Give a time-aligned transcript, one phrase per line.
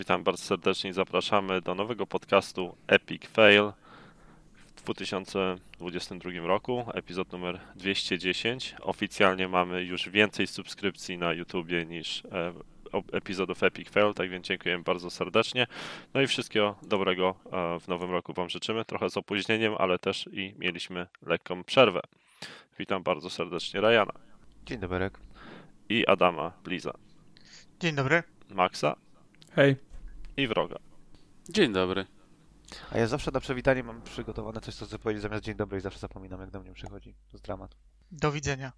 [0.00, 3.72] Witam bardzo serdecznie i zapraszamy do nowego podcastu Epic Fail
[4.76, 8.74] w 2022 roku, epizod numer 210.
[8.80, 12.52] Oficjalnie mamy już więcej subskrypcji na YouTubie niż e,
[13.12, 15.66] epizodów Epic Fail, tak więc dziękujemy bardzo serdecznie.
[16.14, 20.28] No i wszystkiego dobrego e, w nowym roku Wam życzymy, trochę z opóźnieniem, ale też
[20.32, 22.00] i mieliśmy lekką przerwę.
[22.78, 24.12] Witam bardzo serdecznie Rajana.
[24.66, 25.10] Dzień dobry.
[25.88, 26.92] I Adama Bliza.
[27.80, 28.22] Dzień dobry.
[28.50, 28.96] Maxa.
[29.56, 29.89] Hej.
[30.40, 30.76] I Wroga.
[31.48, 32.06] Dzień dobry.
[32.90, 35.80] A ja zawsze na przywitanie mam przygotowane coś, co chcę powiedzieć zamiast dzień dobry i
[35.80, 37.12] zawsze zapominam, jak do mnie przychodzi.
[37.12, 37.76] To jest dramat.
[38.12, 38.72] Do widzenia.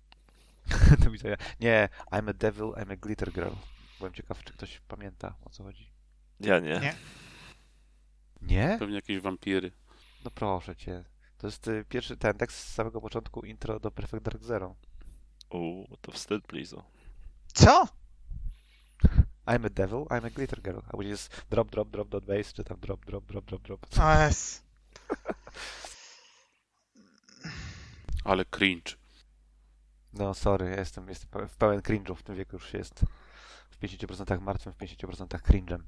[1.04, 1.36] do widzenia.
[1.60, 3.52] Nie, I'm a devil, I'm a glitter girl.
[3.98, 5.90] Byłem ciekaw, czy ktoś pamięta, o co chodzi.
[6.40, 6.80] Ja nie.
[6.80, 6.94] Nie.
[8.42, 8.76] Nie?
[8.78, 9.72] Pewnie jakieś wampiry.
[10.24, 11.04] No proszę cię.
[11.38, 14.74] To jest y, pierwszy ten tekst z samego początku intro do Perfect Dark Zero.
[15.50, 16.82] Uuu, to wstyd, Blizu.
[17.54, 17.88] Co?
[19.46, 20.80] I'm a devil, I'm a glitter girl.
[20.88, 23.86] A później jest drop, drop, drop, dot base, czy tam drop, drop, drop, drop, drop.
[24.00, 24.62] O jest.
[28.24, 28.92] Ale cringe.
[30.12, 33.04] No sorry, ja jestem, jestem w pełen cringe'u, w tym wieku już jest
[33.70, 35.82] w 50% martwym, w 50% cringe'em.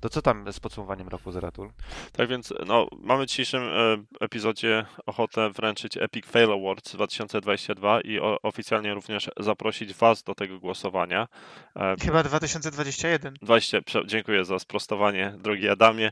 [0.00, 1.70] To co tam z podsumowaniem roku Zeratul?
[2.12, 8.18] Tak więc, no, mamy w dzisiejszym e, epizodzie ochotę wręczyć Epic Fail Awards 2022 i
[8.18, 11.28] o, oficjalnie również zaprosić Was do tego głosowania.
[11.76, 13.34] E, Chyba 2021.
[13.42, 16.10] 20, prze- dziękuję za sprostowanie, drogi Adamie.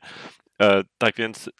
[0.62, 1.50] E, tak więc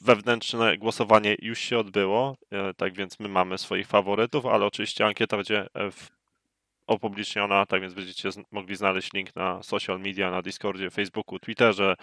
[0.00, 5.36] wewnętrzne głosowanie już się odbyło, e, tak więc my mamy swoich faworytów, ale oczywiście ankieta
[5.36, 6.08] będzie w,
[6.86, 11.94] opubliczniona, tak więc będziecie mogli znaleźć link na social media, na Discordzie, Facebooku, Twitterze,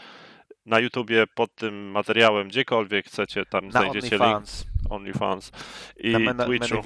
[0.65, 5.51] na YouTubie, pod tym materiałem, gdziekolwiek chcecie, tam Na znajdziecie link, OnlyFans, OnlyFans.
[5.97, 6.81] I na many, Twitchu,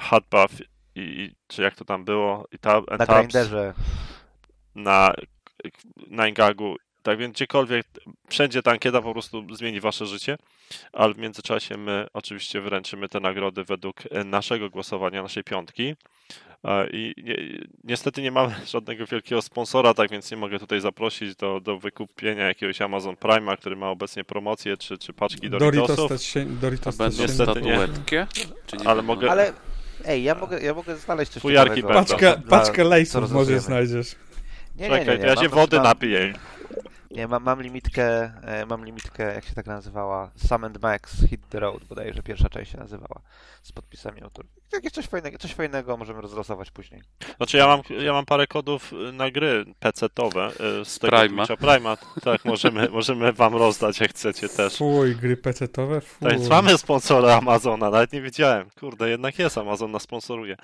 [0.00, 0.60] Hotbuff
[0.94, 3.74] i, i czy jak to tam było, i tab, na Grinderze.
[4.74, 5.14] na
[6.10, 7.86] Ninegagu, tak więc gdziekolwiek,
[8.28, 10.38] wszędzie ta ankieta po prostu zmieni wasze życie,
[10.92, 15.96] ale w międzyczasie my oczywiście wręczymy te nagrody według e, naszego głosowania, naszej piątki.
[16.92, 21.60] I ni- niestety nie mamy żadnego wielkiego sponsora, tak więc nie mogę tutaj zaprosić do,
[21.60, 26.22] do wykupienia jakiegoś Amazon Prime'a, który ma obecnie promocję, czy, czy paczki Doritos Doritosów, też
[26.22, 27.22] się, Doritos będą się...
[27.22, 27.78] niestety nie.
[28.84, 29.52] Ale mogę- Ale
[30.04, 31.82] ej, ja mogę, ja mogę znaleźć coś Fujarki.
[31.82, 34.14] Paczkę, paczkę lejsów może znajdziesz.
[34.76, 35.26] Nie, nie, nie, Czekaj, nie.
[35.26, 36.34] ja się wody napiję.
[37.14, 41.48] Nie, mam, mam limitkę, e, mam limitkę, jak się tak nazywała, Sam and Max Hit
[41.48, 43.20] the Road, bodajże pierwsza część się nazywała,
[43.62, 44.50] z podpisami autorów.
[44.72, 47.02] Jakieś coś fajnego, coś fajnego możemy rozlosować później.
[47.36, 51.46] Znaczy ja mam, ja mam parę kodów na gry PC-towe y, z tego Prime'a.
[51.46, 51.96] Twitcha Prime'a.
[52.20, 54.76] Tak, możemy, możemy wam rozdać jak chcecie też.
[54.76, 56.28] Fuj, gry pecetowe, fuj.
[56.28, 58.70] Tak więc mamy sponsora Amazona, nawet nie wiedziałem.
[58.80, 60.56] Kurde, jednak jest, Amazon nas sponsoruje.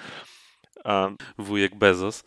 [0.84, 2.24] Um, Wujek Bezos.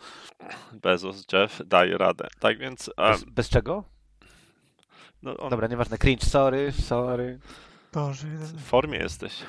[0.73, 2.27] Bezos, Jeff daje radę.
[2.39, 3.92] Tak więc um, Bez, bez czego?
[5.23, 7.39] No, on Dobra, nieważne, cringe, sorry, sorry.
[7.93, 8.27] Boże.
[8.27, 9.33] w formie jesteś.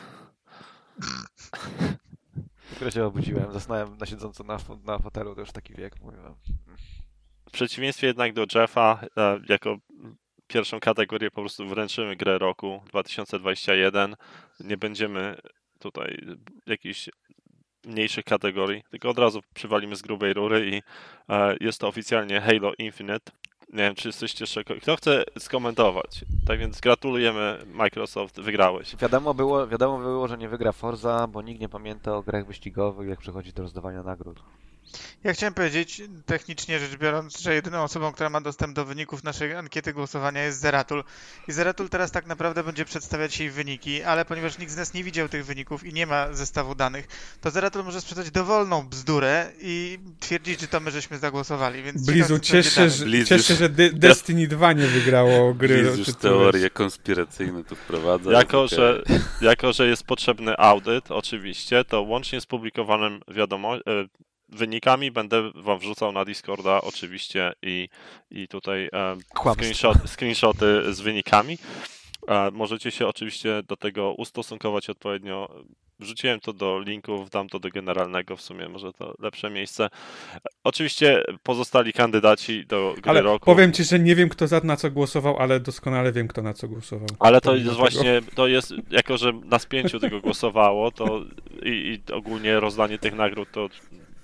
[2.71, 6.35] Dopiero się obudziłem, zasnąłem na siedząco na, na fotelu, to już taki wiek, mówię wam.
[7.49, 9.77] W przeciwieństwie jednak do Jeffa, e, jako
[10.47, 14.17] pierwszą kategorię po prostu wręczymy grę roku 2021.
[14.61, 15.37] Nie będziemy
[15.79, 16.19] tutaj
[16.67, 17.11] jakichś
[17.85, 20.83] mniejszych kategorii, tylko od razu przywalimy z grubej rury i
[21.29, 23.33] e, jest to oficjalnie Halo Infinite.
[23.73, 24.65] Nie wiem, czy jesteście jeszcze...
[24.65, 26.25] Kto chce skomentować?
[26.47, 28.97] Tak więc gratulujemy Microsoft, wygrałeś.
[28.97, 33.09] Wiadomo było, wiadomo było, że nie wygra Forza, bo nikt nie pamięta o grach wyścigowych,
[33.09, 34.43] jak przychodzi do rozdawania nagród.
[35.25, 39.55] Ja chciałem powiedzieć, technicznie rzecz biorąc, że jedyną osobą, która ma dostęp do wyników naszej
[39.55, 41.05] ankiety głosowania jest Zeratul.
[41.49, 45.05] I Zeratul teraz tak naprawdę będzie przedstawiać jej wyniki, ale ponieważ nikt z nas nie
[45.05, 47.07] widział tych wyników i nie ma zestawu danych,
[47.41, 52.39] to Zeratul może sprzedać dowolną bzdurę i twierdzić, że to my żeśmy zagłosowali, więc Blizu,
[52.39, 54.87] ciekaw, co ciesz się, będzie że, Bliz ciesz się, już- że De- Destiny 2 nie
[54.87, 58.33] wygrało gry Liz już teorie konspiracyjne tu wprowadza.
[58.33, 59.03] Jako że,
[59.41, 63.81] jako, że jest potrzebny audyt, oczywiście, to łącznie z publikowanym wiadomo, e,
[64.49, 67.89] wynikami będę wam wrzucał na Discorda oczywiście i,
[68.31, 69.17] i tutaj e,
[69.53, 71.59] screenshot, screenshoty z wynikami.
[72.29, 75.65] E, Możecie się oczywiście do tego ustosunkować odpowiednio.
[75.99, 79.91] Wrzuciłem to do linków, dam to do generalnego, w sumie może to lepsze miejsce.
[80.65, 83.47] Oczywiście pozostali kandydaci do gry Ale roku.
[83.47, 86.55] powiem ci, że nie wiem kto za na co głosował, ale doskonale wiem kto na
[86.55, 87.09] co głosował.
[87.19, 91.21] Ale to jest właśnie, to jest, jako że na spięciu tego głosowało, to
[91.63, 91.69] i,
[92.09, 93.69] i ogólnie rozdanie tych nagród, to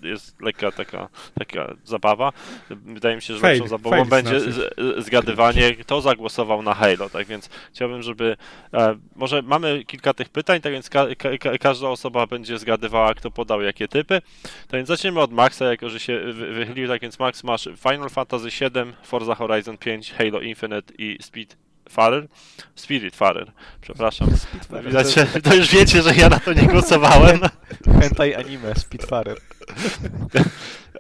[0.02, 1.08] jest lekka taka,
[1.38, 2.32] taka zabawa.
[2.70, 4.70] Wydaje mi się, że Fail, lepszą zabawą fail będzie znaczy.
[4.99, 8.37] zgadywanie, kto zagłosował na Halo, tak więc chciałbym, żeby
[8.75, 13.14] e, może mamy kilka tych pytań, tak więc ka, ka, ka, każda osoba będzie zgadywała,
[13.14, 14.23] kto podał jakie typy.
[14.43, 18.11] Tak więc zaczniemy od Maxa, jako że się wy- wychylił, tak więc Max masz Final
[18.11, 21.56] Fantasy VII, Forza Horizon 5, Halo Infinite i Speed
[21.90, 22.28] Farer,
[22.75, 24.28] Spirit Farer, przepraszam.
[24.87, 27.40] Widać, to już wiecie, że ja na to nie głosowałem.
[28.00, 29.34] Hentai anime, Spitfire.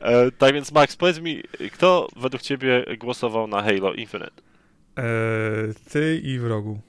[0.00, 1.42] E, tak więc Max, powiedz mi,
[1.72, 4.30] kto według ciebie głosował na Halo Infinite?
[4.98, 5.04] E,
[5.90, 6.80] ty i wrogu.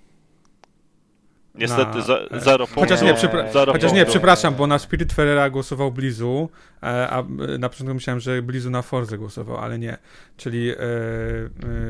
[1.56, 3.02] Niestety Na- za, zero Chociaż punktów.
[3.02, 6.50] nie, przypra- Zero Chociaż nie, przepraszam, bo na Spirit Ferrera głosował Blizu,
[6.84, 7.24] e, a
[7.60, 9.98] na początku myślałem, że Blizu na Forze głosował, ale nie.
[10.38, 10.78] Czyli e, e,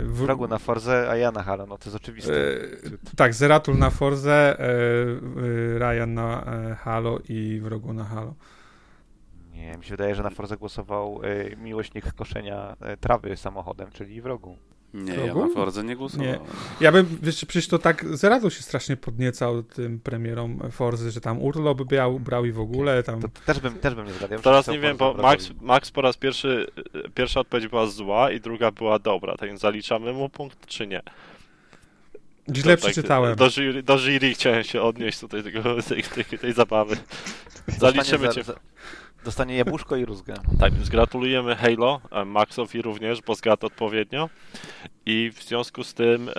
[0.03, 2.33] w, Wrogu na Forze, a ja na Halo, no to jest oczywiste.
[2.33, 2.57] e,
[3.15, 8.33] tak, Zeratul na Forze, e, e, Ryan na e, Halo i wrogu na Halo.
[9.53, 11.21] Nie, mi się wydaje, że na Forze głosował
[11.57, 14.57] miłośnik koszenia trawy samochodem, czyli wrogu.
[14.93, 16.39] Nie, ja na Fordze nie głosowałem.
[16.79, 21.41] Ja bym, wiesz, przecież to tak Zeratul się strasznie podniecał tym premierom Forzy, że tam
[21.41, 23.21] urlop brał, brał i w ogóle tam...
[23.21, 25.51] To też bym, też bym nie bym Teraz nie wiem, bo Max.
[25.61, 26.67] Max po raz pierwszy,
[27.15, 31.01] pierwsza odpowiedź była zła i druga była dobra, tak więc zaliczamy mu punkt, czy nie?
[32.55, 33.35] Źle To tak, przeczytałem.
[33.35, 36.97] Do jury, do jury chciałem się odnieść tutaj tego, tej, tej, tej zabawy.
[37.67, 38.43] Zaliczymy cię.
[38.43, 38.59] za- za-
[39.25, 40.33] Dostanie jabłuszko i rózgę.
[40.59, 44.29] Tak, więc gratulujemy Halo, e, Maxowi również, bo zgadł odpowiednio.
[45.05, 46.33] I w związku z tym e,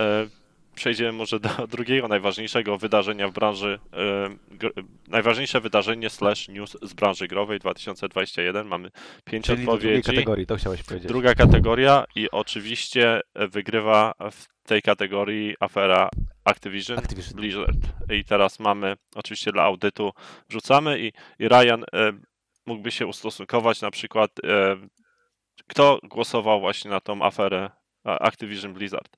[0.75, 6.93] przejdziemy może do drugiego najważniejszego wydarzenia w branży, e, gr- najważniejsze wydarzenie slash news z
[6.94, 8.67] branży growej 2021.
[8.67, 8.90] Mamy
[9.25, 10.17] pięć Czyli do drugiej odpowiedzi.
[10.17, 11.08] kategorii, to chciałeś powiedzieć.
[11.08, 16.08] Druga kategoria i oczywiście e, wygrywa w tej kategorii afera
[16.44, 17.37] Activision, Activision.
[17.37, 17.76] Blizzard.
[18.12, 20.12] I teraz mamy, oczywiście dla audytu
[20.49, 22.12] wrzucamy i, i Ryan e,
[22.67, 24.76] mógłby się ustosunkować na przykład, e,
[25.69, 27.70] kto głosował właśnie na tą aferę
[28.05, 29.17] a, Activision Blizzard.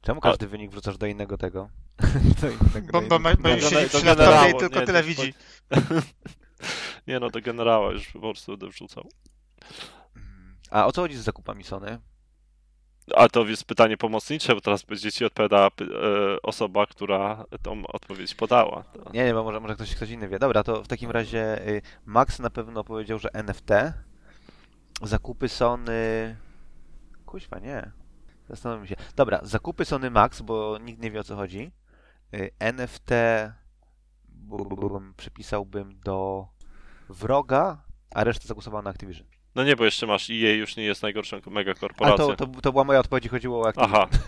[0.00, 1.70] Czemu każdy wynik wrzucasz do innego tego?
[2.40, 4.86] do innego, Bo, do bo, innego- już do- siedzi do przy laptopie i tylko nie,
[4.86, 5.34] tyle to- widzi.
[7.06, 9.08] Nie no, do generała już po prostu będę wrzucał.
[10.70, 11.98] A o co chodzi z zakupami Sony?
[13.16, 15.70] A to jest pytanie pomocnicze, bo teraz będzie ci odpowiadała e,
[16.42, 18.84] osoba, która tą odpowiedź podała.
[19.12, 20.38] Nie, nie, bo może, może ktoś, ktoś inny wie.
[20.38, 23.70] Dobra, to w takim razie y, Max na pewno powiedział, że NFT.
[25.02, 26.36] Zakupy Sony...
[27.26, 27.90] Kuźwa, nie.
[28.48, 28.96] Zastanówmy się.
[29.16, 31.72] Dobra, zakupy Sony Max, bo nikt nie wie o co chodzi.
[32.34, 33.10] Y, NFT
[35.16, 36.48] przypisałbym do
[37.08, 39.29] wroga, a resztę zagłosował na Activision.
[39.54, 42.26] No nie, bo jeszcze masz EA już nie jest najgorszą mega Ale korporacją.
[42.36, 43.94] to, to, to była moja odpowiedź, chodziło o Activision.
[43.94, 44.08] Aha,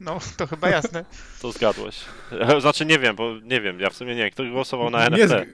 [0.00, 1.04] No, to chyba jasne.
[1.42, 2.00] to zgadłeś.
[2.60, 5.22] Znaczy nie wiem, bo nie wiem, ja w sumie nie wiem, kto głosował na nie,
[5.24, 5.34] NFT.
[5.34, 5.46] zg-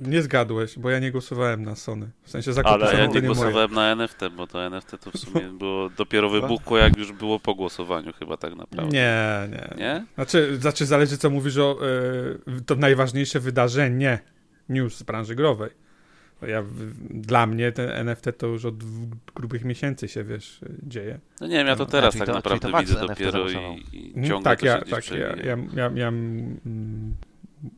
[0.00, 2.10] nie zgadłeś, bo ja nie głosowałem na Sony.
[2.22, 3.22] W sensie zakupy Ale A ja nie nie moje.
[3.22, 7.40] głosowałem na NFT, bo to NFT to w sumie było dopiero wybuchło, jak już było
[7.40, 8.92] po głosowaniu chyba tak naprawdę.
[8.96, 9.76] Nie, nie.
[9.78, 10.04] Nie?
[10.14, 11.78] Znaczy, znaczy zależy co mówisz o
[12.56, 14.18] e, to najważniejsze wydarzenie
[14.68, 15.70] news z branży growej.
[16.42, 16.62] Ja,
[17.10, 18.74] dla mnie ten NFT to już od
[19.34, 21.20] grubych miesięcy się, wiesz, dzieje.
[21.40, 23.86] No nie wiem, ja to No, teraz tak to- naprawdę to widzę NFT dopiero i,
[23.92, 27.14] i Mm, ciągle tak, to ja, tak, ja, ja, ja, ja mm,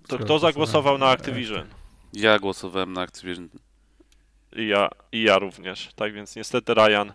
[0.08, 1.06] To kto zagłosował na?
[1.06, 1.66] Activision?
[2.12, 3.48] Ja głosowałem na Activision.
[4.56, 5.92] I ja, I ja również.
[5.94, 7.12] Tak więc niestety Ryan.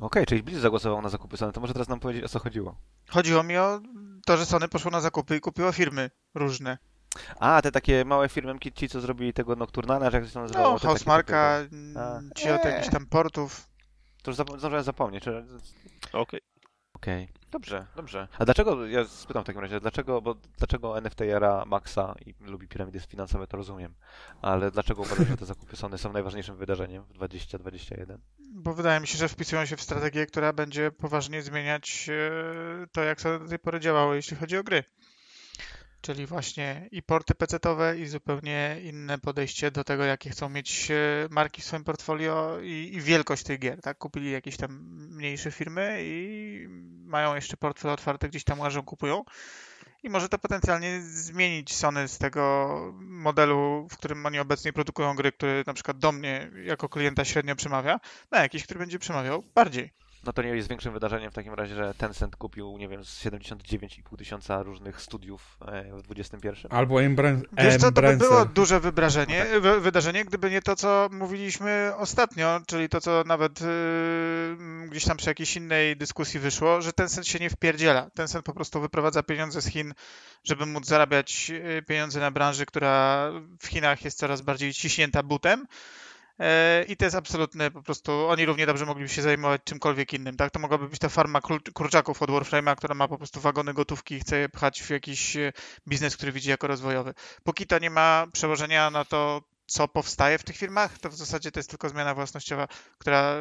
[0.00, 2.76] Okej, czyli Blizz zagłosował na zakupy Sony, to może teraz nam powiedzieć o co chodziło.
[3.08, 3.80] Chodziło mi o
[4.26, 6.78] to, że Sony poszło na zakupy i kupiło firmy różne.
[7.38, 10.72] A, te takie małe firmki, ci co zrobili tego Nocturnala, że jak to się nazywało?
[10.72, 11.58] No, Housemarka,
[12.36, 13.68] ci od jakichś tam portów.
[14.22, 15.24] To już zap- zdążyłem zapomnieć.
[15.24, 15.44] Czy...
[16.12, 16.40] Okej.
[16.94, 18.28] Okej, dobrze, dobrze.
[18.38, 22.68] A dlaczego, ja spytam w takim razie, dlaczego, bo dlaczego NFT jara Maxa i lubi
[22.68, 23.94] piramidy finansowe, to rozumiem,
[24.42, 28.18] ale dlaczego uważasz, że te zakupy Sony są najważniejszym wydarzeniem w 2021?
[28.38, 33.02] Bo wydaje mi się, że wpisują się w strategię, która będzie poważnie zmieniać e, to,
[33.02, 34.84] jak to do tej pory działało, jeśli chodzi o gry.
[36.00, 40.94] Czyli właśnie i porty PC-owe, i zupełnie inne podejście do tego, jakie chcą mieć e,
[41.30, 43.80] marki w swoim portfolio i, i wielkość tych gier.
[43.80, 43.98] Tak?
[43.98, 44.72] Kupili jakieś tam
[45.10, 46.66] mniejsze firmy i
[47.04, 49.24] mają jeszcze portfel otwarty, gdzieś tam łażą, kupują.
[50.02, 55.32] I może to potencjalnie zmienić Sony z tego modelu, w którym oni obecnie produkują gry,
[55.32, 59.92] który na przykład do mnie jako klienta średnio przemawia, na jakiś, który będzie przemawiał bardziej.
[60.24, 63.24] No to nie jest większym wydarzeniem w takim razie, że Tencent kupił, nie wiem, z
[63.24, 66.48] 79,5 tysiąca różnych studiów e, w XXI.
[66.70, 68.48] Albo Embran- Wiesz co, to by było Embrancer.
[68.54, 69.62] duże wybrażenie, No tak.
[69.62, 73.68] wy- wydarzenie, gdyby nie to, co mówiliśmy ostatnio, czyli to, co nawet yy,
[74.90, 78.10] gdzieś tam przy jakiejś innej dyskusji wyszło, że Tencent się nie wpierdziela.
[78.14, 79.94] Tencent po prostu wyprowadza pieniądze z Chin,
[80.44, 83.26] żeby móc zarabiać yy, pieniądze na branży, która
[83.60, 85.66] w Chinach jest coraz bardziej ciśnięta butem.
[86.40, 90.36] E, I to jest absolutne, po prostu oni równie dobrze mogliby się zajmować czymkolwiek innym,
[90.36, 90.50] tak?
[90.50, 91.40] To mogłaby być ta farma
[91.74, 95.36] kurczaków od Warframe'a, która ma po prostu wagony gotówki i chce je pchać w jakiś
[95.36, 95.52] e,
[95.88, 97.14] biznes, który widzi jako rozwojowy.
[97.44, 101.52] Póki to nie ma przełożenia na to, co powstaje w tych firmach, to w zasadzie
[101.52, 103.34] to jest tylko zmiana własnościowa, która,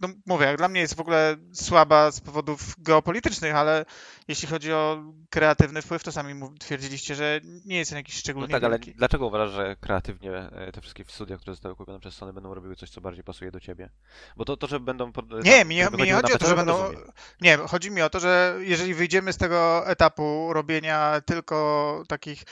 [0.00, 3.84] no mówię, jak dla mnie jest w ogóle słaba z powodów geopolitycznych, ale
[4.28, 8.52] jeśli chodzi o kreatywny wpływ, to sami twierdziliście, że nie jest on jakiś No szczególnie
[8.52, 8.94] tak, ale wielki.
[8.94, 12.76] dlaczego uważasz, że kreatywnie e, te wszystkie studia, które zostały kupione przez Sony, będą robiły
[12.76, 13.90] coś, co bardziej pasuje do ciebie?
[14.36, 15.12] Bo to, to że będą...
[15.12, 16.82] Pod, Nie, mi nie, mi nie chodzi o to, że będą.
[16.82, 17.02] rozumiem.
[17.40, 22.42] Nie, chodzi mi o to, że jeżeli wyjdziemy z tego etapu robienia tylko takich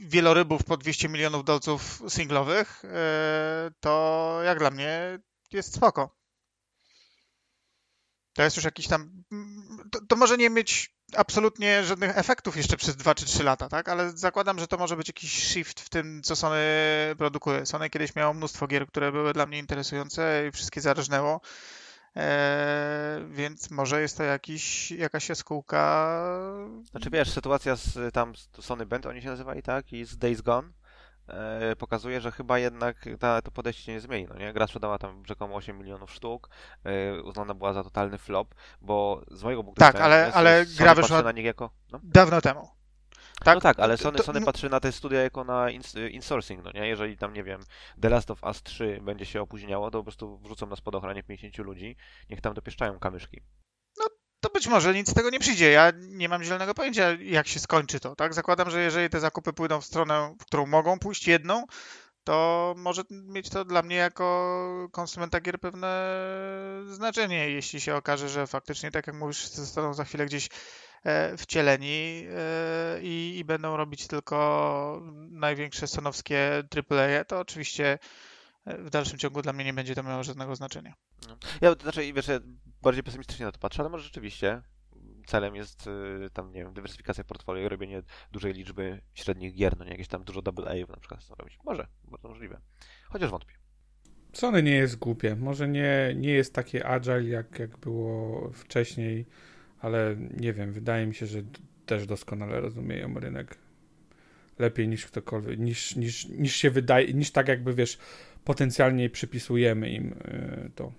[0.00, 5.18] wielorybów po 200 milionów dolców singlowych, e, to jak dla mnie
[5.52, 6.16] jest spoko.
[8.32, 9.24] To jest już jakiś tam.
[9.92, 13.88] To, to może nie mieć absolutnie żadnych efektów jeszcze przez 2 czy 3 lata, tak?
[13.88, 16.64] Ale zakładam, że to może być jakiś shift w tym, co Sony
[17.18, 17.66] produkuje.
[17.66, 21.40] Sony kiedyś miało mnóstwo gier, które były dla mnie interesujące i wszystkie zarażnęło.
[22.16, 26.18] Eee, więc może jest to jakiś, jakaś jaskółka.
[26.90, 29.92] Znaczy wiesz, sytuacja z tam z Sony Band, oni się nazywali, tak?
[29.92, 30.68] I z Days Gone
[31.28, 34.52] e, pokazuje, że chyba jednak ta, to podejście się nie zmieni, no nie?
[34.52, 36.48] Gra sprzedała tam rzekomo 8 milionów sztuk,
[36.84, 40.64] e, uznana była za totalny flop, bo z mojego punktu Tak, widzenia ale- nie, ale
[40.64, 41.70] Sony gra wyszła- na nich jako...
[41.92, 42.00] No.
[42.02, 42.68] Dawno temu.
[43.44, 43.54] Tak?
[43.54, 46.64] No tak, ale Sony, To- Sony no- patrzy na te studia jako na ins insourcing,
[46.64, 46.88] no nie?
[46.88, 47.60] Jeżeli tam, nie wiem,
[48.02, 51.58] The Last of Us 3 będzie się opóźniało, to po prostu wrzucą na spadochranie 50
[51.58, 51.96] ludzi,
[52.30, 53.40] niech tam dopieszczają kamyszki.
[54.40, 55.70] To być może nic z tego nie przyjdzie.
[55.70, 58.34] Ja nie mam zielonego pojęcia, jak się skończy to, tak?
[58.34, 61.64] Zakładam, że jeżeli te zakupy pójdą w stronę, w którą mogą pójść jedną,
[62.24, 66.16] to może mieć to dla mnie jako konsumenta gier pewne
[66.90, 70.48] znaczenie, jeśli się okaże, że faktycznie, tak jak mówisz, zostaną za chwilę gdzieś
[71.36, 77.98] wcieleni e, i, i będą robić tylko największe sonowskie AAA, to oczywiście
[78.64, 80.94] e, w dalszym ciągu dla mnie nie będzie to miało żadnego znaczenia.
[81.60, 82.40] Ja, znaczy, wiesz, ja
[82.82, 84.62] bardziej pesymistycznie na to patrzę, ale może rzeczywiście
[85.26, 89.84] celem jest y, tam, nie wiem, dywersyfikacja portfolio i robienie dużej liczby średnich gier, no
[89.84, 91.58] nie jakieś tam dużo double A na przykład chcą robić.
[91.64, 92.60] Może, bardzo możliwe.
[93.08, 93.54] Chociaż wątpię.
[94.32, 95.36] Sony nie jest głupie.
[95.36, 99.26] Może nie, nie jest takie agile, jak, jak było wcześniej,
[99.80, 101.42] ale nie wiem, wydaje mi się, że
[101.86, 103.58] też doskonale rozumieją rynek.
[104.58, 107.98] Lepiej niż ktokolwiek, niż, niż, niż się wydaje, niż tak jakby, wiesz,
[108.44, 110.92] potencjalnie przypisujemy im y, to.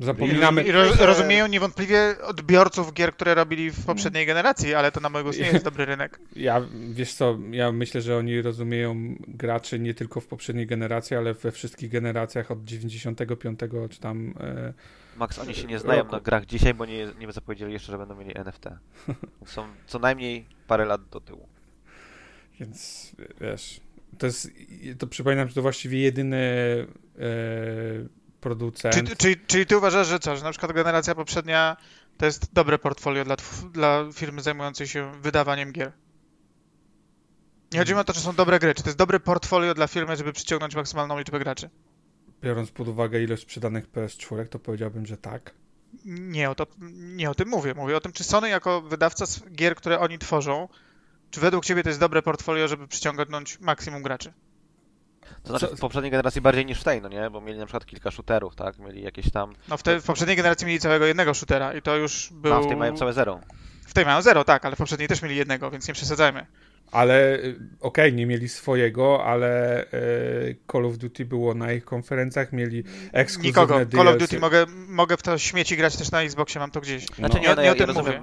[0.00, 5.22] Zapominamy, I roz, rozumieją niewątpliwie odbiorców gier, które robili w poprzedniej generacji, ale to na
[5.22, 6.18] głos nie jest dobry rynek.
[6.36, 11.34] Ja, wiesz co, ja myślę, że oni rozumieją graczy nie tylko w poprzedniej generacji, ale
[11.34, 14.34] we wszystkich generacjach od 95 czy tam...
[14.40, 14.72] E,
[15.20, 16.12] Max, oni się nie znają Roku.
[16.12, 18.64] na grach dzisiaj, bo nie, nie zapowiedzieli jeszcze, że będą mieli NFT.
[19.46, 21.48] Są co najmniej parę lat do tyłu.
[22.60, 23.10] więc
[23.40, 23.80] wiesz,
[24.18, 24.50] to jest,
[24.98, 26.36] to przypominam, że to właściwie jedyny
[27.18, 27.26] e,
[28.40, 28.94] producent.
[28.94, 31.76] Czyli, czyli, czyli ty uważasz, że co, że na przykład generacja poprzednia
[32.18, 33.36] to jest dobre portfolio dla,
[33.72, 35.92] dla firmy zajmującej się wydawaniem gier?
[37.72, 39.86] Nie chodzi mi o to, czy są dobre gry, czy to jest dobre portfolio dla
[39.86, 41.70] firmy, żeby przyciągnąć maksymalną liczbę graczy.
[42.42, 45.54] Biorąc pod uwagę ilość sprzedanych PS4, to powiedziałbym, że tak.
[46.04, 47.74] Nie o, to, nie o tym mówię.
[47.74, 50.68] Mówię o tym, czy Sony jako wydawca gier, które oni tworzą,
[51.30, 54.32] czy według ciebie to jest dobre portfolio, żeby przyciągnąć maksimum graczy?
[55.42, 57.30] To znaczy w poprzedniej generacji bardziej niż w tej, no nie?
[57.30, 58.78] Bo mieli na przykład kilka shooterów, tak?
[58.78, 59.54] Mieli jakieś tam...
[59.68, 62.52] No w, te, w poprzedniej generacji mieli całego jednego shootera i to już był...
[62.52, 63.40] No, a w tej mają całe zero.
[63.86, 66.46] W tej mają zero, tak, ale w poprzedniej też mieli jednego, więc nie przesadzajmy.
[66.92, 72.52] Ale y, okej, nie mieli swojego, ale y, Call of Duty było na ich konferencjach,
[72.52, 73.74] mieli ekskluzywne Nikogo.
[73.96, 74.18] Call of DLC.
[74.30, 77.06] Duty mogę, mogę w to śmieci grać też na Xboxie, mam to gdzieś.
[77.06, 77.40] Znaczy No.
[77.42, 78.22] nie, Nie- no, nie ja, o ja tym rozumiem,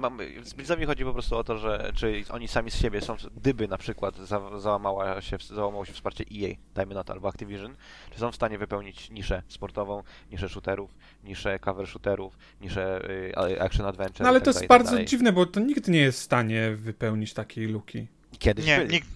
[0.76, 3.78] mam, chodzi po prostu o to, że czy oni sami z siebie są, gdyby na
[3.78, 7.76] przykład za, załamała się, załamało się wsparcie EA, dajmy na to, albo Activision,
[8.12, 10.90] czy są w stanie wypełnić niszę sportową, niszę shooterów,
[11.24, 13.10] niszę cover shooterów, niszę
[13.50, 15.06] y, action adventure No ale tak to jest tak bardzo dalej.
[15.06, 18.06] dziwne, bo to nikt nie jest w stanie wypełnić takiej luki.
[18.38, 18.92] Kiedyś Nie, byli.
[18.94, 19.08] nikt...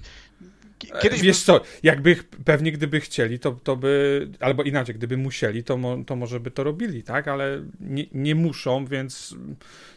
[1.02, 5.76] Kiedyś Wiesz co, jakby pewnie gdyby chcieli, to, to by, albo inaczej, gdyby musieli, to,
[5.76, 7.28] mo, to może by to robili, tak?
[7.28, 9.34] Ale nie, nie muszą, więc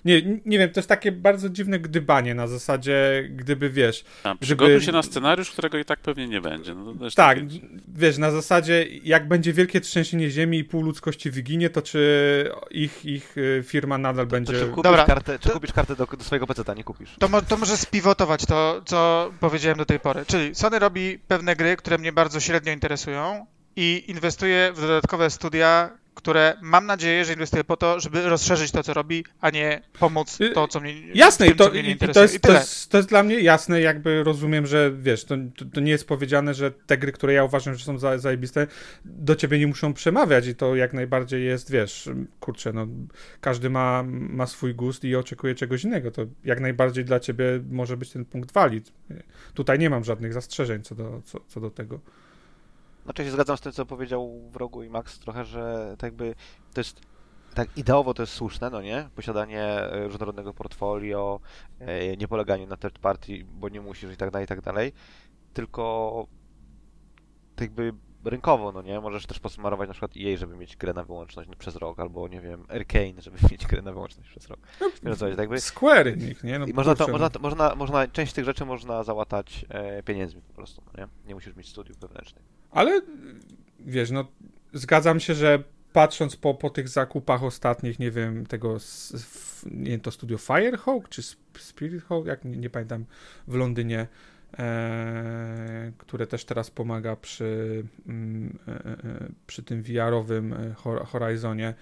[0.05, 4.39] nie, nie wiem, to jest takie bardzo dziwne gdybanie na zasadzie, gdyby wiesz, A, Żeby-
[4.41, 6.75] przygotuj się na scenariusz, którego i tak pewnie nie będzie.
[6.75, 7.59] No, to tak, takie-
[7.95, 13.05] wiesz, na zasadzie jak będzie wielkie trzęsienie ziemi i pół ludzkości wyginie, to czy ich,
[13.05, 14.53] ich y, firma nadal To będzie...
[14.53, 15.05] czy kupisz Dobra.
[15.05, 17.09] kartę, czy To- kupisz kartę do, do swojego PC-ta, nie kupisz.
[17.19, 20.25] To, mo- to może spiwotować to, co powiedziałem do tej pory.
[20.27, 25.89] Czyli Sony robi pewne gry, które mnie bardzo średnio interesują i inwestuje w dodatkowe studia,
[26.15, 30.41] które mam nadzieję, że inwestuje po to, żeby rozszerzyć to, co robi, a nie pomóc
[30.41, 32.13] Y, to, co mnie Jasne, tym, to, co mnie nie interesuje.
[32.13, 35.35] to, jest, I to, jest, to jest dla mnie jasne, jakby rozumiem, że wiesz, to,
[35.57, 38.67] to, to nie jest powiedziane, że te gry, które ja uważam, że są za, zajebiste,
[39.05, 42.87] do ciebie nie muszą przemawiać i to jak najbardziej jest, wiesz, kurczę, no,
[43.41, 47.97] każdy ma, ma swój gust i oczekuje czegoś innego, to jak najbardziej dla ciebie może
[47.97, 48.91] być ten punkt walid.
[49.53, 51.99] Tutaj nie mam żadnych zastrzeżeń co do, co, co do tego.
[53.05, 56.35] Znaczy się zgadzam z tym, co powiedział w rogu i Max trochę, że tak jakby
[56.73, 57.01] to jest
[57.53, 59.09] tak ideowo to jest słuszne, no nie?
[59.15, 61.39] Posiadanie e, różnorodnego portfolio,
[61.79, 64.93] e, nie poleganie na third party, bo nie musisz i tak dalej, i tak dalej.
[65.53, 66.27] Tylko
[67.55, 67.93] tak jakby
[68.29, 68.99] rynkowo, no nie?
[68.99, 72.41] Możesz też posumarować na przykład EA, żeby mieć grę na wyłączność przez rok, albo nie
[72.41, 74.59] wiem, Arcane, żeby mieć grę na wyłączność przez rok.
[75.03, 76.59] Wiesz o co chodzi, tak jakby Square Enix, nie?
[76.59, 77.41] No, i można, to, kurczę, można, no.
[77.41, 81.07] można, można, część tych rzeczy można załatać e, pieniędzmi po prostu, no nie?
[81.27, 82.43] Nie musisz mieć studiów wewnętrznych.
[82.75, 83.01] Ale
[83.79, 84.27] wiesz, no
[84.73, 85.63] zgadzam się, że
[85.93, 88.77] patrząc po, po tych zakupach ostatnich, nie wiem, tego,
[89.71, 93.05] nie wiem, to studio Firehawk czy Sp- Spirit Hawk, jak nie, nie pamiętam,
[93.47, 94.07] w Londynie,
[94.59, 101.73] e, które też teraz pomaga przy, mm, e, e, przy tym VR-owym e, Hor- Horizonie,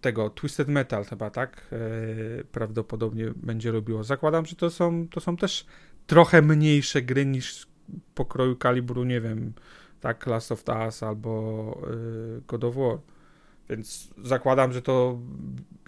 [0.00, 1.66] tego Twisted Metal chyba, tak?
[1.72, 4.04] E, prawdopodobnie będzie robiło.
[4.04, 5.66] Zakładam, że to są, to są też
[6.06, 7.66] trochę mniejsze gry niż
[8.14, 9.52] pokroju kalibru, nie wiem,
[10.00, 11.82] tak, Last of Us albo
[12.38, 12.98] y, God of War.
[13.70, 15.18] Więc zakładam, że to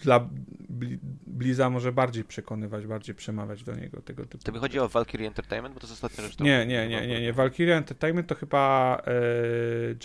[0.03, 0.29] dla
[0.71, 4.53] Bli- Bliza może bardziej przekonywać, bardziej przemawiać do niego tego typu.
[4.53, 6.39] To chodzi o Valkyrie Entertainment, bo to jest ostatnia rzecz.
[6.39, 7.33] Nie, nie, nie, nie, nie.
[7.33, 9.13] Valkyria Entertainment to chyba e,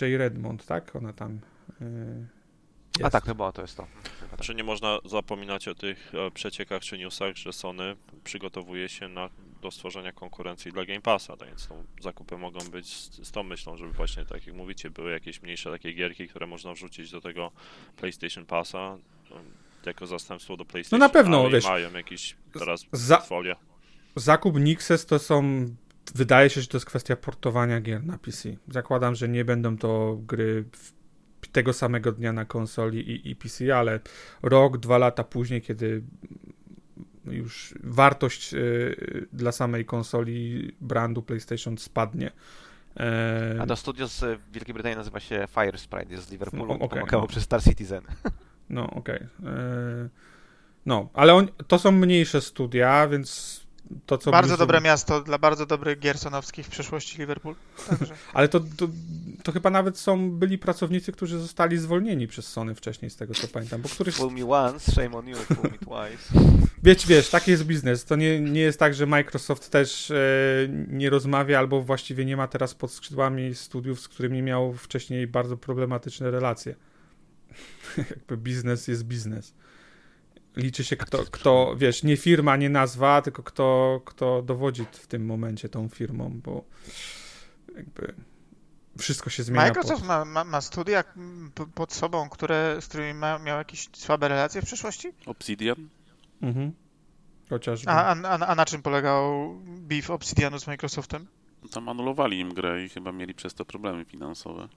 [0.00, 0.96] Jay Redmond, tak?
[0.96, 1.40] Ona tam.
[1.80, 3.12] A jest.
[3.12, 3.86] tak, chyba to jest to.
[4.20, 4.40] Chyba tak.
[4.40, 9.30] Czy nie można zapominać o tych przeciekach czy newsach, że Sony przygotowuje się na,
[9.64, 13.42] do stworzenia konkurencji dla Game Passa, tak więc tą zakupy mogą być z, z tą
[13.42, 17.20] myślą, żeby właśnie, tak jak mówicie, były jakieś mniejsze takie gierki, które można wrzucić do
[17.20, 17.52] tego
[17.96, 18.98] PlayStation Passa
[19.30, 19.36] no,
[19.86, 21.00] jako zastępstwo do PlayStation.
[21.00, 23.56] No na pewno, ale wiesz, mają jakiś teraz za- portfolio.
[24.16, 25.66] Zakup Nixes to są.
[26.14, 28.56] Wydaje się, że to jest kwestia portowania gier na PC.
[28.68, 30.64] Zakładam, że nie będą to gry
[31.52, 34.00] tego samego dnia na konsoli i, i PC, ale
[34.42, 36.02] rok, dwa lata później, kiedy
[37.26, 42.30] już wartość y, dla samej konsoli brandu PlayStation spadnie.
[42.96, 46.74] E, A to studio z Wielkiej Brytanii nazywa się Fire Sprite, jest z Liverpoolu, No,
[46.74, 46.88] okej.
[46.88, 48.02] pomagało przez Star Citizen.
[48.70, 49.16] No, okej.
[49.46, 50.08] E,
[50.86, 53.60] No, ale on, to są mniejsze studia, więc
[54.06, 54.30] to co.
[54.30, 57.54] Bardzo dobre miasto dla bardzo dobrych gier sonowskich w przyszłości Liverpool.
[57.88, 58.14] Także.
[58.32, 58.88] Ale to, to,
[59.42, 63.48] to chyba nawet są byli pracownicy, którzy zostali zwolnieni przez Sony wcześniej, z tego co
[63.48, 64.14] pamiętam, bo któryś.
[64.14, 66.40] Fool me once, shame on you, fool me twice.
[66.82, 68.04] Wiesz, wiesz, taki jest biznes.
[68.04, 70.16] To nie, nie jest tak, że Microsoft też e,
[70.88, 75.56] nie rozmawia, albo właściwie nie ma teraz pod skrzydłami studiów, z którymi miał wcześniej bardzo
[75.56, 76.74] problematyczne relacje.
[78.10, 79.54] Jakby biznes jest biznes.
[80.56, 85.26] Liczy się kto, kto, wiesz, nie firma, nie nazwa, tylko kto, kto dowodzi w tym
[85.26, 86.64] momencie tą firmą, bo
[87.76, 88.14] jakby
[88.98, 89.64] wszystko się zmienia.
[89.64, 90.08] Microsoft pod...
[90.08, 94.62] ma, ma, ma studia mm, pod sobą, które, z którymi ma, miał jakieś słabe relacje
[94.62, 95.08] w przeszłości?
[95.26, 95.88] Obsidian?
[96.42, 96.72] Mhm.
[97.50, 97.90] Chociażby.
[97.90, 101.26] A, a, a, a na czym polegał beef Obsidianu z Microsoftem?
[101.62, 104.68] No Tam anulowali im grę i chyba mieli przez to problemy finansowe.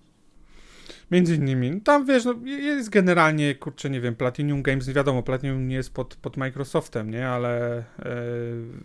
[1.11, 1.71] Między innymi.
[1.71, 5.75] No Tam wiesz, no, jest generalnie, kurczę, nie wiem, Platinum Games, nie wiadomo, Platinum nie
[5.75, 7.83] jest pod, pod Microsoftem, nie, ale e,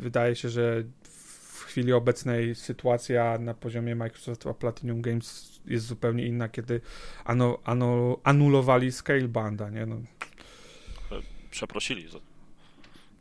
[0.01, 6.27] wydaje się, że w chwili obecnej sytuacja na poziomie Microsoft a Platinum Games jest zupełnie
[6.27, 6.81] inna, kiedy
[7.25, 9.97] ano, ano, anulowali Scalebanda, nie, no.
[11.51, 12.32] Przeprosili za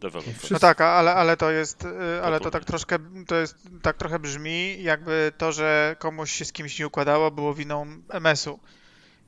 [0.02, 0.52] deweloper.
[0.52, 4.20] No tak, ale, ale to jest, y, ale to tak troszkę, to jest, tak trochę
[4.20, 8.60] brzmi, jakby to, że komuś się z kimś nie układało, było winą MS-u.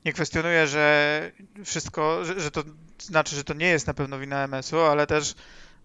[0.04, 1.30] Nie kwestionuję, że
[1.64, 2.62] wszystko, że, że to
[2.98, 5.34] znaczy, że to nie jest na pewno wina MS-u, ale też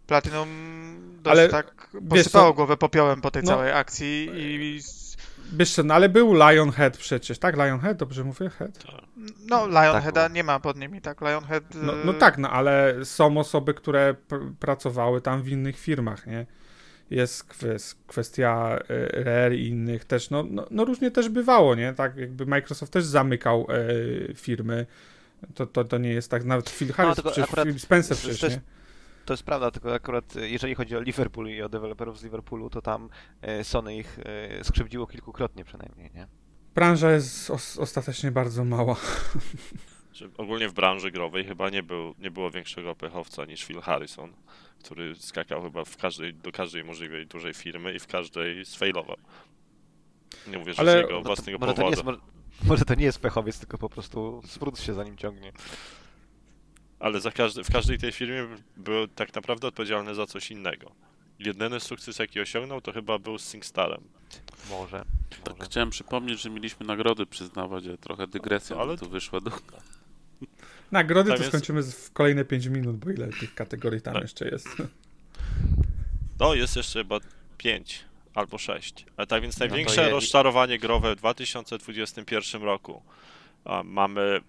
[0.07, 0.49] Platinum
[1.23, 4.79] dość Ale tak wiesz posypało co, głowę popiołem po tej no- całej akcji i
[5.53, 7.55] Wiesz co, no ale był Lionhead przecież, tak?
[7.55, 8.49] Lionhead, dobrze mówię?
[8.49, 8.83] Head?
[9.49, 10.35] no Lionheada było.
[10.35, 11.21] nie ma pod nimi, tak?
[11.21, 11.63] Lionhead...
[11.75, 16.27] No, y, no tak, no ale są osoby, które pr- pracowały tam w innych firmach,
[16.27, 16.45] nie?
[17.09, 21.93] jest kwes- kwestia e, Rare i innych też, no, no, no różnie też bywało, nie?
[21.93, 24.85] Tak jakby Microsoft też zamykał e, firmy.
[25.53, 28.49] To, to, to nie jest tak, nawet Phil Harris, tylko przecież akurat Phil Spencer przecież,
[28.49, 28.61] nie?
[29.29, 32.69] To jest prawda, tylko akurat e, jeżeli chodzi o Liverpool i o deweloperów z Liverpoolu,
[32.69, 33.09] to tam
[33.41, 34.19] e, Sony ich
[34.59, 36.27] e, skrzywdziło kilkukrotnie przynajmniej, nie?
[36.75, 38.95] Branża jest os- ostatecznie bardzo mała.
[40.13, 44.33] Że ogólnie w branży growej chyba nie, był, nie było większego pechowca niż Phil Harrison,
[44.83, 49.17] który skakał chyba w każdej, do każdej możliwej dużej firmy i w każdej sfailował.
[50.47, 51.95] Nie mówię, że Ale- z jego No to- własnego może, to nie powodu.
[51.95, 52.17] jest, może,
[52.69, 55.51] może to nie jest pechowiec, tylko po prostu smród się za nim ciągnie.
[56.99, 60.91] Ale za każdy, w każdej tej firmie był tak naprawdę odpowiedzialny za coś innego.
[61.39, 64.01] Jedyny sukces, jaki osiągnął, to chyba był z SingStarem.
[64.69, 65.05] Może.
[65.43, 65.69] Tak, może.
[65.69, 68.97] chciałem przypomnieć, że mieliśmy nagrody przyznawać, ale trochę dygresja Ale- ale...
[68.97, 69.51] tu wyszła do...
[70.91, 74.23] Nagrody Tak to więc- skończymy w kolejne 5 minut, bo ile tych kategorii tam Tak.
[74.23, 74.67] jeszcze jest.
[76.39, 77.19] No, jest jeszcze chyba
[77.57, 79.05] 5 albo 6.
[79.17, 83.01] A tak więc No największe je- rozczarowanie growe w 2021 roku.
[83.65, 84.41] A, mamy,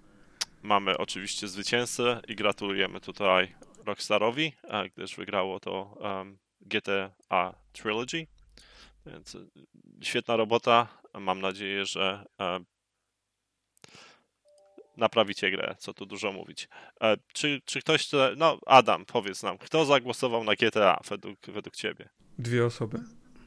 [0.62, 3.55] mamy oczywiście zwycięzcę i gratulujemy tutaj
[3.87, 8.27] Rockstarowi, a, gdyż wygrało to um, GTA Trilogy.
[9.07, 9.49] Więc y,
[10.03, 10.88] świetna robota.
[11.14, 12.61] Mam nadzieję, że e,
[14.96, 16.68] naprawicie grę, co tu dużo mówić.
[17.01, 21.77] E, czy, czy ktoś, chce- no Adam, powiedz nam, kto zagłosował na GTA według, według
[21.77, 22.09] ciebie?
[22.38, 22.99] Dwie osoby.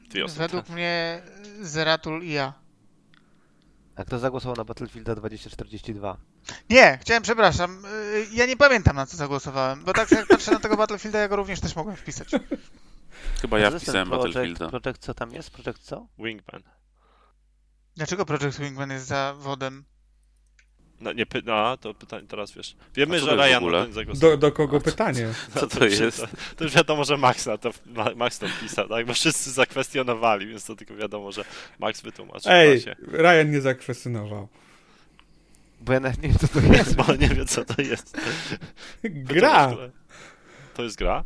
[0.08, 0.38] Dwie osoby.
[0.40, 1.22] Według mnie
[1.60, 2.52] Zeratul i ja.
[3.96, 6.16] A kto zagłosował na Battlefielda 2042?
[6.70, 7.84] Nie, chciałem, przepraszam.
[7.84, 11.28] y, Ja nie pamiętam na co zagłosowałem, bo tak jak patrzę na tego Battlefielda, ja
[11.28, 12.28] go również też mogłem wpisać.
[13.42, 14.68] Chyba ja co wpisałem project, Battlefielda.
[14.80, 15.50] Project co tam jest?
[15.50, 16.06] Project co?
[16.18, 16.62] Wingman.
[17.96, 19.84] Dlaczego Project Wingman jest zawodem?
[21.00, 21.42] No, nie py...
[21.44, 22.76] no, to pytanie teraz wiesz.
[22.94, 24.30] Wiemy, co że to Ryan zagłosował.
[24.30, 25.28] Do, do kogo pytanie?
[25.54, 26.18] Co to już- jest?
[26.20, 26.26] To,
[26.56, 29.06] to już wiadomo, że Max na to, Ma- Max to wpisał, tak?
[29.06, 31.44] Bo wszyscy zakwestionowali, więc to tylko wiadomo, że
[31.78, 32.50] Max wytłumaczy.
[32.50, 32.96] Ej, Się.
[33.12, 34.48] Ryan nie zakwestionował.
[35.84, 36.94] Bo ja nawet nie wiem, co to jest.
[37.06, 38.16] Bo nie wiem, co to jest.
[39.04, 39.72] Gra!
[40.74, 41.24] To jest gra?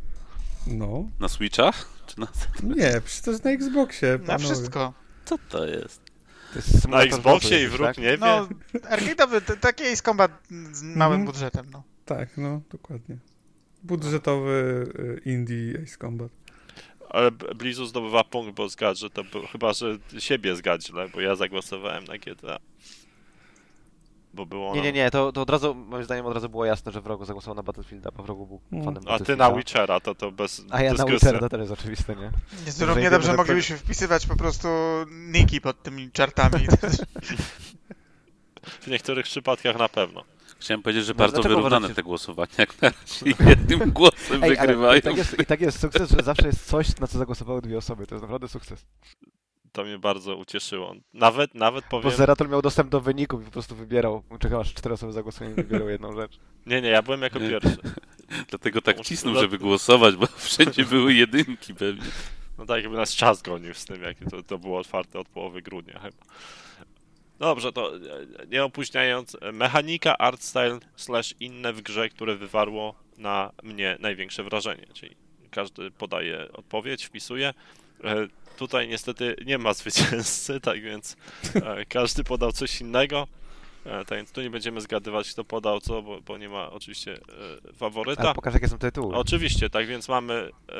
[0.67, 1.09] No.
[1.21, 1.89] Na Switchach?
[2.07, 2.27] Czy na...
[2.63, 4.45] Nie, przecież to jest na Xboxie, Na panowie.
[4.45, 4.93] wszystko.
[5.25, 6.03] Co to jest?
[6.53, 7.99] To jest Na Xboxie i wróg tak?
[7.99, 8.17] nie wie.
[8.21, 10.31] No, arcade'owy, taki Ace Combat
[10.73, 11.25] z małym Mhm.
[11.25, 11.83] budżetem, no.
[12.05, 13.17] Tak, no, dokładnie.
[13.83, 14.87] Budżetowy
[15.27, 16.33] y, indie Ace Combat.
[17.11, 19.47] Ale Blizu zdobywa punkt, bo zgadł, że to był...
[19.47, 22.59] Chyba, że siebie zgadł źle, bo ja zagłosowałem na GTA.
[24.39, 26.93] Bo było Nie, nie, nie, to, to od razu, moim zdaniem od razu było jasne,
[26.93, 28.85] że wrogu zagłosował na Battlefielda, bo wrogu był Mm.
[28.85, 31.05] fanem A ty na Witchera, to to bez A ja na.
[31.05, 32.31] Witchera, to też jest oczywiste, nie?
[32.67, 34.69] Jest równie dobrze moglibyśmy wpisywać po prostu
[35.11, 36.67] niki pod tymi czartami.
[38.63, 40.25] W niektórych przypadkach na pewno.
[40.59, 44.99] Chciałem powiedzieć, że No, bardzo wyrównane te głosowania, jak na razie jednym głosem Ej, wygrywają.
[44.99, 47.79] i tak, jest, i tak jest sukces, że zawsze jest coś, na co zagłosowały dwie
[47.79, 48.07] osoby.
[48.07, 48.85] To jest naprawdę sukces.
[49.73, 50.95] To mnie bardzo ucieszyło.
[51.15, 52.17] Nawet, nawet Bo powiem...
[52.17, 54.23] Zeratul miał dostęp do wyników i po prostu wybierał.
[54.41, 56.39] Czekał aż cztery osoby zagłosują i wybierał jedną rzecz.
[56.67, 57.49] Nie, nie, ja byłem jako Nie.
[57.49, 57.77] pierwszy.
[58.51, 62.05] Dlatego tak cisnął, żeby głosować, bo wszędzie były jedynki pewnie.
[62.59, 65.63] No tak, jakby nas czas gonił z tym, jak to, to było otwarte od połowy
[65.63, 66.25] grudnia chyba.
[67.39, 68.01] Dobrze, to e,
[68.47, 74.45] nie opóźniając, e, mechanika, art style slash inne w grze, które wywarło na mnie największe
[74.45, 75.17] wrażenie, czyli
[75.51, 77.55] każdy podaje odpowiedź, wpisuje.
[78.59, 81.17] Tutaj niestety nie ma zwycięzcy, tak więc
[81.55, 83.27] e, każdy podał coś innego.
[83.87, 87.15] E, Tak więc tu nie będziemy zgadywać, kto podał co, bo, bo nie ma oczywiście
[87.15, 88.23] e, faworyta.
[88.23, 89.15] Ale pokaż jakie są tytuły.
[89.17, 90.75] Oczywiście, tak więc mamy e,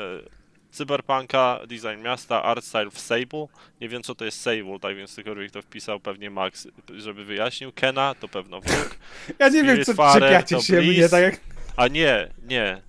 [0.71, 3.47] Cyberpunka, design miasta, art style w Sable.
[3.81, 7.71] Nie wiem co to jest Sable, tak więc ktokolwiek to wpisał, pewnie Max, żeby wyjaśnił.
[7.75, 8.97] Kena to pewno wróg.
[9.39, 10.97] Ja nie wiem, co Spiritfarer czepiacie się Bliss.
[10.97, 11.39] mnie, tak jak...
[11.79, 12.81] A nie, nie.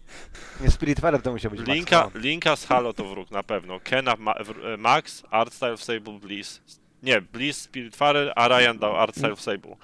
[0.61, 2.21] Nie, Spiritfarer to musiał być Max, Linka, no.
[2.21, 3.81] Linka z Halo to wróg na pewno.
[3.81, 6.63] Kena ma, e, Max, art style w Sable, Bliss.
[7.03, 9.77] Nie, Bliss, Spiritfarer, a Ryan dał art style w Sable.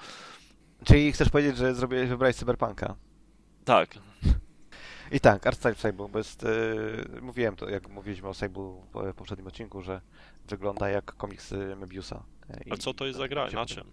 [0.85, 2.95] Czyli chcesz powiedzieć, że zrobiłeś, wybrałeś Cyberpunka.
[3.65, 3.95] Tak.
[5.13, 6.43] I tak, art style w Sable, bo jest...
[6.43, 10.01] Yy, mówiłem to, jak mówiliśmy o Sable w poprzednim odcinku, że
[10.49, 12.23] wygląda jak komiksy Mebiusa.
[12.51, 13.47] E, A co to jest za gra?
[13.51, 13.91] Na czym?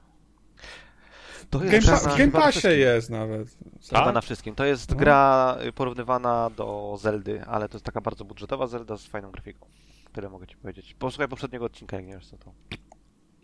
[1.50, 2.80] To W jest Game, Pa- na- Game na Passie wszystkim.
[2.80, 3.48] jest nawet.
[3.90, 4.14] Chyba Tak?
[4.14, 4.56] na wszystkim.
[4.56, 4.96] To jest No.
[4.96, 9.68] gra y, porównywana do Zeldy, ale to jest taka bardzo budżetowa Zelda z fajną grafiką.
[10.14, 10.94] Tyle mogę ci powiedzieć.
[10.94, 12.54] Posłuchaj poprzedniego odcinka, jak nie wiesz co to.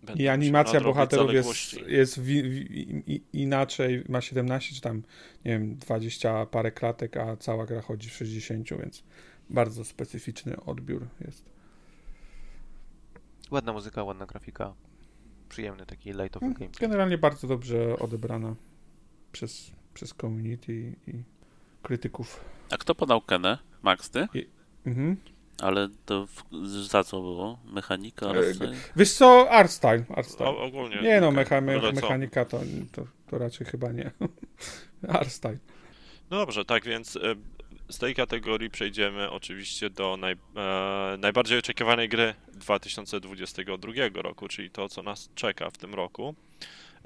[0.03, 4.97] Będę I animacja bohaterów jest, jest wi, wi, i- inaczej, ma 17 czy tam,
[5.45, 9.03] nie wiem, 20 parę klatek, a cała gra chodzi w 60, więc
[9.49, 11.45] bardzo specyficzny odbiór jest.
[13.51, 14.73] Ładna muzyka, ładna grafika.
[15.49, 16.79] Przyjemny taki lightowy Mm, gameplay.
[16.89, 18.55] Generalnie bardzo dobrze odebrana
[19.31, 21.23] przez, przez community i
[21.83, 22.45] krytyków.
[22.71, 23.57] A kto podał Kenę?
[23.81, 24.27] Max, ty?
[24.85, 25.17] Mhm.
[25.61, 26.43] Ale to w,
[26.87, 27.59] za co było?
[27.65, 28.25] Mechanika?
[28.25, 28.75] E, Artstyle?
[28.95, 30.49] Wiesz co, art style, art style.
[30.49, 31.01] O, ogólnie.
[31.01, 32.59] Nie no, mecha, me, mechanika to,
[32.91, 34.11] to, to raczej chyba nie.
[35.19, 35.57] art style.
[36.29, 37.19] No dobrze, tak więc e,
[37.89, 44.89] z tej kategorii przejdziemy oczywiście do naj, e, najbardziej oczekiwanej gry 2022 roku, czyli to,
[44.89, 46.35] co nas czeka w tym roku.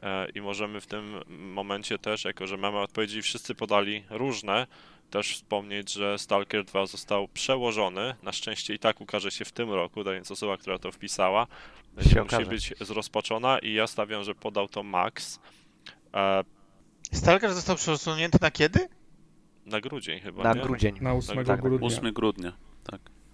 [0.01, 4.67] E, I możemy w tym momencie też, jako że mamy odpowiedzi, wszyscy podali różne,
[5.09, 8.15] też wspomnieć, że Stalker 2 został przełożony.
[8.23, 11.47] Na szczęście i tak ukaże się w tym roku, więc osoba, która to wpisała,
[11.97, 12.45] nie musi okaże.
[12.45, 15.39] być zrozpaczona i ja stawiam, że podał to Max.
[16.13, 16.43] E,
[17.11, 18.89] Stalker został przesunięty na kiedy?
[19.65, 20.61] Na grudzień chyba, Na nie?
[20.61, 20.97] grudzień.
[21.01, 21.87] Na 8 tak, grudnia.
[21.87, 22.53] 8 grudnia.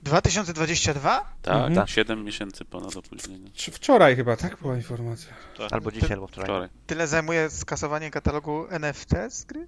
[0.04, 1.36] 2022?
[1.42, 1.88] Tak, Mhm.
[1.88, 3.50] 7 miesięcy ponad opóźnienia.
[3.54, 5.34] Czy Wczoraj chyba, tak była informacja.
[5.72, 6.46] Albo dzisiaj, albo wczoraj.
[6.48, 6.70] Wczoraj.
[6.88, 9.68] Tyle zajmuje skasowanie katalogu NFT z gry?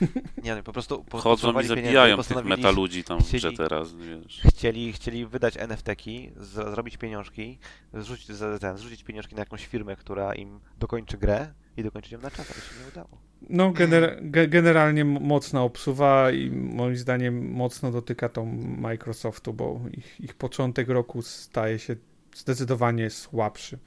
[0.44, 3.94] Nie, no, po prostu po- Chodzą i zabijają tych postanowili- meta ludzi tam chcieli- teraz,
[3.94, 4.40] wiesz.
[4.48, 7.58] Chcieli, chcieli wydać NFT-ki, z- zrobić pieniążki,
[7.94, 8.26] zrzucić,
[8.60, 12.50] ten, zrzucić pieniążki na jakąś firmę, która im dokończy grę i dokończyć ją na czas,
[12.52, 13.27] ale się nie udało.
[13.42, 18.44] No, gener ge generalnie m- mocna obsuwa i moim zdaniem mocno dotyka to
[18.78, 21.96] Microsoftu, bo ich, ich początek roku staje się
[22.34, 23.78] zdecydowanie słabszy.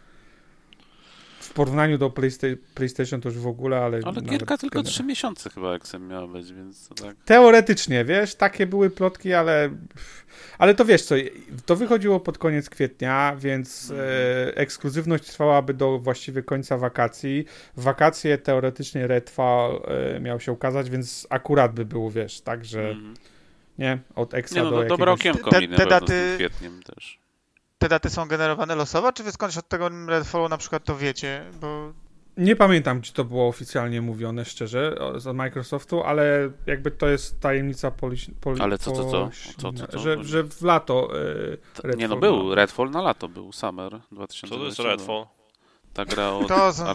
[1.42, 4.00] W porównaniu do Playsta PlayStation to już w ogóle, ale.
[4.06, 7.16] Ale gierka tylko gener- 3 miesiące chyba jak sem miała być, więc to tak.
[7.26, 9.70] Teoretycznie, wiesz, takie były plotki, ale.
[10.58, 11.16] Ale to wiesz co,
[11.66, 17.46] to wychodziło pod koniec kwietnia, więc e, ekskluzywność trwałaby do właściwie końca wakacji.
[17.78, 19.82] W wakacje teoretycznie Redfall
[20.16, 23.14] e, miał się ukazać, więc akurat by było, wiesz, tak, że Mhm.
[23.80, 25.00] nie, od Exa Nie no, do do, jakiegoś...
[25.00, 27.21] dobre okienko Te- te daty- kwietniem też.
[27.82, 31.46] Te daty są generowane losowo, czy wy skądś od tego Redfallu na przykład to wiecie?
[31.62, 31.94] Bo
[32.38, 37.92] Nie pamiętam, czy to było oficjalnie mówione, szczerze, z Microsoftu, ale jakby to jest tajemnica
[37.92, 38.18] poli...
[38.42, 39.30] poli Ale co, co, co?
[39.58, 40.00] Co, co, co?
[40.00, 41.28] Że, że w lato e,
[41.84, 42.56] Redfall Nie no, był.
[42.56, 44.58] Redfall na lato był, Summer Co 2022.
[44.58, 45.26] to jest Redfall?
[45.94, 46.86] Ta gra od to są,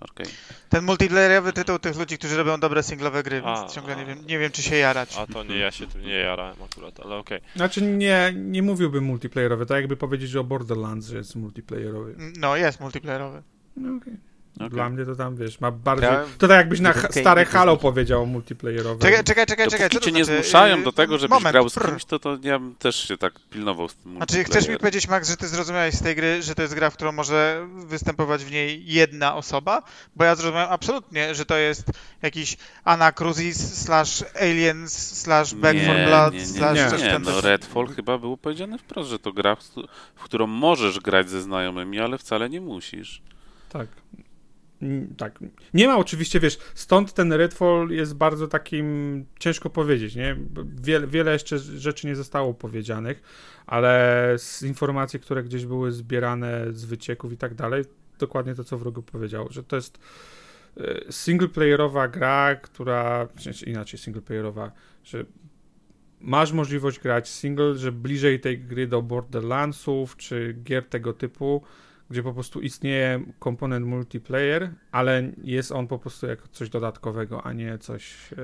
[0.00, 0.30] Arcane.
[0.68, 4.04] ten multiplayerowy tytuł tych ludzi, którzy robią dobre singlowe gry, więc A, ciągle nie a.
[4.06, 5.16] wiem, nie wiem czy się jarać.
[5.18, 7.40] A to nie, ja się tym nie jarałem akurat, ale okej.
[7.56, 12.14] Znaczy nie, nie mówiłbym multiplayerowy, tak jakby powiedzieć o Borderlands, że jest multiplayerowy.
[12.38, 13.42] No, jest multiplayerowy.
[13.76, 14.12] No, okej.
[14.56, 14.70] Okej.
[14.70, 16.08] Dla mnie to tam, wiesz, ma bardziej...
[16.38, 19.02] To tak jakbyś na stare Halo powiedział multiplayerowy.
[19.02, 19.88] Czekaj, czekaj, czekaj, czekaj.
[19.88, 20.42] Dopóki co to cię nie znaczy?
[20.42, 23.18] zmuszają Yy, do tego, żebyś moment, grał z kimś, to, to ja bym też się
[23.18, 26.42] tak pilnował z tym Znaczy, chcesz mi powiedzieć, Max, że ty zrozumiałeś z tej gry,
[26.42, 29.82] że to jest gra, w którą może występować w niej jedna osoba?
[30.16, 31.90] Bo ja zrozumiałem absolutnie, że to jest
[32.22, 37.22] jakiś Anacrusis slash Aliens slash Back nie, for Blood nie, nie, slash nie, nie, tam.
[37.22, 39.56] no Redfall chyba było powiedziane wprost, że to gra,
[40.14, 43.22] w którą możesz grać ze znajomymi, ale wcale nie musisz.
[43.68, 43.88] Tak.
[45.16, 45.38] Tak.
[45.74, 50.36] Nie ma oczywiście, wiesz, stąd ten Redfall jest bardzo takim, ciężko powiedzieć, nie?
[50.82, 53.22] Wiele, wiele jeszcze rzeczy nie zostało powiedzianych,
[53.66, 57.84] ale z informacji, które gdzieś były zbierane z wycieków i tak dalej,
[58.18, 59.98] dokładnie to, co wrogu powiedział, że to jest
[60.76, 63.28] e, singleplayerowa gra, która,
[63.66, 64.72] inaczej singleplayerowa,
[65.04, 65.24] że
[66.20, 71.62] masz możliwość grać single, że bliżej tej gry do Borderlandsów czy gier tego typu,
[72.10, 77.52] gdzie po prostu istnieje komponent multiplayer, ale jest on po prostu jako coś dodatkowego, a
[77.52, 78.32] nie coś.
[78.32, 78.36] e,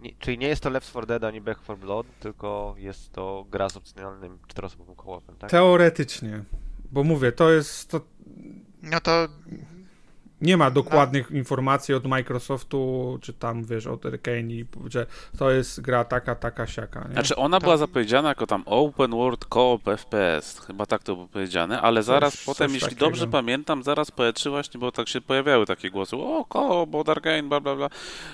[0.00, 3.46] Nie, czyli nie jest to Left 4 Dead ani Back 4 Blood, tylko jest to
[3.50, 5.50] gra z opcjonalnym czteroosobowym kołowem, tak?
[5.50, 6.44] Teoretycznie.
[6.92, 7.90] Bo mówię, to jest.
[7.90, 8.00] To
[8.82, 9.28] No to
[10.40, 14.54] nie ma dokładnych informacji od Microsoftu, czy tam wiesz, od Arkane,
[14.90, 15.06] że
[15.38, 17.04] to jest gra taka, taka, siaka.
[17.08, 17.12] Nie?
[17.12, 21.26] Znaczy ona To- była zapowiedziana jako tam Open World Co-op FPS, chyba tak to było
[21.28, 23.06] powiedziane, ale zaraz Coś- potem, coś jeśli takiego.
[23.06, 27.08] dobrze pamiętam, zaraz po E3 właśnie, bo tak się pojawiały takie głosy, o Co-op, od
[27.08, 27.88] Arcane, bla bla bla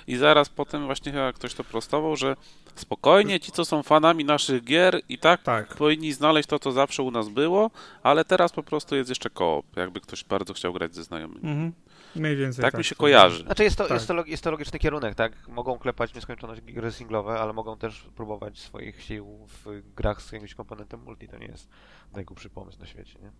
[0.07, 2.37] i zaraz potem właśnie chyba ktoś to prostował, że
[2.75, 5.75] spokojnie, ci co są fanami naszych gier i tak tak.
[5.75, 7.71] powinni znaleźć to, co zawsze u nas było,
[8.03, 11.41] ale teraz po prostu jest jeszcze koop, jakby ktoś bardzo chciał grać ze znajomymi.
[11.51, 11.73] Mhm.
[12.21, 12.63] Mniej więcej.
[12.63, 13.43] Tak mi się kojarzy.
[13.43, 13.93] Znaczy jest to, Tak.
[13.93, 15.49] jest, to, log- jest to logiczny kierunek, tak?
[15.49, 20.55] Mogą klepać nieskończoność gry singlowe, ale mogą też próbować swoich sił w grach z jakimś
[20.55, 21.29] komponentem multi.
[21.29, 21.69] To nie jest
[22.15, 23.31] najgłupszy pomysł na świecie, nie?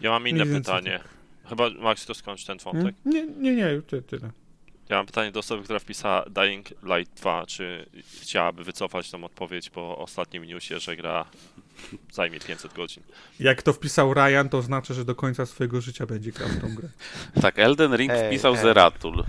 [0.00, 1.00] Ja mam inne Mniej więcej pytanie.
[1.48, 2.94] Chyba, Max, to skończ ten wątek.
[3.06, 3.14] Mm?
[3.14, 4.30] Nie, nie, nie, ty, tyle.
[4.88, 7.86] Ja mam pytanie do osoby, która wpisała Dying Light 2, czy
[8.20, 11.24] chciałaby wycofać tą odpowiedź po ostatnim newsie, że gra
[12.12, 13.02] zajmie 500 godzin.
[13.40, 16.74] Jak to wpisał Ryan, to znaczy, że do końca swojego życia będzie grał w tą
[16.74, 16.88] grę.
[17.42, 18.60] Tak, Elden Ring Ej, wpisał ej.
[18.60, 19.20] Zeratul.
[19.20, 19.24] Y,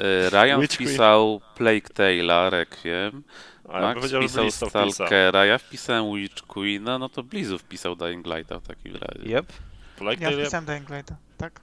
[0.00, 0.88] y, Ryan Witch Queen.
[0.88, 3.22] wpisał Plague Tale'a, Requiem.
[3.68, 4.50] A Max wpisał.
[4.50, 9.38] Stalkera, ja wpisałem Witch Queena, no to Blizu wpisał Dying Lighta w takim razie.
[9.38, 9.52] Yep.
[9.96, 11.60] Plague ja wpisałem Dying Lighta, tak?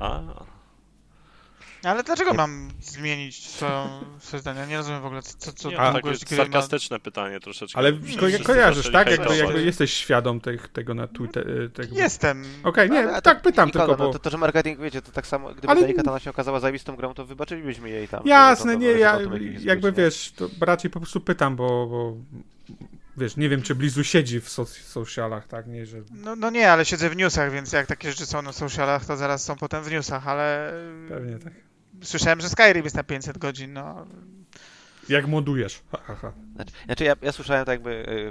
[0.00, 0.22] A,
[1.84, 3.48] Ale dlaczego mam zmienić
[4.20, 4.66] swoje zdanie?
[4.68, 6.42] Nie rozumiem w ogóle, co, co Nie, to to ogóle takie gry ma...
[6.44, 7.78] sarkastyczne pytanie troszeczkę.
[7.78, 9.10] Ale Wszyscy ko kojarzysz, tak?
[9.10, 11.70] Jakby, jakby jesteś świadom tych, tego na Twitter.
[11.74, 11.96] Tego.
[11.96, 12.44] Jestem.
[12.64, 14.12] Okej, nie, Ale- a tak pytam nikogo, tylko, no, bo...
[14.12, 15.92] to, to, że marketing, wiecie, to tak samo, gdyby Ale- ale...
[15.94, 18.22] Katana się okazała zajebistą grą, to wybaczylibyśmy jej tam.
[18.26, 21.20] Jasne, to- to- nie, to- ja to- to- to- jakby wiesz, to raczej po prostu
[21.20, 22.16] pytam, bo, bo
[23.16, 25.66] wiesz, nie wiem, czy Blizu siedzi w soc socialach, tak?
[25.66, 25.96] Nie, że...
[26.10, 29.16] No, no nie, ale siedzę w newsach, więc jak takie rzeczy są na socialach, to
[29.16, 30.72] zaraz są potem w newsach, ale
[31.08, 31.52] Pewnie tak.
[32.02, 34.06] Słyszałem, że Skyrim jest na 500 godzin, no.
[35.08, 35.80] Jak modujesz?
[35.92, 36.32] Ha, ha, ha.
[36.54, 38.30] Znaczy, znaczy ja, ja słyszałem tak jakby...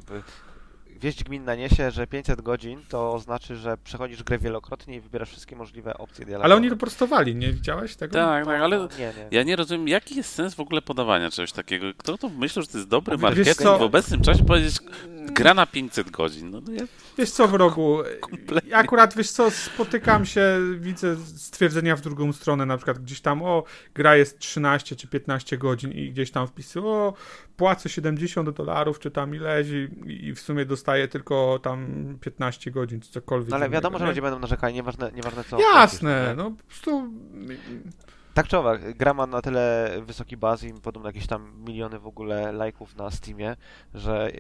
[1.02, 5.56] Wieść gminna niesie, że 500 godzin to znaczy, że przechodzisz grę wielokrotnie i wybierasz wszystkie
[5.56, 6.46] możliwe opcje dialogowe.
[6.46, 8.14] Ale oni to prostowali, nie widziałeś tego?
[8.14, 9.14] Tak, tak, ale nie, nie.
[9.32, 11.88] ja nie rozumiem, jaki jest sens w ogóle podawania czegoś takiego.
[11.98, 13.78] Kto to myślał, że to jest dobry Wiesz marketing co?
[13.78, 14.80] w obecnym czasie powiedzieć
[15.26, 16.50] gra na 500 godzin.
[16.50, 16.84] No, no ja
[17.18, 18.70] Wiesz co, w rogu, Kompletnie.
[18.72, 23.44] ja akurat, wiesz co, spotykam się, widzę stwierdzenia w drugą stronę, na przykład gdzieś tam,
[23.44, 27.14] o, gra jest 13 czy 15 godzin i gdzieś tam wpisy, o,
[27.58, 31.88] płacę 70 dolarów, czy tam ileś i, i w sumie dostaję tylko tam
[32.22, 33.50] 15 godzin, czy cokolwiek.
[33.50, 34.10] No ale innego, wiadomo, że nie?
[34.10, 35.60] ludzie będą narzekali, nieważne, nieważne co.
[35.60, 36.36] Jasne, płacisz, nie?
[36.36, 37.14] no po prostu...
[38.34, 42.08] Tak czy owak, gra ma na tyle wysoki baz i podobno jakieś tam miliony w
[42.08, 43.56] ogóle lajków na Steamie,
[43.94, 44.32] że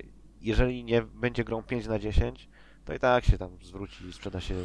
[0.41, 2.49] jeżeli nie będzie grą 5 na 10,
[2.91, 4.55] to i tak się tam zwróci i sprzeda się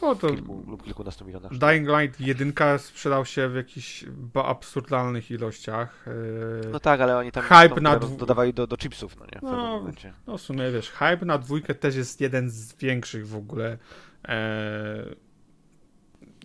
[0.00, 1.68] O, w to kilku lub kilkunastu milionach sztuk.
[1.70, 6.04] Dying Light 1 sprzedał się w jakichś absurdalnych ilościach.
[6.64, 9.38] yy, No tak, ale oni tam Hype na dwu- dodawali do, do chipsów, no nie?
[9.40, 9.92] W No.
[10.26, 13.78] No w sumie wiesz, hype na dwójkę też jest jeden z większych w ogóle.
[14.24, 15.16] Eee,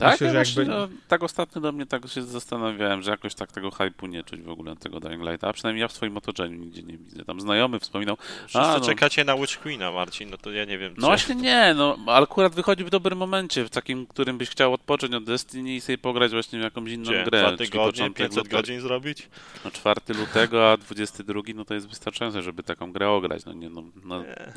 [0.01, 0.75] Tak, myślę, ja właśnie, jakby...
[0.77, 4.41] no, tak ostatnio do mnie tak się zastanawiałem, że jakoś tak tego hype'u nie czuć
[4.41, 7.25] w ogóle tego Dying Lighta, a przynajmniej ja w swoim otoczeniu nigdzie nie widzę.
[7.25, 8.85] Tam znajomy wspominał, Wszyscy A, no.
[8.85, 10.93] czekacie na Witch Queena, Marcin, no to ja nie wiem.
[10.93, 14.49] no czy- właśnie nie, no ale akurat wychodzi w dobrym momencie, w takim, którym byś
[14.49, 17.23] chciał odpocząć od Destiny i sobie pograć właśnie w jakąś inną Gdzie?
[17.23, 17.39] grę.
[17.47, 18.57] Dwa tygodnie, początek 500 lutego.
[18.57, 19.27] godzin zrobić?
[19.65, 23.45] No 4 lutego, a 22 no to jest wystarczające, żeby taką grę ograć.
[23.45, 24.53] No nie, no, no Nie.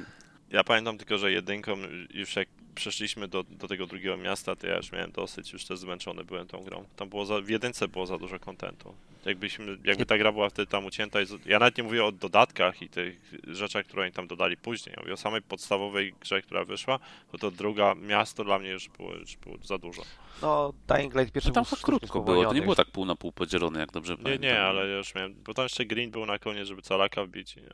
[0.54, 1.76] Ja pamiętam tylko, że jedynką
[2.14, 5.78] już jak przeszliśmy do, do tego drugiego miasta, to ja już miałem dosyć, już też
[5.78, 6.84] zmęczony byłem tą grą.
[6.96, 8.94] Tam było za, w jedynce było za dużo kontentu.
[9.24, 12.12] Jakbyśmy, jakby ta gra była wtedy tam ucięta, i z- ja nawet nie mówię o
[12.12, 14.94] dodatkach i tych rzeczach, które oni tam dodali później.
[14.96, 16.98] Ja mówię o samej podstawowej grze, która wyszła,
[17.32, 20.02] to to druga miasto dla mnie już było, już było za dużo.
[20.42, 23.16] No, Dying Light pierwszy no tam sztucznie krótko było, to nie było tak pół na
[23.16, 24.50] pół podzielone, jak dobrze Nie, pamiętam.
[24.50, 27.56] nie, ale ja już miałem, bo tam jeszcze Green był na koniec, żeby calaka wbić
[27.56, 27.68] i nie.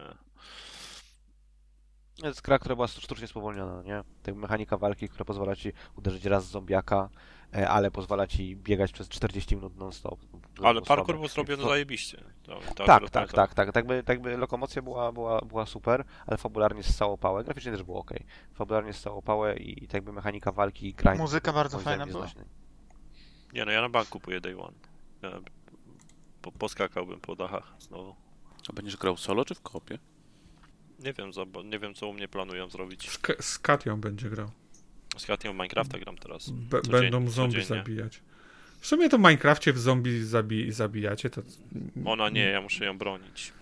[2.21, 4.03] To jest gra, która była sztucznie spowolniona, nie?
[4.23, 7.09] Tak mechanika walki, która pozwala ci uderzyć raz z zombiaka,
[7.55, 10.21] e, ale pozwala ci biegać przez 40 minut non-stop.
[10.55, 12.25] To Ale parkour był zrobiony To- zajebiście.
[12.43, 13.27] To, to Tak, tak, pamiętam.
[13.35, 13.73] tak, tak.
[13.73, 17.45] Tak by, tak by lokomocja była, była, była super, ale fabularnie ssała pałę.
[17.45, 18.11] Graficznie też było ok.
[18.55, 21.19] Fabularnie ssało pałę i, tak by mechanika walki i grind.
[21.19, 22.27] Muzyka bardzo fajna była.
[23.53, 24.77] Nie no, ja na bank kupuję Day One.
[25.23, 25.31] Ja
[26.43, 28.15] po, poskakałbym po dachach znowu.
[28.69, 29.99] A będziesz grał solo czy w kopie?
[31.05, 31.31] Nie wiem,
[31.65, 33.11] nie wiem co u mnie planują zrobić.
[33.11, 34.51] Z, Ka- z Katią będzie grał.
[35.19, 36.51] Z Katią Minecrafta gram teraz.
[36.51, 37.83] Be- Codziennie- będą zombie codziennie.
[37.83, 38.21] zabijać.
[38.81, 41.43] W sumie to w Minecrafcie w zombie zabi zabijacie, to...
[42.05, 43.53] Ona nie, ja muszę ją bronić.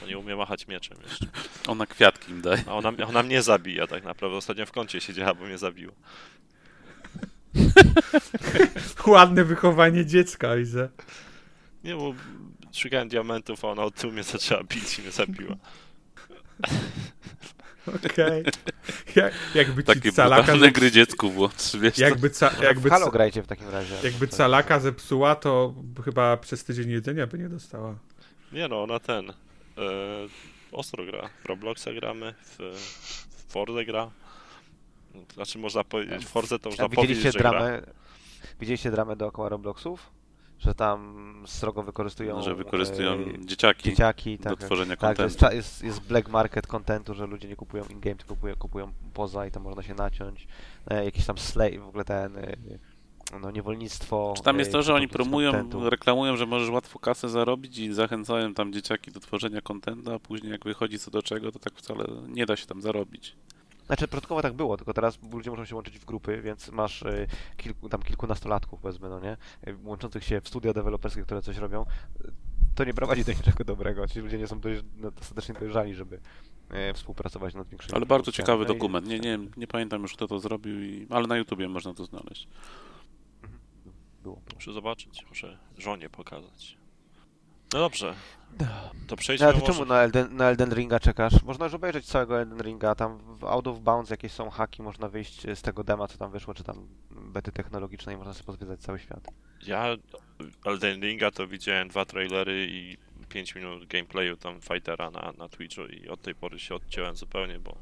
[0.00, 1.26] To nie umie machać mieczem jeszcze.
[1.68, 2.64] Ona kwiatki im daje.
[2.66, 4.36] A ona, ona mnie zabija tak naprawdę.
[4.36, 5.92] Ostatnio w kącie siedziała, bo mnie zabiła.
[9.06, 10.88] Ładne wychowanie dziecka, widzę.
[11.84, 12.14] Nie, bo
[12.72, 15.56] szukałem diamentów, a ona od tyłu mnie zaczęła bić i mnie zabiła.
[18.10, 18.44] Okej.
[19.16, 20.42] Jak, jakby ci Takie calaka...
[20.42, 21.32] brutalne gry dziecku
[21.80, 22.02] wiesz co?
[22.02, 23.94] Jakby, ca jakby, w Halo grajcie w takim razie.
[24.04, 27.94] jakby To- calaka zepsuła, to chyba przez tydzień jedzenia by nie dostała.
[28.52, 29.30] Nie no, ona ten.
[29.30, 29.34] E,
[30.72, 31.28] ostro gra.
[31.42, 32.56] W Robloxa gramy, w,
[33.48, 34.10] w Forze gra.
[35.34, 37.92] Znaczy można powiedzieć, w Forze to A można widzieliście powiedzieć, że gra.
[38.60, 40.10] widzieliście dramę dookoła Robloxów?
[40.60, 45.22] Że tam srogo wykorzystują, że wykorzystują e, dzieciaki dzieciaki, do tak, tworzenia tak, kontentu.
[45.22, 48.92] jest, cza- jest, jest black market contentu, że ludzie nie kupują in-game, tylko kupują, kupują
[49.14, 50.46] poza i tam można się naciąć.
[50.90, 52.56] E, jakiś tam slay, w ogóle ten, e,
[53.40, 54.34] no niewolnictwo.
[54.36, 55.90] Czy tam jest e, to, że oni promują, contentu.
[55.90, 60.52] reklamują, że możesz łatwo kasę zarobić i zachęcają tam dzieciaki do tworzenia kontentu, a później
[60.52, 63.36] jak wychodzi co do czego, to tak wcale nie da się tam zarobić.
[63.90, 67.26] Znaczy, początkowo tak było, tylko teraz ludzie muszą się łączyć w grupy, więc masz e,
[67.56, 69.36] kilku, tam kilkunastolatków, powiedzmy, no nie?
[69.66, 71.82] E, Łączących się w studia deweloperskie, które coś robią.
[72.24, 72.30] E,
[72.74, 74.08] To nie prowadzi do niczego dobrego.
[74.08, 76.20] Ci ludzie nie są dość, no, dostatecznie dojrzali, żeby
[76.70, 79.06] e, współpracować nad większymi Ale bardzo ciekawy No i- dokument.
[79.06, 81.06] Nie, nie, nie pamiętam już kto to zrobił, i...
[81.10, 82.48] ale na YouTubie można to znaleźć.
[83.82, 84.40] Było, było.
[84.54, 86.76] Muszę zobaczyć, muszę żonie pokazać.
[87.72, 88.14] No dobrze.
[88.58, 88.64] To
[89.10, 89.72] No, przejdźmy ale ty może...
[89.72, 91.42] czemu na Elden, na Elden Ringa czekasz?
[91.42, 95.08] Można już obejrzeć całego Elden Ringa, tam w Out of Bounds jakieś są haki, można
[95.08, 98.98] wyjść z tego dema, co tam wyszło, czy tam bety technologicznej, można sobie pozwiedzać cały
[98.98, 99.26] świat.
[99.66, 99.86] Ja
[100.64, 102.96] Elden Ringa to widziałem dwa trailery i
[103.28, 107.58] 5 minut gameplayu tam fightera na, na Twitchu i od tej pory się odciąłem zupełnie,
[107.58, 107.76] bo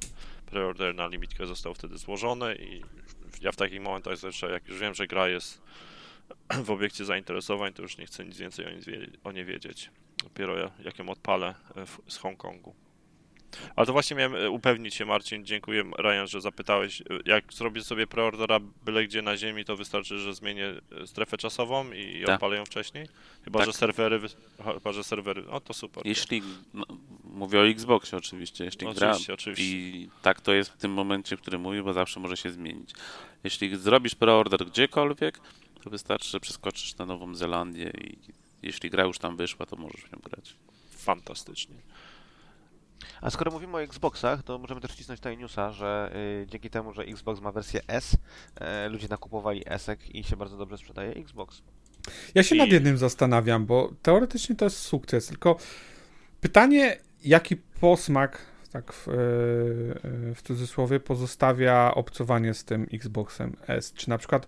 [0.47, 2.83] preorder na limitkę został wtedy złożony i
[3.41, 5.63] ja w takich momentach zawsze, jak już wiem, że gra jest
[6.65, 9.91] w obiekcie zainteresowań, to już nie chcę nic więcej o, nie wie- o nie wiedzieć.
[10.25, 12.75] Dopiero ja- jak ją odpalę e, w, z Hongkongu.
[13.77, 17.01] Ale to właśnie miałem e, upewnić się, Marcin, dziękuję Ryan, że zapytałeś.
[17.01, 20.75] E, Jak zrobię sobie preordera byle gdzie na ziemi, to wystarczy, że zmienię
[21.07, 22.35] strefę czasową i Tak.
[22.35, 23.07] odpalę ją wcześniej?
[23.45, 23.67] Chyba, Tak.
[23.67, 24.21] że serwery...
[24.75, 25.49] Chyba, że serwery...
[25.51, 26.07] O, to super.
[26.07, 26.43] Jeśli,
[26.75, 26.85] no,
[27.25, 29.65] mówię o Xboxie oczywiście, jeśli No, gra oczywiście, oczywiście.
[29.77, 32.91] i tak to jest w tym momencie, w którym mówię, bo zawsze może się zmienić.
[33.45, 35.41] Jeśli zrobisz preorder gdziekolwiek,
[35.89, 38.19] to wystarczy, że przeskoczysz na Nową Zelandię i
[38.63, 40.57] jeśli gra już tam wyszła, to możesz w nią grać.
[40.91, 41.77] Fantastycznie.
[43.21, 46.13] A skoro mówimy o Xboxach, to możemy też wcisnąć tutaj newsa, że
[46.43, 50.57] y, dzięki temu, że Xbox ma wersję S, y, ludzie nakupowali Esek i się bardzo
[50.57, 51.63] dobrze sprzedaje Xbox.
[52.35, 55.57] Ja się I- nad jednym zastanawiam, bo teoretycznie to jest sukces, tylko
[56.41, 63.93] pytanie, jaki posmak, tak w, e, e, w cudzysłowie, pozostawia obcowanie z tym Xboxem S?
[63.93, 64.47] Czy na przykład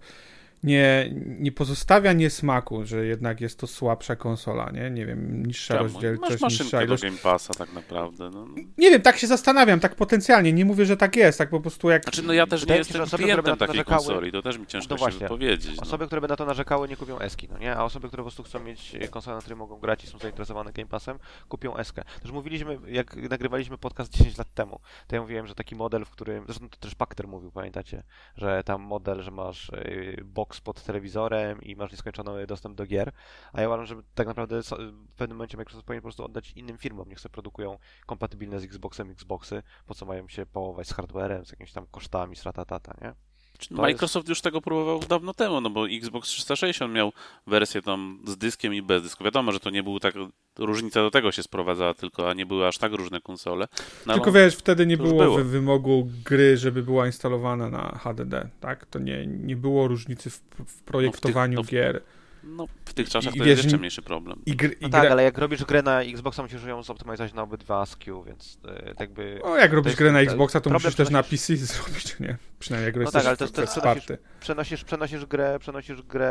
[0.62, 4.90] nie, nie pozostawia niesmaku, że jednak jest to słabsza konsola, nie?
[4.90, 5.88] Nie wiem, niższa Czemu?
[5.88, 7.02] rozdzielczość, Masz niższa maszynkę do ilość...
[7.02, 8.30] Game Passa tak naprawdę.
[8.30, 8.46] No.
[8.78, 11.90] Nie wiem, tak się zastanawiam, tak potencjalnie, nie mówię, że tak jest, tak po prostu
[11.90, 12.02] jak...
[12.02, 14.66] Znaczy, no ja też nie Wydaje jestem osoby, klientem takiej narzekały- konsoli, to też mi
[14.66, 15.76] ciężko No się wypowiedzieć.
[15.76, 15.82] No.
[15.82, 17.76] Osoby, które by na to narzekały, nie kupią Eski, no nie?
[17.76, 20.72] A osoby, które po prostu chcą mieć konsolę, na której mogą grać i są zainteresowane
[20.72, 22.02] Game Passem, kupią Eskę.
[22.22, 26.10] Też mówiliśmy, jak nagrywaliśmy podcast 10 lat temu, to ja mówiłem, że taki model, w
[26.10, 28.02] którym, zresztą to też Pakter mówił, pamiętacie,
[28.36, 33.12] że tam model, że masz e, box pod telewizorem i masz nieskończony dostęp do gier,
[33.52, 36.78] a ja uważam, że tak naprawdę w pewnym momencie Microsoft powinien po prostu oddać innym
[36.78, 41.44] firmom, niech sobie produkują kompatybilne z Xboxem Xboxy, po co mają się połować z hardwarem,
[41.44, 43.29] z jakimiś tam kosztami, sratatata, nie?
[43.70, 47.12] Microsoft już tego próbował dawno temu, no bo Xbox 360 miał
[47.46, 49.24] wersję tam z dyskiem i bez dysku.
[49.24, 50.14] Wiadomo, że to nie był tak,
[50.58, 53.68] różnica do tego się sprowadzała tylko, a nie były aż tak różne konsole.
[54.06, 55.36] No, Tylko wiesz, wtedy nie było, było.
[55.36, 58.86] wy- wymogu gry, żeby była instalowana na HDD, tak?
[58.86, 62.02] To nie, nie było różnicy w, w projektowaniu no w- gier.
[62.44, 64.42] No, w tych czasach I to wiesz, jest jeszcze nie- mniejszy problem.
[64.46, 65.00] I, gr, i No gra...
[65.02, 68.82] tak, ale jak robisz grę na Xboxa, musisz ją zoptymalizować na obydwa SKU, więc e,
[68.88, 69.40] tak jakby...
[69.42, 72.36] O, jak robisz grę na Xboxa, to musisz też na PC zrobić, nie?
[72.58, 74.18] Przynajmniej jak No jesteś tak, ale to jest- to wsparty.
[74.40, 76.28] Przenosisz, przenosisz grę, przenosisz grę...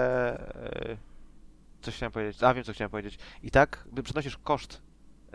[0.56, 0.98] E,
[1.82, 3.18] coś chciałem powiedzieć, a wiem co chciałem powiedzieć.
[3.44, 4.89] I tak by przenosisz koszt e,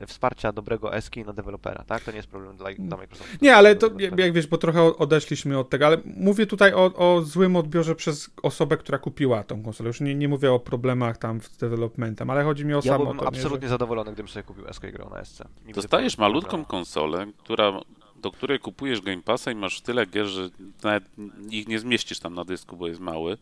[0.06, 2.02] wsparcia dobrego SKU na dewelopera, tak?
[2.02, 3.36] To nie jest problem dla, dla Microsoftu.
[3.42, 7.22] Nie, ale to jak, wiesz, bo trochę odeszliśmy od tego, ale mówię tutaj o, o
[7.22, 9.88] złym odbiorze przez osobę, która kupiła tą konsolę.
[9.88, 12.98] Już nie, nie mówię o problemach tam z developmentem, ale chodzi mi o Ja samo
[12.98, 15.40] byłbym to, nie, absolutnie zadowolony, gdybym sobie kupił SK i grał na SC.
[15.40, 17.80] Nie widzę Dostajesz malutką konsolę, która,
[18.16, 20.48] do której kupujesz Game Passa i masz tyle gier, że
[20.82, 21.04] nawet
[21.50, 23.38] ich nie zmieścisz tam na dysku, bo jest mały.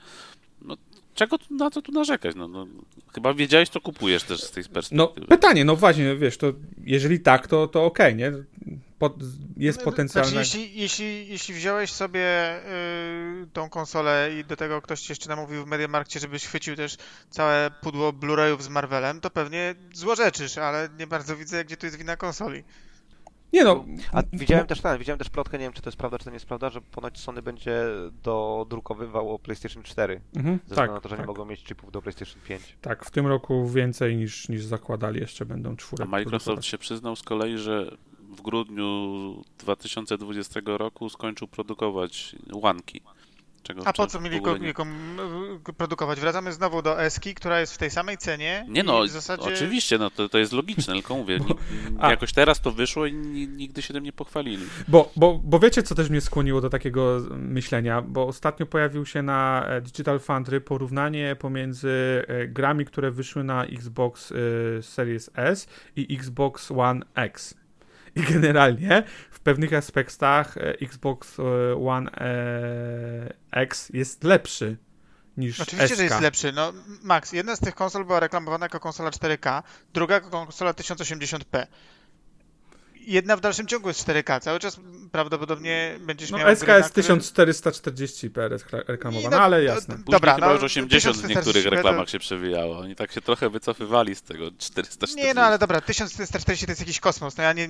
[0.63, 0.77] No,
[1.15, 2.37] czego tu, na co tu narzekać?
[2.37, 2.67] No, no,
[3.15, 5.27] chyba wiedziałeś, co kupujesz też z tej No perspektywy.
[5.27, 6.53] pytanie, no właśnie, wiesz, to
[6.85, 8.33] jeżeli tak, to, to okej, nie?
[8.99, 9.15] Po,
[9.57, 10.31] jest No, potencjalne...
[10.31, 12.57] Znaczy, jeśli, jeśli, jeśli wziąłeś sobie
[13.43, 16.97] y, tą konsolę i do tego ktoś ci jeszcze namówił w Mediamarkcie, żebyś chwycił też
[17.31, 21.99] całe pudło Blu-rayów z Marvelem, to pewnie złorzeczysz, ale nie bardzo widzę, gdzie tu jest
[21.99, 22.65] wina konsoli.
[23.53, 26.19] Nie no, A widziałem też ten, widziałem też plotkę, nie wiem czy to jest prawda,
[26.19, 27.85] czy to nie jest prawda, że ponoć Sony będzie
[28.23, 31.93] dodrukowywało PlayStation 4, Mhm, ze tak, względu na to, że tak, nie mogą mieć chipów
[31.93, 32.77] do PlayStation 5.
[32.81, 36.67] tak, w tym roku więcej niż, niż zakładali, jeszcze będą A czwórek Microsoft produkować.
[36.67, 37.97] się przyznał z kolei, że
[38.31, 43.01] w grudniu 2020 roku skończył produkować łanki.
[43.63, 44.87] Czego A po co mieli go, nie- go,
[45.69, 46.21] y, produkować?
[46.21, 48.67] Wracamy znowu do Eski, która jest w tej samej cenie.
[48.69, 49.43] Nie no, w zasadzie...
[49.43, 51.55] oczywiście, no to, to jest logiczne, tylko mówię, ni-
[52.01, 54.67] a- jakoś teraz to wyszło i ni- nigdy się tym nie pochwalili.
[54.89, 59.23] Bo, bo, bo wiecie, co też mnie skłoniło do takiego myślenia, bo ostatnio pojawił się
[59.23, 65.69] na e, Digital Foundry porównanie pomiędzy e, grami, które wyszły na Xbox e, Series S
[65.97, 67.62] i Xbox One X.
[68.17, 71.43] I generalnie w pewnych aspektach e, Xbox e,
[71.87, 74.77] One e, X jest lepszy
[75.37, 76.53] niż Oczywiście, że jest lepszy.
[76.53, 79.63] No, Max, jedna z tych konsol była reklamowana jako konsola 4K,
[79.95, 81.67] druga jako konsola 1080p.
[83.07, 84.41] Jedna w dalszym ciągu jest 4K.
[84.41, 84.81] Cały czas
[85.13, 89.95] prawdopodobnie będziesz No, miał SK na jest które- 1440p rekla- reklamowana, no, ale jasne.
[89.95, 92.79] Później Dobra, chyba no, już 80 w 1440p niektórych to- reklamach się przewijało.
[92.79, 95.17] Oni tak się trochę wycofywali z tego 440.
[95.27, 97.37] Nie, no ale dobra, 1440 to jest jakiś kosmos.
[97.37, 97.69] No ja nie,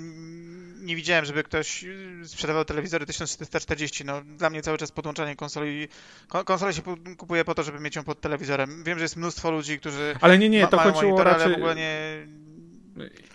[0.83, 1.85] nie widziałem, żeby ktoś
[2.24, 4.05] sprzedawał telewizory 1440.
[4.05, 5.89] No dla mnie cały czas podłączanie konsoli...
[6.28, 8.85] Kon konsolę się pu- kupuje po to, żeby mieć ją pod telewizorem.
[8.85, 11.43] Wiem, że jest mnóstwo ludzi, którzy Ale nie, nie, ma, to mają chodziło raczej...
[11.45, 12.26] ale w ogóle nie...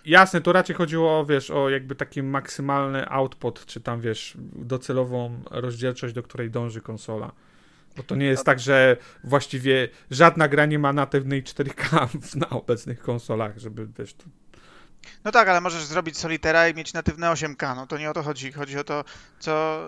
[0.04, 5.42] Jasne, to raczej chodziło o, wiesz, o jakby taki maksymalny output, czy tam, wiesz, docelową
[5.50, 7.32] rozdzielczość, do której dąży konsola.
[7.96, 12.50] Bo to nie jest tak, że właściwie żadna gra nie ma natywnej 4K w- na
[12.50, 14.24] obecnych konsolach, żeby wiesz, to
[15.24, 17.76] No tak, ale możesz zrobić Solitera i mieć natywne 8K.
[17.76, 18.52] No to nie o to chodzi.
[18.52, 19.04] Chodzi o to,
[19.38, 19.82] co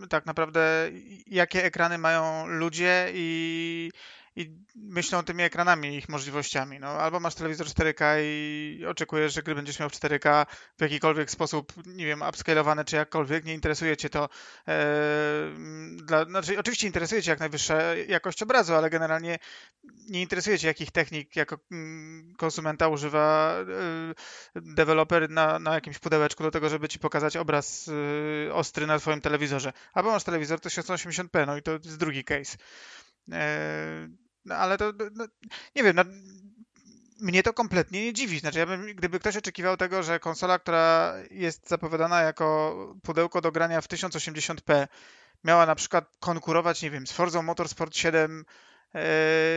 [0.00, 0.90] yy, tak naprawdę,
[1.26, 3.90] jakie ekrany mają ludzie i,
[4.36, 6.80] i myślą tymi ekranami, ich możliwościami.
[6.80, 10.46] No, albo masz telewizor 4K i oczekujesz, że gry będziesz miał w 4K
[10.78, 14.28] w jakikolwiek sposób, nie wiem, upscalowane czy jakkolwiek, nie interesuje cię to.
[14.68, 14.86] E,
[15.96, 19.38] dla, znaczy, oczywiście interesuje cię jak najwyższa jakość obrazu, ale generalnie
[20.08, 23.56] nie interesuje cię, jakich technik jako mm, konsumenta używa
[24.56, 28.98] e, deweloper na, na jakimś pudełeczku do tego, żeby ci pokazać obraz y, ostry na
[28.98, 29.72] twoim telewizorze.
[29.92, 32.56] Albo masz telewizor 1080p, no i to jest drugi case.
[33.32, 34.08] E,
[34.46, 35.26] no ale to, no,
[35.76, 36.04] nie wiem, no,
[37.20, 38.38] mnie to kompletnie nie dziwi.
[38.38, 43.52] Znaczy, ja bym, gdyby ktoś oczekiwał tego, że konsola, która jest zapowiadana jako pudełko do
[43.52, 44.86] grania w 1080p,
[45.44, 48.44] miała na przykład konkurować, nie wiem, z Forza Motorsport 7,
[48.94, 49.02] e,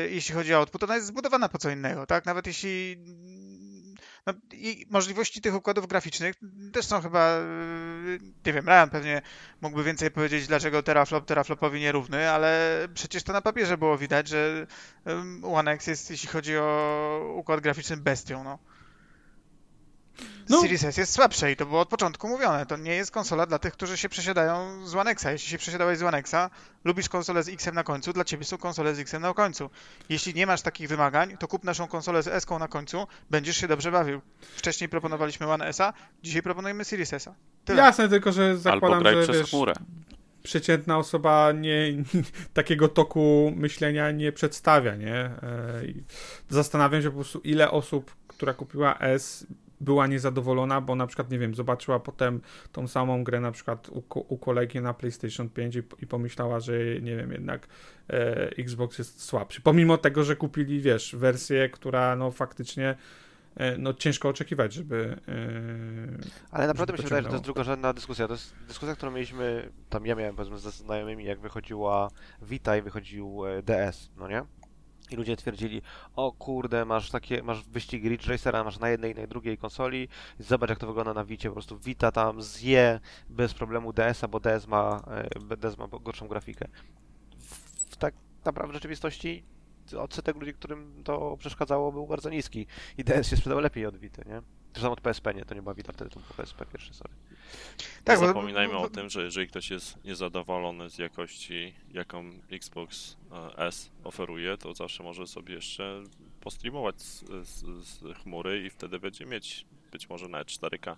[0.10, 2.26] jeśli chodzi o output, ona jest zbudowana po co innego, tak?
[2.26, 2.98] Nawet jeśli
[4.34, 6.36] no, i możliwości tych układów graficznych
[6.74, 7.44] też są chyba, e,
[8.46, 9.22] nie wiem, Ryan pewnie
[9.62, 14.68] mógłby więcej powiedzieć, dlaczego teraflop teraflopowi nierówny, ale przecież to na papierze było widać, że
[15.44, 18.60] One X jest, jeśli chodzi o układ graficzny, bestią, no.
[20.50, 20.62] No.
[20.62, 22.66] Series S jest słabsze i to było od początku mówione.
[22.66, 25.32] To nie jest konsola dla tych, którzy się przesiadają z One Xa.
[25.32, 26.50] Jeśli się przesiadałeś z One Xa,
[26.84, 29.70] lubisz konsolę z X-em na końcu, dla ciebie są konsole z X-em na końcu.
[30.10, 33.68] Jeśli nie masz takich wymagań, to kup naszą konsolę z S-ką na końcu, będziesz się
[33.68, 34.22] dobrze bawił.
[34.56, 35.94] Wcześniej proponowaliśmy One S-a,
[36.24, 37.34] dzisiaj proponujemy Series S-a.
[37.66, 37.82] Tyle.
[37.84, 39.74] jasne, tylko że Albo zakładam, graj że przez wiesz, chmurę.
[40.44, 41.74] przeciętna osoba nie,
[42.54, 45.16] takiego toku myślenia nie przedstawia, nie?
[45.16, 45.82] E,
[46.50, 49.46] Zastanawiam się po prostu, ile osób, która kupiła S,
[49.82, 54.04] była niezadowolona, bo na przykład, nie wiem, zobaczyła potem tą samą grę na przykład u,
[54.28, 57.68] u kolegi na PlayStation 5 i, i pomyślała, że, nie wiem, jednak
[58.10, 59.62] e, Xbox jest słabszy.
[59.62, 62.96] Pomimo tego, że kupili, wiesz, wersję, która no faktycznie
[63.56, 65.34] e, no ciężko oczekiwać, żeby e,
[66.52, 68.28] Ale naprawdę mi się wydaje, że to jest drugorzędna dyskusja.
[68.28, 72.10] To jest dyskusja, którą mieliśmy, tam ja miałem powiedzmy ze znajomymi, jak wychodziła
[72.42, 74.44] Vita i wychodził e, DS, no nie?
[75.12, 75.82] I ludzie twierdzili,
[76.16, 80.08] o kurde, masz takie, masz wyścig Ridge Racera, masz na jednej i na drugiej konsoli,
[80.40, 83.00] zobacz jak to wygląda na Vicie, po prostu Vita tam zje
[83.30, 85.04] bez problemu DS-a, bo DS ma,
[85.52, 86.68] e, DS ma gorszą grafikę.
[87.40, 88.14] W, tak
[88.46, 89.44] naprawdę w rzeczywistości
[89.98, 94.24] odsetek ludzi, którym to przeszkadzało, był bardzo niski i DS się sprzedał lepiej od Vity,
[94.28, 94.59] nie?
[94.74, 97.14] To samo od PSP, nie, to nie była Vita wtedy, to był PSP pierwszy, sorry.
[98.04, 102.30] Tak, nie bo- zapominajmy bo- o tym, że jeżeli ktoś jest niezadowolony z jakości, jaką
[102.52, 106.04] Xbox e, S oferuje, to zawsze może sobie jeszcze
[106.42, 110.96] postreamować z, z, z chmury i wtedy będzie mieć być może nawet 4K.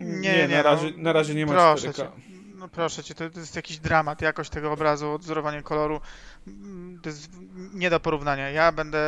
[0.00, 1.96] Nie, nie, na, razie, no, na razie nie ma proszę 4K.
[1.96, 2.10] cię.
[2.54, 6.00] No proszę cię, to, to jest jakiś dramat, jakość tego obrazu, odzorowanie koloru,
[6.46, 7.30] mm, to jest
[7.72, 8.50] nie do porównania.
[8.50, 8.98] Ja będę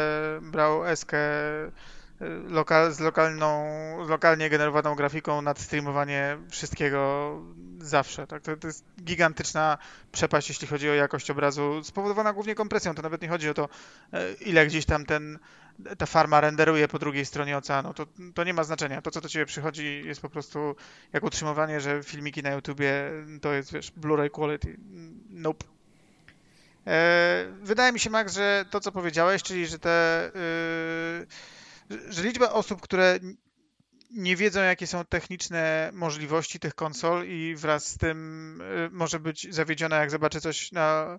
[0.42, 0.96] brał y,
[2.49, 3.66] lokal, z lokalną,
[4.09, 7.33] lokalnie generowaną grafiką nad streamowanie wszystkiego
[7.79, 8.27] zawsze.
[8.27, 8.43] Tak?
[8.43, 9.79] To, to jest gigantyczna
[10.12, 12.95] przepaść, jeśli chodzi o jakość obrazu, spowodowana głównie kompresją.
[12.95, 13.68] To nawet nie chodzi o to,
[14.12, 15.39] e, ile gdzieś tam ten,
[15.99, 17.95] ta farma renderuje po drugiej stronie oceanu.
[17.95, 19.03] To, to nie ma znaczenia.
[19.03, 20.77] To, co do ciebie przychodzi, jest po prostu
[21.12, 23.11] jak utrzymywanie, że filmiki na YouTubie
[23.43, 24.77] to jest, wiesz, Blu-ray quality.
[25.31, 25.66] Nope.
[26.87, 30.31] E, wydaje mi się, Max, że to, co powiedziałeś, czyli że te,
[31.23, 31.27] y,
[32.09, 33.18] że liczba osób, które
[34.11, 39.55] nie wiedzą, jakie są techniczne możliwości tych konsol i wraz z tym y, może być
[39.55, 41.18] zawiedziona, jak zobaczy coś na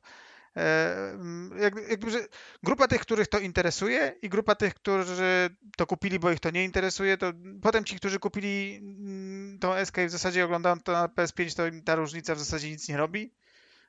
[0.58, 1.18] e,
[1.60, 2.28] jak, jakby,
[2.64, 6.64] grupa tych, których to interesuje i grupa tych, którzy to kupili, bo ich to nie
[6.64, 11.08] interesuje, to potem ci, którzy kupili mm, tą SK i w zasadzie oglądają to na
[11.08, 13.34] PS5, to im ta różnica w zasadzie nic nie robi,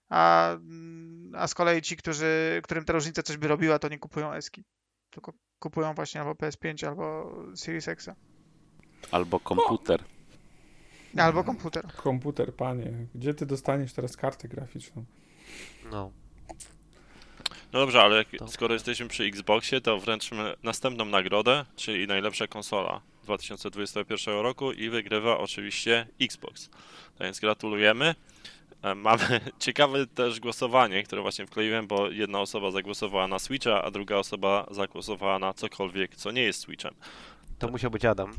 [0.09, 3.99] a, mm, a z kolei ci, którzy, którym ta różnica coś by robiła, to nie
[3.99, 4.57] kupują SK,
[5.13, 8.11] tylko kupują właśnie albo PS5, albo Series X,
[9.11, 10.05] Albo komputer.
[11.19, 11.87] albo komputer.
[11.87, 12.93] Komputer, panie.
[13.15, 15.05] Gdzie ty dostaniesz teraz kartę graficzną?
[15.91, 16.11] No.
[17.73, 24.35] No dobrze, ale skoro jesteśmy przy Xboxie, to wręczmy następną nagrodę, czyli najlepsza konsola 2021
[24.41, 26.69] roku i wygrywa oczywiście Xbox.
[27.19, 28.15] Tak więc gratulujemy.
[28.97, 34.17] Mamy ciekawe też głosowanie, które właśnie wkleiłem, bo jedna osoba zagłosowała na Switcha, a druga
[34.17, 36.95] osoba zagłosowała na cokolwiek, co nie jest Switchem.
[37.59, 38.33] To musiał być Adam.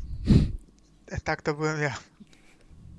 [1.06, 1.94] E, Tak, to byłem ja.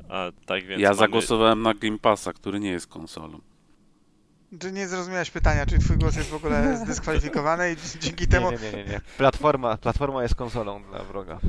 [0.10, 1.00] A, tak więc Ja mamy...
[1.00, 3.42] zagłosowałem na Game Passa, który nie jest konsolą.
[4.60, 8.58] Czy nie zrozumiałeś pytania, czy twój głos jest w ogóle zdyskwalifikowany i dzięki temu nie,
[8.58, 9.02] nie, nie, nie.
[9.18, 11.40] Platforma, platforma jest konsolą dla wroga.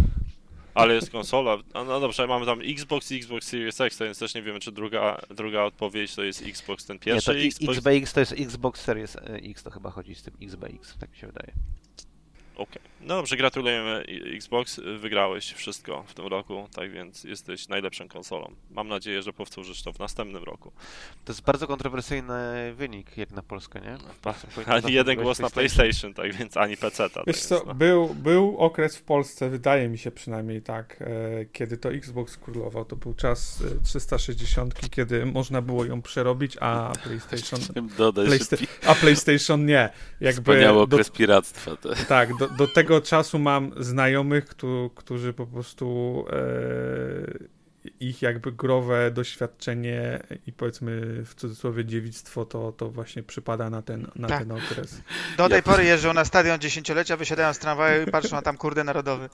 [0.76, 1.56] Ale jest konsola.
[1.74, 4.72] No, no dobrze, mamy tam Xbox i Xbox Series X, więc też nie wiemy, czy
[4.72, 7.78] druga, druga odpowiedź to jest Xbox ten Nie, pierwszy to Xbox.
[7.78, 11.16] XBX to jest Xbox Series e, X, to chyba chodzi z tym XBX, tak mi
[11.16, 11.52] się wydaje.
[12.56, 12.82] Okej.
[13.00, 14.04] No dobrze, gratulujemy
[14.34, 18.52] Xbox, wygrałeś wszystko w tym roku, tak więc jesteś najlepszą konsolą.
[18.70, 20.72] Mam nadzieję, że powtórzysz to w następnym roku.
[21.24, 22.34] To jest bardzo kontrowersyjny
[22.74, 23.96] wynik, jak na Polskę, nie?
[24.22, 27.10] Pa- Powinno Ani jeden głos na PlayStation, tak więc ani PC.
[27.10, 27.74] Tak Wiesz co, no.
[27.74, 31.06] był, był okres w Polsce, wydaje mi się przynajmniej tak, e,
[31.52, 32.84] kiedy to Xbox królował.
[32.84, 37.60] To był czas e, 360, kiedy można było ją przerobić, a PlayStation,
[37.98, 39.88] dodać, Playsta- a PlayStation nie.
[40.20, 41.76] Jakby wspaniały do, okres piractwa.
[41.76, 41.88] To.
[42.08, 47.56] tak, do, do tego czasu mam znajomych, któ, którzy po prostu e,
[48.00, 54.06] ich jakby growe doświadczenie i powiedzmy w cudzysłowie dziewictwo to, to właśnie przypada na ten,
[54.16, 54.38] na Tak.
[54.38, 55.02] ten okres.
[55.36, 58.56] Do tej Ja- pory jeżdżą na stadion dziesięciolecia, wysiadają z tramwaju i patrzą, a tam
[58.56, 59.28] kurde narodowy.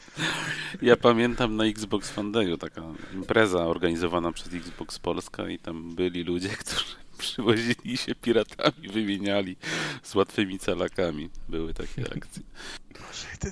[0.83, 2.83] Ja pamiętam na Xbox Fandayu taka
[3.15, 9.57] impreza organizowana przez Xbox Polska i tam byli ludzie, którzy przywozili się piratami, wymieniali
[10.03, 11.31] z łatwymi calakami.
[11.49, 12.43] Były takie akcje.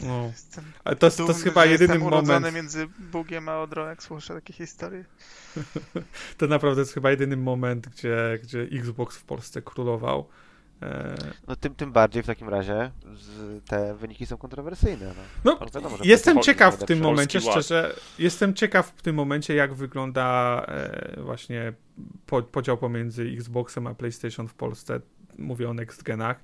[0.03, 0.27] No.
[0.27, 4.35] Jestem Ale to, jest- to jest chyba jedyny moment, między Bugiem a Odrą, jak słyszę
[4.35, 5.05] takie historie.
[6.39, 10.29] to naprawdę jest chyba jedyny moment, gdzie, gdzie Xbox w Polsce królował.
[10.83, 11.15] E,
[11.49, 12.91] No tym, tym bardziej w takim razie
[13.67, 15.13] te wyniki są kontrowersyjne.
[15.45, 17.65] No, No, wiadomo, Jestem ciekaw w tym momencie, Polski ład.
[17.65, 21.73] szczerze, jestem ciekaw w tym momencie, jak wygląda e, właśnie
[22.27, 25.01] po, podział pomiędzy Xboxem a PlayStation w Polsce.
[25.39, 26.41] Mówię o next genach,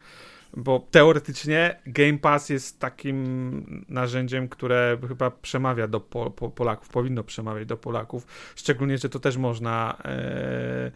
[0.57, 7.25] bo teoretycznie Game Pass jest takim narzędziem, które chyba przemawia do po, po, Polaków, powinno
[7.25, 8.27] przemawiać do Polaków,
[8.57, 10.91] szczególnie, że to też można e,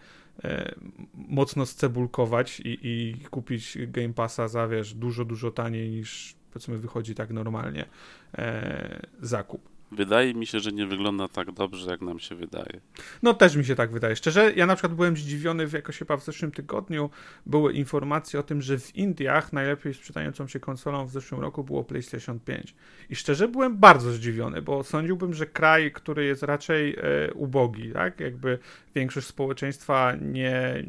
[1.15, 7.15] mocno scebulkować i, i kupić Game Passa za, wiesz, dużo, dużo taniej niż powiedzmy wychodzi
[7.15, 7.87] tak normalnie
[8.35, 9.71] e, zakup.
[9.93, 12.81] Wydaje mi się, że nie wygląda tak dobrze, jak nam się wydaje.
[13.23, 14.17] No też mi się tak wydaje.
[14.17, 17.11] Szczerze, ja na przykład byłem zdziwiony, w jakoś chyba w zeszłym tygodniu
[17.47, 21.85] były informacje o tym, że w Indiach najlepiej sprzedającą się konsolą w zeszłym roku było
[21.85, 22.75] PlayStation 5.
[23.11, 28.21] I szczerze byłem bardzo zdziwiony, bo sądziłbym, że kraj, który jest raczej e, ubogi, tak?
[28.21, 28.59] Jakby
[28.95, 30.85] większość społeczeństwa nie,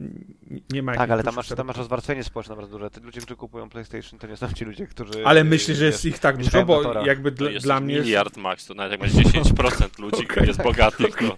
[0.70, 2.90] nie ma Tak, ale tam masz, tam masz rozwarstwienie społeczne bardzo duże.
[2.90, 5.26] Te ludzie, którzy kupują PlayStation, to nie są ci ludzie, którzy...
[5.26, 8.06] Ale y, myślę, że jest ich tak dużo, bo jakby dla, jest dla mnie jest,
[8.06, 10.48] miliard max, to nawet jak masz 10% ludzi, Okej.
[10.48, 11.38] jest bogatych, to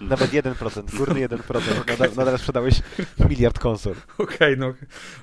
[0.00, 1.60] Nawet 1%, górny 1%.
[1.90, 2.74] Nadal, nadal sprzedałeś
[3.28, 3.94] miliard konsol.
[4.18, 4.74] Okej, no.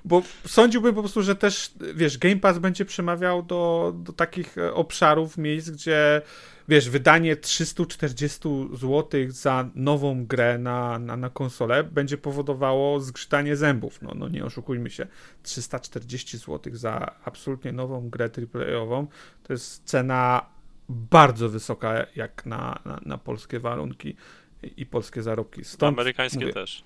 [0.05, 4.73] Bo sądziłbym po prostu, że też, wiesz, Game Pass będzie przemawiał do, do takich e,
[4.73, 6.21] obszarów, miejsc, gdzie,
[6.67, 14.01] wiesz, wydanie 340 zł za nową grę na, na, na konsolę będzie powodowało zgrzytanie zębów.
[14.01, 15.07] No, no nie oszukujmy się.
[15.43, 19.07] 340 zł za absolutnie nową grę AAA-ową
[19.43, 20.45] to jest cena
[20.89, 24.15] bardzo wysoka jak na, na, na polskie warunki
[24.63, 25.63] i, i polskie zarobki.
[25.63, 26.83] Stąd amerykańskie mówię, też.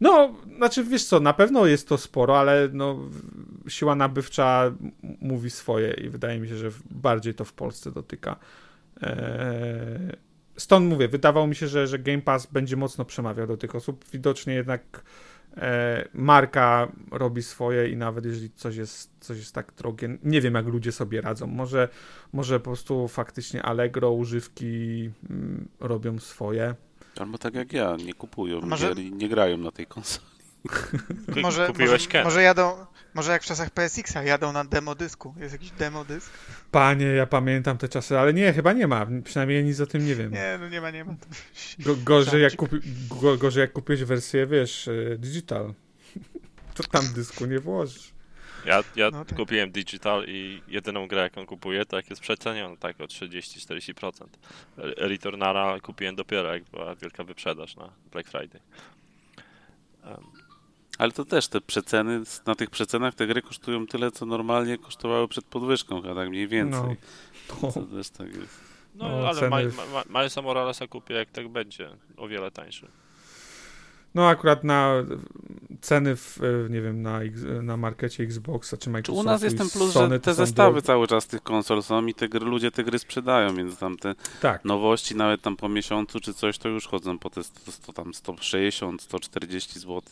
[0.00, 2.98] no, znaczy wiesz co, na pewno jest to sporo, ale no,
[3.68, 4.72] siła nabywcza
[5.20, 8.36] mówi swoje i wydaje mi się, że bardziej to w Polsce dotyka.
[9.00, 10.16] Eee,
[10.56, 14.04] stąd mówię, wydawało mi się, że, że Game Pass będzie mocno przemawiał do tych osób.
[14.12, 15.02] Widocznie jednak
[15.56, 20.54] e, marka robi swoje i nawet jeżeli coś jest, coś jest tak drogie, nie wiem
[20.54, 21.46] jak ludzie sobie radzą.
[21.46, 21.88] Może,
[22.32, 26.74] może po prostu faktycznie Allegro, używki mm, robią swoje.
[27.20, 30.35] Albo tak jak ja, nie kupują Może- gier i nie grają na tej konsoli.
[31.42, 32.24] Może, Kupiłeś może, Ken.
[32.24, 35.34] może jadą, może jak w czasach PSX-a jadą na demo dysku.
[35.38, 36.30] Jest jakiś demo dysk?
[36.70, 39.06] Panie, ja pamiętam te czasy, ale nie, chyba nie ma.
[39.24, 40.32] Przynajmniej ja nic o tym nie wiem.
[40.32, 41.14] Nie, no nie ma, nie ma.
[41.78, 42.76] Go, gorzej, jak kupi,
[43.20, 45.74] go, gorzej jak kupiłeś wersję, wiesz, e, digital.
[46.74, 48.12] To tam dysku nie włożysz.
[48.64, 49.38] Ja, ja No tak.
[49.38, 54.26] kupiłem digital i jedyną grę jaką kupuję to jak jest przeceniona tak o 30-40%.
[54.78, 58.60] Re- Returnara kupiłem dopiero jak była wielka wyprzedaż na Black Friday.
[60.04, 60.16] Em,
[60.98, 65.28] Ale to też te przeceny, na tych przecenach te gry kosztują tyle, co normalnie kosztowały
[65.28, 66.96] przed podwyżką, a tak mniej więcej.
[67.48, 68.60] To, To też tak jest.
[68.94, 72.50] No, No, ale ceny- Ma- Ma- Ma- Milesa Moralesa kupię jak tak będzie, o wiele
[72.50, 72.88] tańszy.
[74.16, 74.94] No akurat na
[75.80, 77.20] ceny w, e, nie wiem, na,
[77.62, 80.82] na markecie Xboxa czy Czy Microsoftu u nas jest ten plus, Sony że te zestawy
[80.82, 84.14] cały czas tych konsol są i te gry, ludzie te gry sprzedają, więc tam te
[84.40, 87.92] Tak, nowości nawet tam po miesiącu czy coś, to już chodzą po te 100, 100,
[87.92, 90.02] tam 160, 140 zł.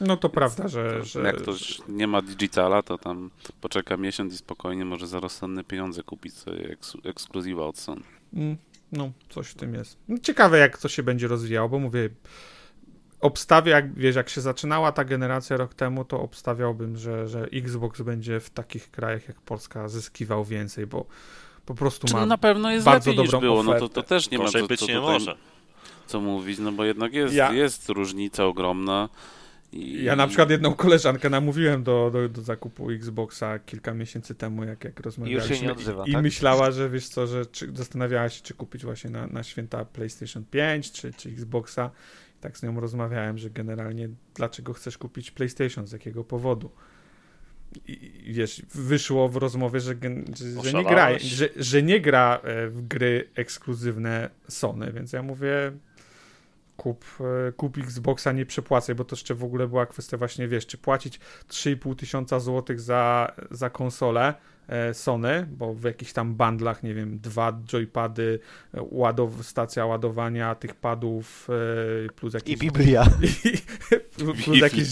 [0.00, 3.30] no to prawda, że, że Jak ktoś nie ma digitala, to tam
[3.60, 8.02] poczeka miesiąc i spokojnie może za rozsądne pieniądze kupić sobie eks ekskluzywa od Sony.
[8.34, 8.56] Mm,
[8.92, 9.98] No, coś w tym jest.
[10.22, 12.10] Ciekawe, jak to się będzie rozwijało, bo mówię,
[13.20, 18.00] obstawię, jak, wiesz, jak się zaczynała ta generacja rok temu, to obstawiałbym, że, że Xbox
[18.02, 21.06] będzie w takich krajach jak Polska zyskiwał więcej, bo
[21.66, 23.94] po prostu ma na pewno jest bardzo lepiej niż dobrą było, no to, ofertę.
[23.94, 25.36] to też nie ma co, być co, nie tutaj, może.
[26.06, 29.08] co mówić, no bo jednak jest, Ja- jest różnica ogromna.
[29.72, 34.64] I, Ja na przykład jedną koleżankę namówiłem do, do, do zakupu Xboxa kilka miesięcy temu,
[34.64, 35.66] jak, jak rozmawialiśmy.
[35.66, 36.22] nie odzywa, I tak?
[36.22, 40.44] myślała, że wiesz co, że czy, zastanawiała się, czy kupić właśnie na, na święta PlayStation
[40.50, 41.90] 5 czy, czy Xboxa.
[42.46, 46.70] Tak z nią rozmawiałem, że generalnie dlaczego chcesz kupić PlayStation, z jakiego powodu.
[47.86, 49.94] I, wiesz, wyszło w rozmowie, że,
[50.34, 55.22] że, że, nie gra, że, że nie gra e, w gry ekskluzywne Sony, więc ja
[55.22, 55.72] mówię
[56.76, 57.04] kup,
[57.48, 60.78] e, kup Xboxa, nie przepłacaj, bo to jeszcze w ogóle była kwestia właśnie, wiesz, czy
[60.78, 64.34] płacić 3,5 tysiąca złotych za, za konsolę
[64.92, 68.38] Sony, bo w jakichś tam bundlach, nie wiem, dwa joypady,
[68.74, 71.48] e, ładow- stacja ładowania tych padów
[72.06, 72.54] e, plus jakieś...
[72.54, 73.04] I Biblia.
[73.22, 73.58] i-
[74.44, 74.88] plus, jakieś,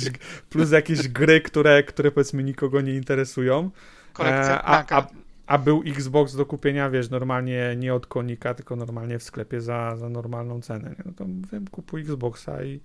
[0.51, 3.71] plus jakieś gry, które, które powiedzmy nikogo nie interesują.
[4.13, 5.07] Kolekcja E, a, a,
[5.47, 9.97] a był Xbox do kupienia, wiesz, normalnie nie od konika, tylko normalnie w sklepie za,
[9.97, 10.89] za normalną cenę.
[10.91, 11.03] Nie?
[11.07, 12.81] No to mówiłem, kupuj Xboxa i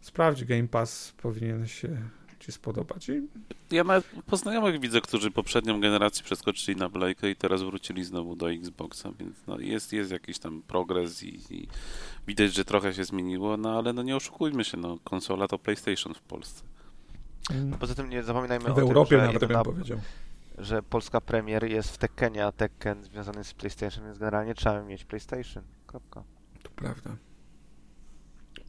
[0.00, 1.88] sprawdź Game Pass, powinien się
[2.40, 3.08] ci spodobać.
[3.08, 3.22] I
[3.70, 8.36] Ja nawet po znajomych widzę, którzy poprzednią generację przeskoczyli na Blake'a i teraz wrócili znowu
[8.36, 11.68] do Xboxa, więc no jest, jest jakiś tam progres i, i
[12.26, 16.14] widać, że trochę się zmieniło, no ale no nie oszukujmy się, no konsola to PlayStation
[16.14, 16.64] w Polsce.
[17.74, 20.00] A poza tym nie zapominajmy o w tym, Europie że, nawet bym powiedział.
[20.58, 25.04] że polska premier jest w Tekkenie, a Tekken związany z PlayStation, więc generalnie trzeba mieć
[25.04, 25.62] PlayStation.
[25.86, 26.22] Kropka.
[26.62, 27.16] To prawda.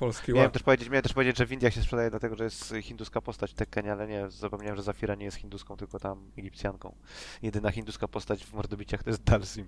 [0.01, 2.73] Polski Miałem też, powiedzieć, miałem też powiedzieć, że w Indiach się sprzedaje dlatego, że jest
[2.81, 6.95] hinduska postać Tekkenie, ale nie, zapomniałem, że Zafira nie jest hinduską, tylko tam Egipcjanką.
[7.41, 9.67] Jedyna hinduska postać w mordobiciach to jest Dalsim.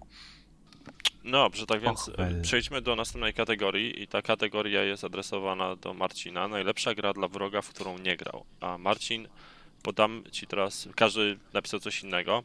[1.24, 5.94] No dobrze, tak więc Och, przejdźmy do następnej kategorii i ta kategoria jest adresowana do
[5.94, 6.48] Marcina.
[6.48, 8.46] Najlepsza gra dla wroga, w którą nie grał.
[8.60, 9.28] A Marcin,
[9.84, 12.44] podam ci teraz, każdy napisał coś innego.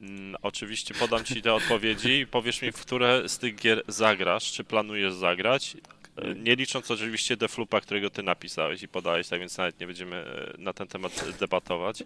[0.00, 4.52] Mm, Oczywiście podam ci te odpowiedzi i powiesz mi, w które z tych gier zagrasz,
[4.52, 5.76] czy planujesz zagrać.
[6.16, 10.16] E, Nie licząc oczywiście Deflupa, którego ty napisałeś i podałeś, tak więc nawet nie będziemy
[10.16, 12.02] e, na ten temat debatować.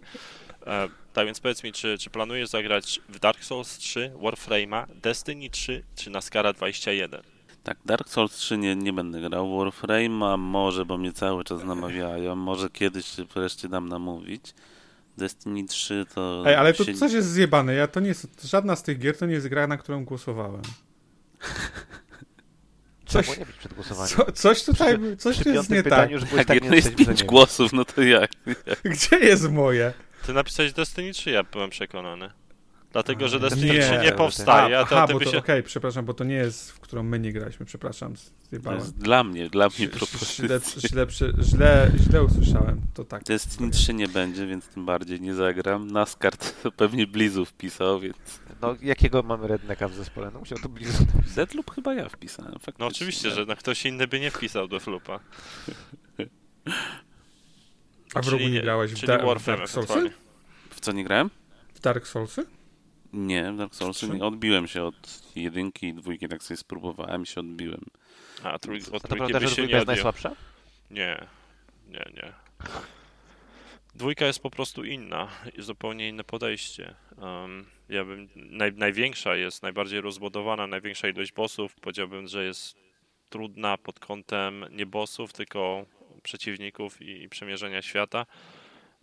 [0.67, 5.49] E, tak więc powiedz mi, czy, czy planujesz zagrać w Dark Souls 3, Warframe'a, Destiny
[5.49, 7.21] 3 czy Naskara 21?
[7.63, 12.35] Tak, Dark Souls 3 nie, nie będę grał, Warframe'a może, bo mnie cały czas namawiają,
[12.35, 14.53] może kiedyś wreszcie dam namówić.
[15.17, 16.43] Destiny 3 to...
[16.45, 16.93] Ej, ale to się...
[16.93, 17.73] coś jest zjebane.
[17.73, 20.61] Ja to nie jest, żadna z tych gier to nie jest gra, na którą głosowałem.
[23.07, 24.15] Coś, nie być przed głosowaniem.
[24.17, 25.83] co, coś tutaj, coś Przy tu jest nie tak.
[25.83, 28.31] pytaniu już byłeś Jak tak jedno jest pięć głosów, no to jak?
[28.85, 29.93] Gdzie jest moje?
[30.25, 32.31] Ty napisałeś Destiny 3, ja byłem przekonany.
[32.91, 33.81] Dlatego, że A, Destiny nie.
[33.81, 35.37] 3 nie powstaje, a Aha, tym bo by to się...
[35.37, 38.79] okej, przepraszam, bo to nie jest, w którą my nie graliśmy, przepraszam, To zjebałem.
[38.79, 40.45] jest dla mnie, dla mnie propozycja.
[40.45, 40.59] źle,
[41.07, 41.07] źle,
[41.43, 43.23] źle, źle usłyszałem, to tak.
[43.23, 45.91] Destiny 3 nie będzie, więc tym bardziej nie zagram.
[45.91, 48.15] Naskar to pewnie Blizu wpisał, więc...
[48.61, 50.31] No, jakiego mamy rednecka w zespole?
[50.33, 51.35] No musiał to blisko napisać.
[51.35, 52.75] Deadloop chyba ja wpisałem, faktycznie.
[52.79, 55.19] No oczywiście, że no, ktoś inny by nie wpisał Deflupa.
[58.13, 60.11] A w rogu nie grałeś w, da- w Dark Soulsy?
[60.69, 61.29] W co nie grałem?
[61.73, 62.45] W Dark Soulsy?
[63.13, 64.23] Nie, w Dark Soulsy nie.
[64.23, 67.81] Odbiłem się od jedynki i dwójki, tak sobie spróbowałem i się odbiłem.
[68.43, 70.31] A, trój, od A to prawda, by że się dwójka nie jest najsłabsza?
[70.91, 71.27] Nie,
[71.87, 72.33] nie, nie.
[73.97, 75.27] Dwójka jest po prostu inna
[75.57, 76.95] zupełnie inne podejście.
[77.17, 81.75] Um, ja bym, naj, największa jest, najbardziej rozbudowana, największa ilość bossów.
[81.75, 82.75] Powiedziałbym, że jest
[83.29, 85.85] trudna pod kątem nie bossów, tylko
[86.23, 88.25] przeciwników i, i przemierzenia świata.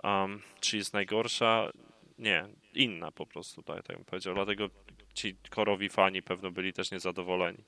[0.02, 1.70] Um, czy jest najgorsza?
[2.18, 4.34] Nie, inna po prostu, tak, tak bym powiedział.
[4.34, 4.68] Dlatego
[5.14, 7.64] ci korowi fani pewno byli też niezadowoleni.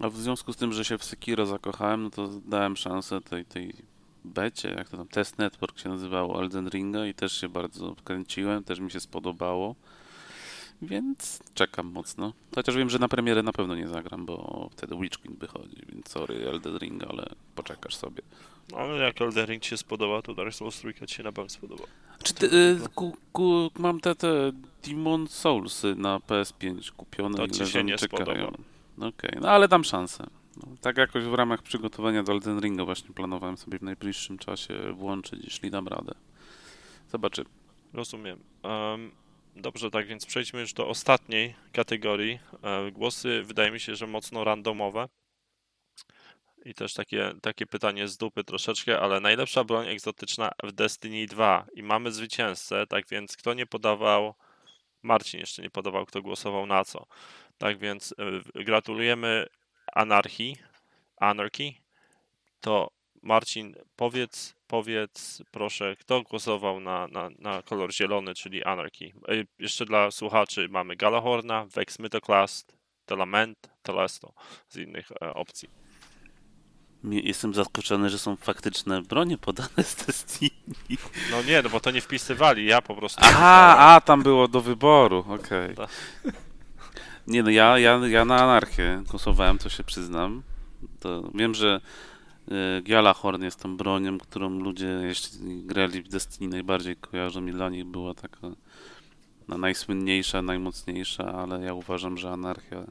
[0.00, 3.44] A w związku z tym, że się w Sekiro zakochałem, no to dałem szansę tej,
[3.44, 3.74] tej
[4.24, 8.64] becie, jak to tam, Test Network się nazywało, Elden Ringa i też się bardzo wkręciłem,
[8.64, 9.74] też mi się spodobało.
[10.82, 12.32] Więc czekam mocno.
[12.54, 16.08] Chociaż wiem, że na premierę na pewno nie zagram, bo wtedy Witch Queen wychodzi, więc
[16.08, 18.22] sorry Elden Ring, ale poczekasz sobie.
[18.70, 21.32] No, ale jak Elden Ring ci się spodoba, to Dark Souls 3 ci się na
[21.32, 21.84] pewno spodoba.
[22.22, 24.52] Czy ty, y, ku, ku, mam te, te
[24.86, 28.24] Demon Soulsy na PS5 kupione To i ci się nie czekają.
[28.24, 28.58] spodoba.
[28.98, 30.26] No Okej, no ale dam szansę.
[30.56, 34.92] No, tak jakoś w ramach przygotowania do Elden Ringa właśnie planowałem sobie w najbliższym czasie
[34.92, 36.14] włączyć, jeśli dam radę.
[37.08, 37.50] Zobaczymy.
[37.92, 38.44] Rozumiem.
[38.62, 39.10] Em,
[39.56, 42.38] dobrze, tak więc przejdźmy już do ostatniej kategorii.
[42.62, 45.08] E, głosy wydaje mi się, że mocno randomowe.
[46.64, 51.66] I też takie, takie pytanie z dupy troszeczkę, ale najlepsza broń egzotyczna w Destiny 2
[51.74, 54.34] i mamy zwycięzcę, tak więc kto nie podawał,
[55.02, 57.06] Marcin jeszcze nie podawał, kto głosował na co.
[57.58, 58.14] Tak więc
[58.54, 59.46] e, gratulujemy
[59.94, 60.56] Anarchii,
[61.16, 61.74] Anarchy.
[62.60, 62.90] To
[63.22, 69.04] Marcin, powiedz, powiedz proszę, kto głosował na, na, na kolor zielony, czyli Anarchy.
[69.04, 72.76] Y, Jeszcze dla słuchaczy mamy Galahorna, Vex Mythoclast,
[73.06, 74.32] Telament, Telesto
[74.68, 75.68] z innych e, opcji.
[77.04, 80.50] Jestem zaskoczony, że są faktyczne bronie podane z Destiny.
[81.30, 83.20] No nie, no bo to nie wpisywali, ja po prostu...
[83.24, 85.74] Aha, a tam było do wyboru, okej.
[85.74, 85.90] Tak.
[87.26, 90.42] Nie no, ja, ja, ja na anarchię głosowałem, to się przyznam.
[91.00, 91.80] To wiem, że
[92.78, 97.68] y, Gjalahorn jest tą bronią, którą ludzie, jeśli grali w Destiny, najbardziej kojarzą i dla
[97.70, 98.48] nich była taka
[99.48, 102.84] no, najsłynniejsza, najmocniejsza, ale ja uważam, że anarchia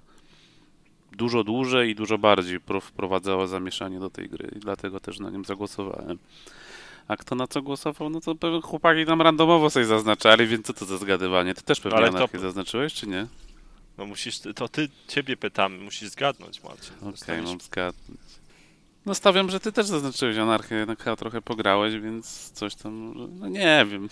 [1.11, 5.29] dużo dłużej i dużo bardziej pro- wprowadzała zamieszanie do tej gry i dlatego też na
[5.29, 6.17] nim zagłosowałem.
[7.07, 10.73] A kto na co głosował, no to pewnie chłopaki tam randomowo sobie zaznaczali, więc co
[10.73, 11.53] to za zgadywanie?
[11.53, 13.27] Ty też pewnie Ale to- anarchię zaznaczyłeś, czy nie?
[13.97, 16.93] No musisz, to ty, ciebie pytamy, musisz zgadnąć, Marcin.
[17.01, 18.19] Okej, Dostaniesz- mam zgadnąć.
[19.05, 23.47] No stawiam, że ty też zaznaczyłeś anarchię, jednak chyba trochę pograłeś, więc coś tam, no
[23.47, 24.09] nie wiem.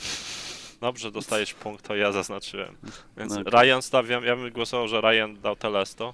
[0.81, 2.75] Dobrze, dostajesz punkt, to ja zaznaczyłem.
[3.17, 3.43] Więc No.
[3.61, 6.13] Ryan stawiam, ja bym głosował, że Ryan dał Telesto,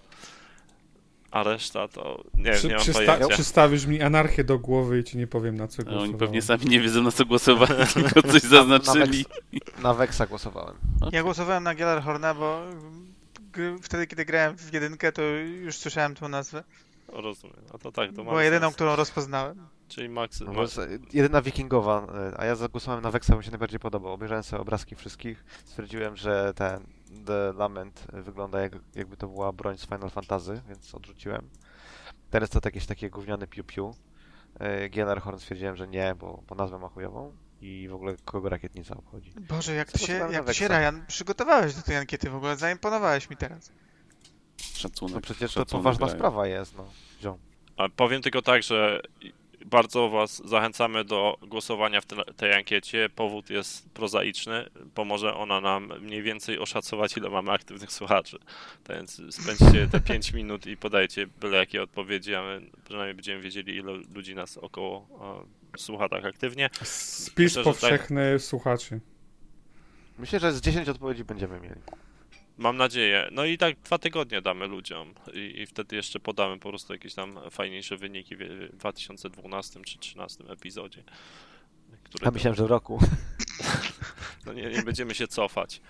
[1.31, 3.27] a reszta to nie, Przy, nie mam przysta- pojęcia.
[3.27, 6.09] przystawisz mi anarchię do głowy i ci nie powiem na co A głosowałem.
[6.09, 9.25] oni pewnie sami nie wiedzą na co głosowali, tylko coś zaznaczyli.
[9.83, 10.75] Na Vexa głosowałem.
[11.11, 13.06] Ja głosowałem na Gjallarhorna, bo gry-
[13.81, 16.63] wtedy, kiedy grałem w jedynkę, to już słyszałem tą nazwę.
[17.07, 17.61] O, Rozumiem.
[17.73, 19.67] A to tak, to Była Max jedyną, którą rozpoznałem.
[19.87, 20.51] Czyli Max, No,
[21.13, 24.13] jedyna wikingowa, e, a ja zagłosowałem na Vexa, bo mi się najbardziej podobał.
[24.13, 26.83] Obejrzałem sobie obrazki wszystkich, stwierdziłem, że ten
[27.25, 31.49] The Lament e, wygląda jak, jakby to była broń z Final Fantasy, więc odrzuciłem.
[32.29, 33.93] Teraz to jakieś takie gówniane piu-piu.
[34.59, 38.97] E, Gjallarhorn stwierdziłem, że nie, bo, bo nazwę ma chujową i w ogóle kogo rakietnica
[38.97, 39.31] obchodzi.
[39.39, 40.67] Boże, jak ty się, jak ty się.
[40.67, 43.71] Ryan, przygotowałeś do tej ankiety w ogóle, zaimponowałeś mi teraz.
[44.73, 45.15] Szacunek.
[45.15, 46.17] No przecież to szacunek poważna daję.
[46.17, 46.89] sprawa jest, no.
[47.21, 47.37] Ziom.
[47.77, 49.01] A powiem tylko tak, że
[49.65, 53.09] bardzo Was zachęcamy do głosowania w te, tej ankiecie.
[53.15, 54.69] Powód jest prozaiczny.
[54.93, 58.37] Pomoże ona nam mniej więcej oszacować, ile mamy aktywnych słuchaczy.
[58.83, 63.41] Tak Więc spędźcie te 5 minut i podajcie byle jakie odpowiedzi, a my przynajmniej będziemy
[63.41, 65.07] wiedzieli, ile ludzi nas około
[65.77, 66.69] słucha tak aktywnie.
[66.83, 67.63] Spis Myślę, że tak.
[67.63, 68.99] powszechny słuchaczy.
[70.17, 71.81] Myślę, że z 10 odpowiedzi będziemy mieli.
[72.57, 73.29] Mam nadzieję.
[73.31, 77.13] No i tak dwa tygodnie damy ludziom i, i wtedy jeszcze podamy po prostu jakieś
[77.13, 78.39] tam fajniejsze wyniki w
[78.73, 81.03] w 2012 czy 2013 epizodzie.
[82.03, 82.99] Które Ja to- myślałem, że w roku.
[84.45, 85.81] No nie, nie będziemy się cofać.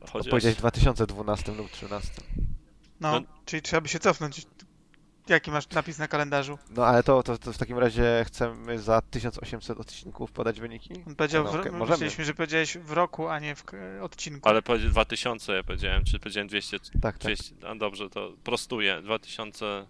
[0.00, 2.10] Chociaż Powiedziałeś w 2012 lub 2013.
[3.00, 3.26] No, No.
[3.44, 4.46] czyli trzeba by się cofnąć.
[5.28, 6.58] Jaki masz napis na kalendarzu?
[6.70, 10.94] No ale to, to, to w takim razie chcemy za 1800 odcinków podać wyniki?
[11.06, 11.78] On powiedział, No, w, możemy.
[11.90, 13.62] myśleliśmy, że powiedziałeś w roku, a nie w
[14.02, 14.48] odcinku.
[14.48, 17.14] Ale powiedział 2000 ja powiedziałem, czy powiedziałem 200, Tak, tak.
[17.18, 19.00] 200 no dobrze, to prostuję.
[19.02, 19.86] 2000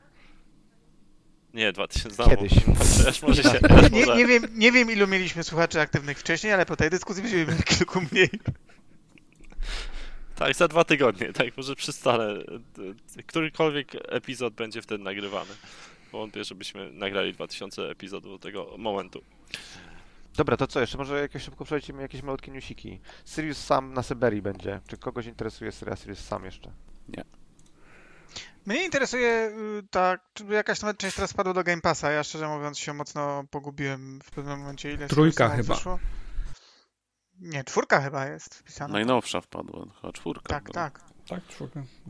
[1.55, 2.31] nie, 2000 znowu.
[2.31, 2.53] Kiedyś.
[3.05, 4.17] Też może się, też Nie, może.
[4.17, 7.63] nie, wiem, nie wiem, ilu mieliśmy słuchaczy aktywnych wcześniej, ale po tej dyskusji będziemy mieli
[7.63, 8.31] kilku mniej.
[10.39, 12.29] Tak, za dwa tygodnie, tak, może przystanę.
[13.27, 15.51] Którykolwiek epizod będzie wtedy nagrywany.
[16.13, 19.23] Wątpię, żebyśmy nagrali 2000 epizodów do tego momentu.
[20.37, 20.99] Dobra, to co jeszcze?
[20.99, 23.01] Może jakieś szybko przelecimy jakieś malutkie newsiki.
[23.27, 24.81] Sirius Sam na Syberii będzie.
[24.87, 26.73] Czy kogoś interesuje seria Sirius Sam jeszcze?
[28.67, 29.53] Mnie interesuje
[29.91, 32.11] ta, czy jakaś nawet część teraz spadła do Game Passa.
[32.11, 35.75] Ja szczerze mówiąc się mocno pogubiłem w pewnym momencie, ile Trójka chyba.
[35.75, 35.99] wyszło.
[37.41, 38.93] Nie, czwórka chyba jest wpisana.
[38.93, 40.49] Najnowsza wpadła, chyba czwórka.
[40.49, 40.75] tak, była.
[40.75, 41.01] tak.
[41.29, 41.41] Tak.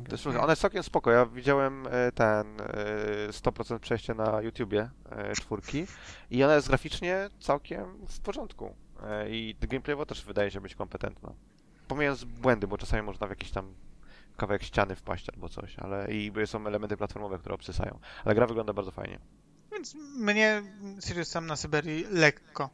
[0.08, 1.10] To jest, ona jest całkiem spoko.
[1.10, 5.86] Ja widziałem e, ten e, 100% przejście na YouTubie e, czwórki
[6.30, 8.74] i ona jest graficznie całkiem w porządku.
[9.02, 11.32] E, I gameplayowo też wydaje się być kompetentna.
[11.88, 13.74] Pomijając błędy, bo czasami można w jakiś tam
[14.36, 17.98] kawałek ściany wpaść albo coś, ale i są elementy platformowe, które obsysają.
[18.24, 19.18] Ale gra wygląda bardzo fajnie.
[19.72, 20.62] Więc mnie
[21.04, 22.70] Sirius sam na Syberii lekko.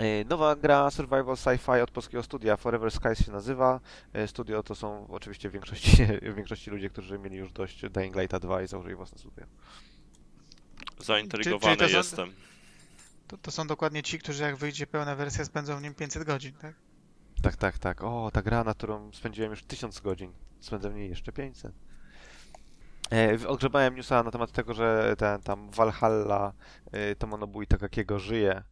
[0.00, 3.80] E, Nowa gra survival sci-fi od polskiego studia Forever Skies się nazywa.
[4.12, 5.90] E, Studio to są oczywiście w większości,
[6.32, 9.44] w większości ludzie, którzy mieli już dość Dying Lighta 2 i założyli własne studio.
[10.98, 12.32] Zaintrygowany Czyli- czyli to są- jestem.
[13.26, 16.52] To, to są dokładnie ci, którzy jak wyjdzie pełna wersja spędzą w nim 500 godzin,
[16.52, 16.74] tak?
[17.42, 18.02] Tak, tak, tak.
[18.04, 20.32] O, ta gra, na którą spędziłem już 1000 godzin.
[20.60, 21.72] Spędzę w niej jeszcze 500.
[23.12, 26.52] E, odgrzebałem newsa na temat tego, że ten tam Valhalla
[26.92, 28.62] e, Tomonobu Itagakiego żyje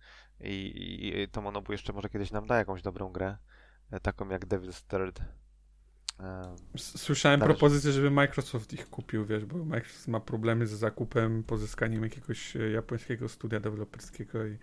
[0.41, 3.37] i, i, i Tomonobu jeszcze może kiedyś nam da jakąś dobrą grę,
[3.91, 5.21] e, taką jak Devil's Third.
[6.21, 7.55] E, Słyszałem Należy.
[7.59, 12.71] propozycję, żeby Microsoft ich kupił, wiesz, bo Microsoft ma problemy z zakupem, pozyskaniem jakiegoś e,
[12.71, 14.59] japońskiego studia deweloperskiego i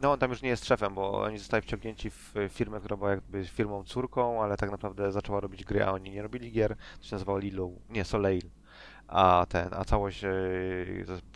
[0.00, 3.10] No, on tam już nie jest szefem, bo oni zostali wciągnięci w firmę, która była
[3.10, 6.76] jakby firmą córką, ale tak naprawdę zaczęła robić gry, a oni nie robili gier.
[6.98, 8.50] To się nazywało Lilo, nie, Soleil.
[9.08, 10.24] A ten, a całość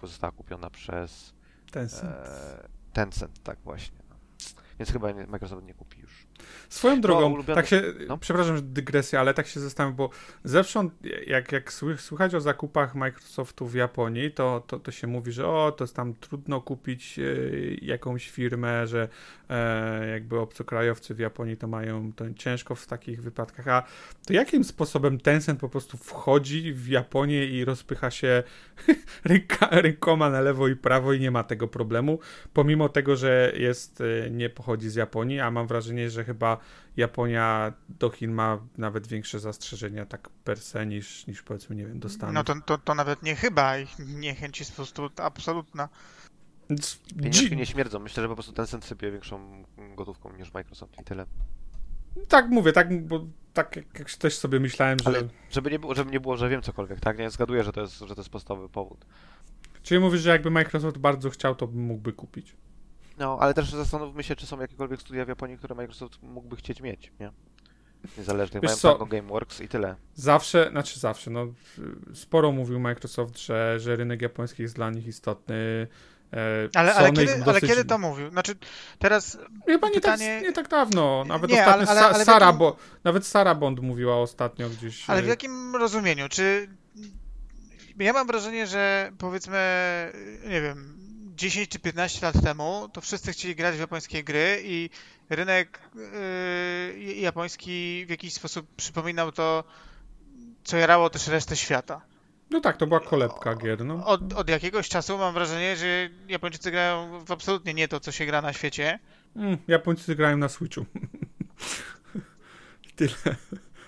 [0.02, 1.34] została kupiona przez
[1.72, 2.12] Tencent.
[2.12, 3.98] e, Tencent, tak właśnie.
[4.10, 4.16] no.
[4.78, 6.26] Więc chyba Microsoft nie kupi już.
[6.68, 8.18] Swoją drogą, tak się, no.
[8.18, 10.10] przepraszam, że dygresja, ale tak się zastanawiam, bo
[10.44, 10.92] zewsząd,
[11.26, 15.48] jak, jak sły- słychać o zakupach Microsoftu w Japonii, to, to, to się mówi, że
[15.48, 17.22] o, to jest tam trudno kupić e,
[17.82, 19.08] jakąś firmę, że
[19.50, 23.82] e, jakby obcokrajowcy w Japonii to mają to ciężko w takich wypadkach, a
[24.26, 28.42] to jakim sposobem Tencent po prostu wchodzi w Japonię i rozpycha się
[29.24, 32.18] ręka, rękoma na lewo i prawo i nie ma tego problemu,
[32.52, 36.58] pomimo tego, że jest, e, nie pochodzi z Japonii, a mam wrażenie, że chyba
[36.96, 42.00] Japonia do Chin ma nawet większe zastrzeżenia tak per se niż, niż powiedzmy, nie wiem,
[42.00, 42.34] do Stanów.
[42.34, 43.78] No to, to, to nawet nie chyba.
[43.78, 45.88] Ich niechęć jest po prostu absolutna.
[47.22, 47.98] Pieniążki nie śmierdzą.
[47.98, 49.64] Myślę, że po prostu Tencent sypie większą
[49.96, 51.26] gotówką niż Microsoft i tyle.
[52.28, 55.06] Tak mówię, tak, bo tak jak, jak też sobie myślałem, że...
[55.06, 57.18] Ale żeby nie było, żeby nie było, że wiem cokolwiek, tak?
[57.18, 59.06] Nie zgaduję, że to jest, że to jest podstawowy powód.
[59.82, 62.56] Czyli mówisz, że jakby Microsoft bardzo chciał, to mógłby kupić.
[63.18, 66.80] No, ale też zastanówmy się, czy są jakiekolwiek studia w Japonii, które Microsoft mógłby chcieć
[66.80, 67.30] mieć, nie?
[68.18, 68.60] Niezależnie.
[68.60, 69.06] Wiesz Mają co?
[69.06, 69.96] Gameworks i tyle.
[70.14, 71.46] Zawsze, znaczy zawsze, no
[72.14, 75.86] sporo mówił Microsoft, że, że rynek japoński jest dla nich istotny.
[76.32, 78.30] E, Ale, ale, kiedy, ich ale dosyć- kiedy to mówił?
[78.30, 78.54] Znaczy,
[78.98, 81.24] teraz Chyba nie, pytanie- tak, nie tak dawno.
[81.28, 85.10] Nawet Nie, ostatnio ale- ale- Sara, jakim- bo, nawet Sara Bond mówiła ostatnio gdzieś.
[85.10, 86.28] Ale w e, jakim rozumieniu?
[86.28, 86.68] Czy
[87.98, 89.58] ja mam wrażenie, że powiedzmy,
[90.48, 90.96] nie wiem,
[91.36, 94.90] 10 czy 15 lat temu, to wszyscy chcieli grać w japońskie gry i
[95.30, 95.80] rynek
[96.96, 99.64] yy, japoński w jakiś sposób przypominał to,
[100.64, 102.00] co jarało też resztę świata.
[102.50, 104.06] No tak, to była kolebka gier, no.
[104.06, 108.26] Od, od jakiegoś czasu mam wrażenie, że Japończycy grają w absolutnie nie to, co się
[108.26, 108.98] gra na świecie.
[109.36, 110.86] Mm, Japończycy grają na Switchu.
[112.96, 113.36] Tyle.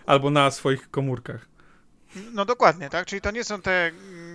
[0.07, 1.47] Albo na swoich komórkach.
[2.33, 3.07] No dokładnie, tak?
[3.07, 4.28] Czyli to nie są te, mm,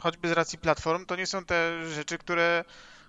[0.00, 2.64] choćby z racji platform, to nie są te rzeczy, które,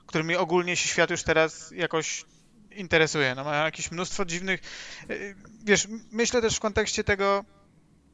[0.05, 2.25] którymi ogólnie się świat już teraz jakoś
[2.71, 3.35] interesuje.
[3.35, 4.61] No mają jakieś mnóstwo dziwnych...
[5.09, 5.35] y,
[5.65, 7.45] Wiesz, myślę też w kontekście tego,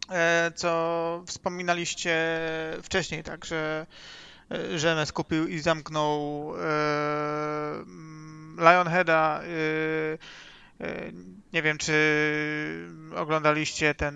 [0.09, 2.39] e, co wspominaliście
[2.83, 3.85] wcześniej, tak, że
[4.51, 7.83] e, że MS kupił i zamknął e,
[8.57, 9.41] Lionheada.
[9.43, 11.11] e, e,
[11.53, 11.93] Nie wiem, czy
[13.15, 14.15] oglądaliście ten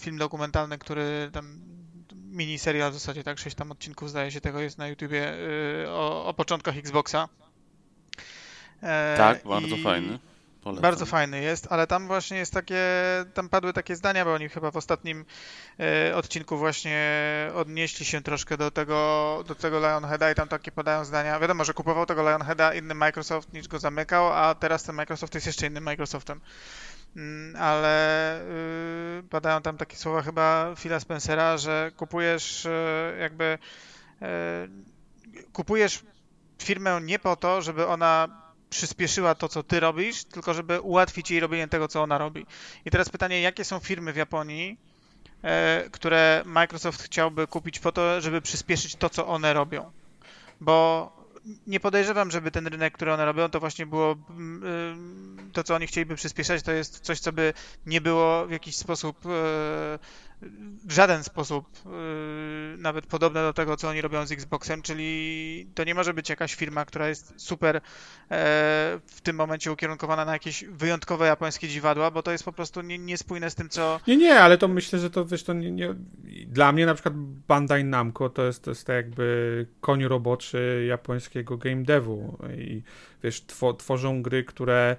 [0.00, 1.71] film dokumentalny, który tam
[2.32, 5.34] mini serial w zasadzie, tak, 6 tam odcinków zdaje się tego jest na YouTubie
[5.84, 7.28] y, o, o początkach Xboxa.
[8.82, 10.18] E, Tak, bardzo i- fajny.
[10.62, 10.82] Polecam.
[10.82, 12.80] Bardzo fajny jest, ale tam właśnie jest takie,
[13.34, 15.24] tam padły takie zdania, bo oni chyba w ostatnim
[15.80, 17.00] e, odcinku właśnie
[17.54, 21.40] odnieśli się troszkę do tego, do tego Lionheada i tam takie padają zdania.
[21.40, 25.46] Wiadomo, że kupował tego Lionheada inny Microsoft niż go zamykał, a teraz ten Microsoft jest
[25.46, 26.40] jeszcze innym Microsoftem.
[27.16, 28.40] Mm, Ale
[29.20, 33.58] y, padają tam takie słowa chyba Phila Spencera, że kupujesz e, jakby
[34.22, 34.68] e,
[35.52, 36.02] kupujesz
[36.62, 38.28] firmę nie po to, żeby ona
[38.70, 42.46] przyspieszyła to, co ty robisz, tylko żeby ułatwić jej robienie tego, co ona robi.
[42.84, 44.78] I teraz pytanie, jakie są firmy w Japonii,
[45.92, 49.92] które Microsoft chciałby kupić po to, żeby przyspieszyć to, co one robią?
[50.60, 51.12] Bo
[51.66, 55.74] nie podejrzewam, żeby ten rynek, który one robią, to właśnie było mm, ym, to, co
[55.74, 57.52] oni chcieliby przyspieszać, to jest coś, co by
[57.86, 59.98] nie było w jakiś sposób, e,
[60.84, 61.90] w żaden sposób e,
[62.76, 66.54] nawet podobne do tego, co oni robią z Xboxem, czyli to nie może być jakaś
[66.54, 67.80] firma, która jest super e,
[69.06, 72.98] w tym momencie ukierunkowana na jakieś wyjątkowe japońskie dziwadła, bo to jest po prostu nie,
[72.98, 75.94] niespójne z tym, co Nie, nie, ale to myślę, że to wiesz, to nie, nie...
[76.46, 77.14] Dla mnie na przykład
[77.48, 82.82] Bandai Namco to jest, to jest tak jakby koń roboczy japońskiego game devu i
[83.22, 84.96] wiesz, two, tworzą gry, które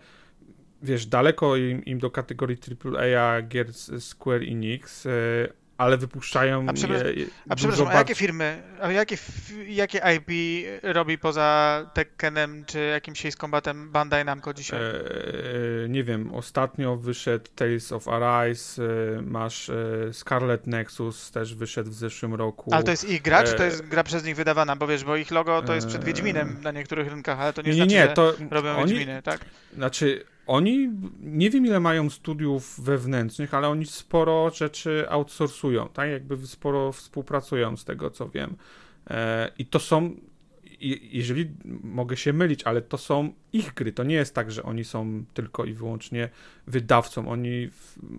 [0.84, 5.10] wiesz, daleko im, im do kategorii AAA gier Square Enix, e,
[5.78, 9.18] ale wypuszczają A przepraszam- je, je A przepraszam, a jakie firmy, a jakie,
[9.68, 10.30] jakie IP
[10.84, 14.80] robi poza Tekkenem czy jakimś Ace Combatem Bandai Namco dzisiaj?
[14.82, 14.94] E,
[15.90, 21.94] nie wiem, ostatnio wyszedł Tales of Arise, e, masz e, Scarlet Nexus, też wyszedł w
[21.94, 22.74] zeszłym roku.
[22.74, 24.76] Ale to jest ich gra, czy to e, jest gra przez nich wydawana?
[24.76, 27.62] Bo wiesz, bo ich logo to jest przed e, Wiedźminem na niektórych rynkach, ale to
[27.62, 29.40] nie, Nie, nie, znaczy, nie, że to robią oni, Wiedźminy, tak?
[29.74, 30.90] Znaczy, oni
[31.20, 36.10] nie wiem ile mają studiów wewnętrznych, ale oni sporo rzeczy outsourcują, tak?
[36.10, 38.56] Jakby sporo współpracują z tego co wiem.
[39.10, 40.16] E, I to są,
[41.12, 41.52] jeżeli
[41.84, 43.92] mogę się mylić, ale to są ich gry.
[43.94, 46.30] To nie jest tak, że oni są tylko i wyłącznie
[46.68, 47.28] wydawcą.
[47.30, 47.70] Oni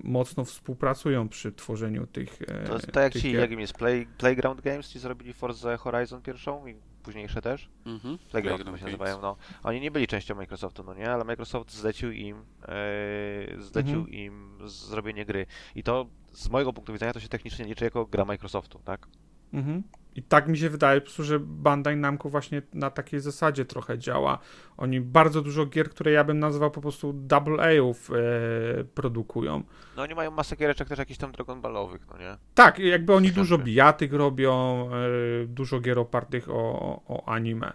[0.05, 2.43] mocno współpracują przy tworzeniu tych.
[2.43, 6.23] e, To jest tak jak ci, jakim jest Play, Playground Games, ci zrobili Forza Horizon
[6.23, 7.69] pierwszą i późniejsze też.
[7.87, 8.19] Mhm.
[8.19, 9.37] Playground, Playground się nazywają, no.
[9.63, 11.11] Oni nie byli częścią Microsoftu, no nie?
[11.11, 14.09] Ale Microsoft zlecił im e, zlecił Mhm.
[14.15, 15.47] im zrobienie gry.
[15.75, 19.07] I to z mojego punktu widzenia to się technicznie liczy jako gra Microsoftu, tak?
[19.55, 19.83] Mhm.
[20.17, 23.99] I tak mi się wydaje po prostu, że Bandai Namco właśnie na takiej zasadzie trochę
[23.99, 24.39] działa.
[24.77, 29.63] Oni bardzo dużo gier, które ja bym nazwał po prostu double A-ów e, produkują.
[29.97, 32.37] No oni mają masę giereczek też jakichś tam Dragon Ballowych, no nie?
[32.55, 37.73] Tak, jakby oni dużo bijatyk robią, e, dużo gier opartych o, o, o anime.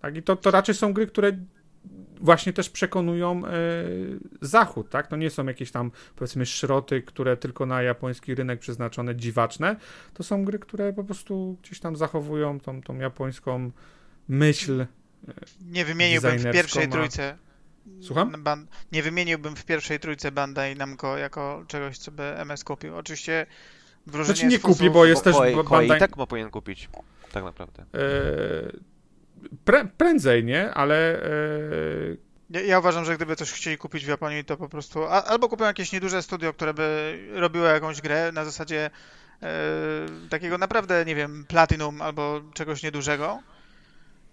[0.00, 1.32] Tak, i to, to raczej są gry, które
[2.24, 3.50] właśnie też przekonują e,
[4.40, 5.06] Zachód, tak?
[5.06, 9.76] To nie są jakieś tam, powiedzmy, szroty, które tylko na japoński rynek przeznaczone, dziwaczne.
[10.14, 13.70] To są gry, które po prostu gdzieś tam zachowują tą, tą japońską
[14.28, 14.86] myśl.
[15.66, 17.38] Nie wymieniłbym w pierwszej trójce.
[18.00, 18.42] Słucham?
[18.42, 18.66] Ban...
[18.92, 22.96] Nie wymieniłbym w pierwszej trójce Bandai Namco jako czegoś, co by MS kupił.
[22.96, 23.46] Oczywiście
[24.06, 26.88] wróżenie Znaczy nie kupi, bo jest też Koei, Koei Bandai- i tak ma powinien kupić,
[27.32, 27.82] tak naprawdę.
[27.94, 28.93] E,
[29.64, 30.74] pre, prędzej, nie?
[30.74, 31.28] Ale e,
[32.50, 35.48] Ja, ja uważam, że gdyby coś chcieli kupić w Japonii, to po prostu a, albo
[35.48, 38.90] kupią jakieś nieduże studio, które by robiło jakąś grę na zasadzie
[39.42, 39.48] e,
[40.30, 43.42] takiego naprawdę, nie wiem, Platinum albo czegoś niedużego.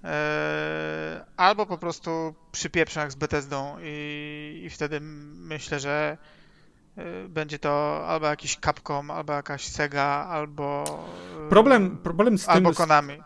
[0.04, 6.18] E, albo po prostu przypieprzą jak z Bethesdą i, i wtedy myślę, że
[7.30, 10.84] będzie to albo jakiś Capcom, albo jakaś Sega, albo
[11.50, 13.22] problem, problem z tym, albo Konami.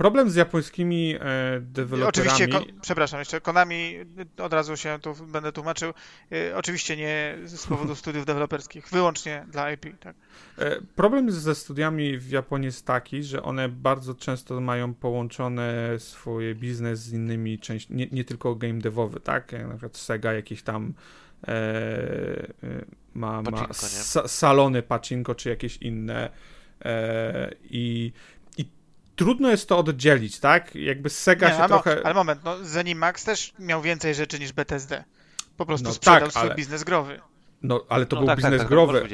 [0.00, 1.20] Problem z japońskimi e,
[1.60, 2.08] deweloperami...
[2.08, 3.96] Oczywiście, ko- przepraszam, jeszcze Konami,
[4.38, 5.92] od razu się tu będę tłumaczył,
[6.32, 10.16] y, oczywiście nie z powodu studiów deweloperskich, wyłącznie dla IP, tak.
[10.58, 16.54] E, Problem ze studiami w Japonii jest taki, że one bardzo często mają połączone swoje
[16.54, 19.52] biznes z innymi częściami, nie, nie tylko game devowy, tak?
[19.52, 20.94] Jak Na przykład Sega jakieś tam
[21.48, 22.84] e, e,
[23.14, 23.50] ma, nie?
[23.50, 26.30] sa, salony pachinko czy jakieś inne
[26.84, 28.12] e, i
[29.20, 30.74] trudno jest to oddzielić, tak?
[30.74, 32.00] Jakby Sega Nie, się ale, trochę...
[32.04, 35.04] ale moment, no Zenimax też miał więcej rzeczy niż BTSD.
[35.56, 37.20] Po prostu No sprzedał tak, swój ale- biznes growy.
[37.62, 39.08] No, ale to no był tak, biznes tak, tak, growy.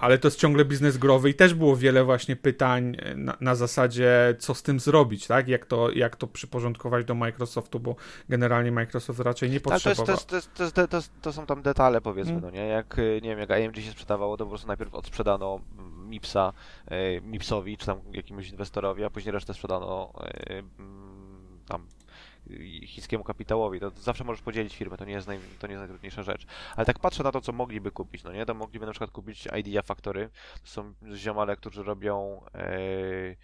[0.00, 3.54] Ale to jest ciągle biznes growy i też było wiele właśnie pytań e, na, na
[3.54, 5.48] zasadzie, co z tym zrobić, tak?
[5.48, 7.96] Jak to, jak to przyporządkować do Microsoftu, bo
[8.28, 10.06] generalnie Microsoft raczej nie potrzebował.
[10.06, 12.42] to, jest, to, jest, to, jest, to, jest, to są tam detale, powiedzmy, Mm.
[12.44, 12.66] no nie?
[12.66, 16.52] Jak, y, nie wiem, jak AMG się sprzedawało, to po prostu najpierw odsprzedano mm, Mipsa
[16.92, 20.12] y, Mipsowi, czy tam jakiemuś inwestorowi, a później resztę sprzedano
[20.50, 21.86] y, mm, tam
[22.86, 23.80] chińskiemu kapitałowi.
[23.80, 26.46] To zawsze możesz podzielić firmę, to nie, jest naj, to nie jest najtrudniejsza rzecz.
[26.76, 28.46] Ale tak patrzę na to, co mogliby kupić, no nie?
[28.46, 30.30] To mogliby na przykład kupić Idea Factory.
[30.62, 33.36] To są ziomale, którzy robią y,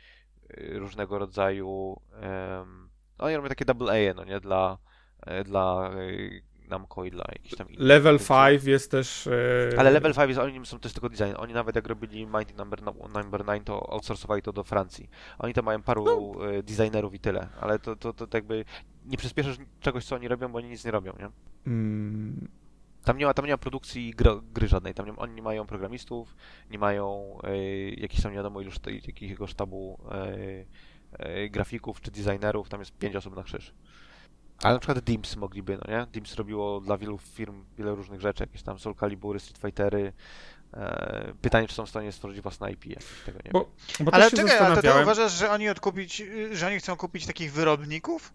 [0.58, 2.00] y, różnego rodzaju...
[2.12, 2.88] em,
[3.18, 4.40] no oni robią takie double A, no nie?
[4.40, 4.78] Dla,
[5.26, 7.80] e, dla e, Namco i dla jakichś tam innych.
[7.80, 9.26] Level Więc- 5 jest też...
[9.26, 9.30] e,
[9.78, 11.32] Ale Level 5 jest, oni są, to jest tylko design.
[11.36, 12.82] Oni nawet jak robili Mighty Number,
[13.14, 15.08] number 9, to outsourcowali to do Francji.
[15.38, 16.50] Oni tam mają paru No.
[16.50, 17.48] e, designerów i tyle.
[17.60, 18.64] Ale to, to, to, jakby
[19.06, 21.28] nie przyspieszasz czegoś, co oni robią, bo oni nic nie robią, nie?
[21.66, 22.48] Mm,
[23.04, 24.94] Tam nie ma, tam nie ma produkcji gro, gry żadnej.
[24.94, 26.36] Tam nie, oni nie mają programistów,
[26.70, 27.58] nie mają e,
[27.90, 28.70] jakichś tam nie wiadomo ilu
[29.46, 29.98] sztabu
[31.12, 32.68] e, grafików czy designerów.
[32.68, 33.74] Tam jest pięć osób na krzyż.
[34.62, 36.06] Ale na przykład Dims mogliby, no nie?
[36.12, 40.12] Dims robiło dla wielu firm wiele różnych rzeczy, jakieś tam Soul Calibury, Street Fightery.
[40.74, 44.06] E, pytanie, czy są w stanie stworzyć własne IP, jakieś, tego nie Bo- wiem.
[44.06, 47.52] bo Ale czekaj, ale to ty uważasz, że oni odkupić, że oni chcą kupić takich
[47.52, 48.32] wyrobników?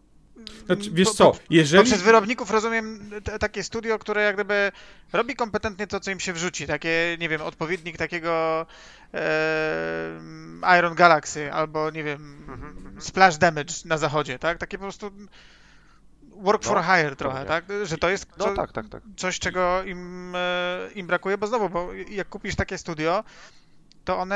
[0.65, 1.83] Znaczy, wiesz co, jeżeli...
[1.85, 4.71] przez wyrobników rozumiem t- takie studio, które jak gdyby
[5.13, 6.67] robi kompetentnie to, co im się wrzuci.
[6.67, 8.65] Takie, nie wiem, odpowiednik takiego
[9.13, 14.57] e, Iron Galaxy albo, nie wiem, Mhm, Splash Damage na zachodzie, tak?
[14.57, 15.11] Takie po prostu
[16.41, 17.49] work for No, hire trochę, pewnie.
[17.49, 17.65] tak?
[17.87, 19.03] Że to jest No co, tak, tak, tak.
[19.17, 23.23] coś, czego im, e, im brakuje, bo znowu, bo jak kupisz takie studio,
[24.05, 24.35] to one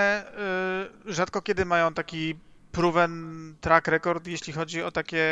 [1.08, 2.36] e, rzadko kiedy mają taki
[2.72, 5.26] proven track record, jeśli chodzi o takie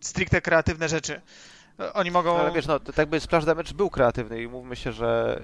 [0.00, 1.20] stricte kreatywne rzeczy.
[1.80, 2.34] E, Oni mogą...
[2.34, 5.40] No, ale wiesz, no, tak by Splash Damage był kreatywny i mówmy się, że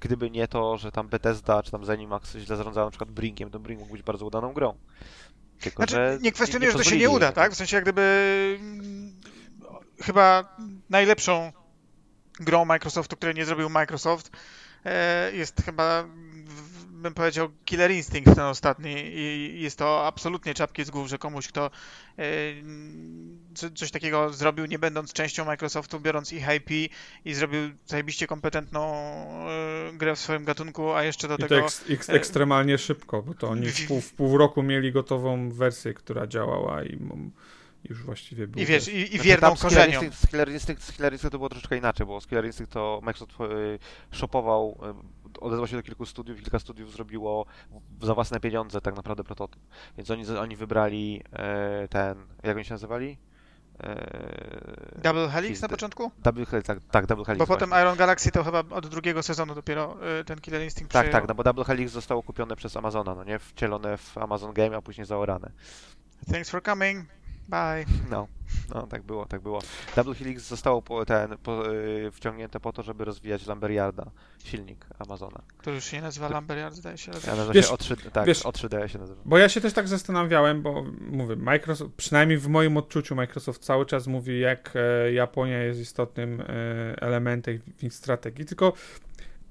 [0.00, 3.58] gdyby nie to, że tam Bethesda czy tam Zenimax źle zarządzał na przykład Brinkiem, to
[3.58, 4.74] Brink mógł być bardzo udaną grą.
[5.60, 7.52] Tylko, Znaczy, nie kwestionuję, że to się nie uda, tak?
[7.52, 8.58] W sensie jak gdyby
[10.02, 10.56] chyba
[10.90, 11.52] najlepszą
[12.40, 14.30] grą Microsoftu, której nie zrobił Microsoft,
[14.84, 16.04] e, jest chyba,
[16.88, 21.48] bym powiedział, Killer Instinct ten ostatni i jest to absolutnie czapki z głów, że komuś,
[21.48, 21.70] kto
[22.18, 22.22] e,
[23.54, 26.92] co- coś takiego zrobił, nie będąc częścią Microsoftu, biorąc ich IP
[27.24, 28.94] i zrobił zajebiście kompetentną
[29.48, 31.56] e, grę w swoim gatunku, a jeszcze do I tego...
[31.56, 35.50] eks, eks, e, ekstremalnie szybko, bo to oni w pół, w pół roku mieli gotową
[35.50, 36.98] wersję, która działała i
[37.84, 40.02] już właściwie był I wiesz, i, i Znaczy, wierną tam z Killer korzenią.
[40.02, 40.82] Instinct, z Instinct,
[41.18, 43.78] z to było troszeczkę inaczej, bo z Killer Instinct to Microsoft y,
[44.16, 44.78] shopował,
[45.36, 47.46] y, odezwał się do kilku studiów i kilka studiów zrobiło
[48.02, 49.60] za własne pieniądze tak naprawdę prototyp.
[49.96, 53.18] Więc oni, oni wybrali e, ten, jak oni się nazywali?
[53.80, 56.10] E, Double Helix na początku?
[56.18, 57.38] Double Helix, tak, tak Double Helix.
[57.38, 57.82] Bo potem właśnie.
[57.82, 59.96] Iron Galaxy to chyba od drugiego sezonu dopiero
[60.26, 63.38] ten Killer Instinct Tak, tak, no bo Double Helix zostało kupione przez Amazona, no nie?
[63.38, 65.50] Wcielone w Amazon Game, a później zaorane.
[66.32, 67.19] Thanks for coming.
[67.50, 67.84] Bye.
[68.10, 68.28] No,
[68.74, 69.60] no tak było, tak było.
[69.96, 74.10] Double Helix zostało po, ten, po, y, wciągnięte po to, żeby rozwijać Lamberyarda,
[74.44, 75.42] silnik Amazona.
[75.62, 77.10] To już się nie nazywa Lamberiard, zdaje się.
[77.10, 77.36] Ja nazywa.
[77.36, 79.22] nazywa Wiesz- się O3, tak, wiesz- O3D się nazywa.
[79.24, 83.86] Bo ja się też tak zastanawiałem, bo mówię, Microsoft, przynajmniej w moim odczuciu, Microsoft cały
[83.86, 86.44] czas mówi, jak e, Japonia jest istotnym e,
[87.02, 88.72] elementem w ich strategii, tylko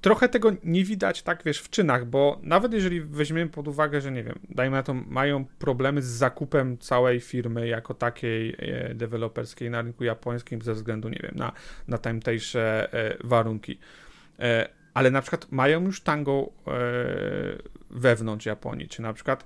[0.01, 4.11] trochę tego nie widać, tak wiesz, w czynach, bo nawet jeżeli weźmiemy pod uwagę, że
[4.11, 9.69] nie wiem, dajmy na to, mają problemy z zakupem całej firmy jako takiej e, deweloperskiej
[9.69, 11.51] na rynku japońskim ze względu, nie wiem, na,
[11.87, 13.79] na tamtejsze e, warunki.
[14.39, 16.49] E, ale na przykład mają już tango
[17.89, 19.45] wewnątrz Japonii, czy na przykład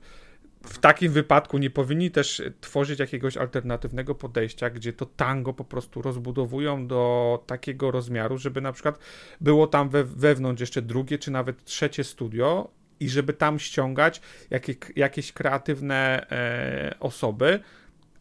[0.65, 6.02] w takim wypadku nie powinni też tworzyć jakiegoś alternatywnego podejścia, gdzie to tango po prostu
[6.02, 8.99] rozbudowują do takiego rozmiaru, żeby na przykład
[9.41, 12.69] było tam we, wewnątrz jeszcze drugie czy nawet trzecie studio
[12.99, 17.60] i żeby tam ściągać jakie, jakieś kreatywne e, osoby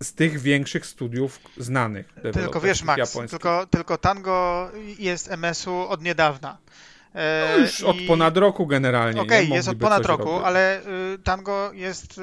[0.02, 2.14] z tych większych studiów znanych.
[2.32, 3.30] Tylko wiesz, Max, japońskich.
[3.30, 6.58] tylko, tylko Tango jest MS-u od niedawna.
[7.14, 9.14] E, No już od i- ponad roku generalnie.
[9.14, 9.22] nie?
[9.26, 10.42] Okej, jest od ponad roku, robić.
[10.46, 10.80] ale
[11.14, 12.22] y, Tango jest y,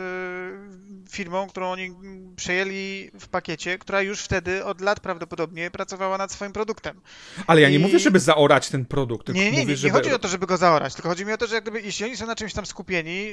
[1.09, 1.95] firmą, którą oni
[2.35, 7.01] przejęli w pakiecie, która już wtedy od lat prawdopodobnie pracowała nad swoim produktem.
[7.47, 9.27] Ale ja nie i- mówię, żeby zaorać ten produkt.
[9.27, 9.93] Nie, nie, nie, mówię, nie żeby...
[9.93, 12.05] chodzi o to, żeby go zaorać, tylko chodzi mi o to, że jak gdyby, jeśli
[12.05, 13.25] oni są na czymś tam skupieni,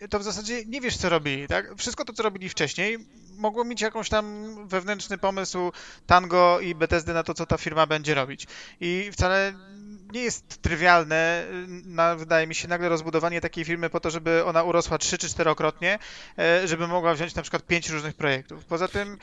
[0.00, 1.74] yy, to w zasadzie nie wiesz, co robili, tak?
[1.76, 2.98] Wszystko to, co robili wcześniej,
[3.36, 5.72] mogło mieć jakąś tam wewnętrzny pomysł
[6.06, 8.46] Tango i Bethesdy na to, co ta firma będzie robić.
[8.80, 9.52] I wcale
[10.12, 14.44] nie jest trywialne, yy, na, wydaje mi się, nagle rozbudowanie takiej firmy po to, żeby
[14.44, 15.98] ona urosła trzy czy czterokrotnie,
[16.36, 18.64] yy, żeby mogła wziąć na przykład pięć różnych projektów.
[18.64, 19.18] Poza tym,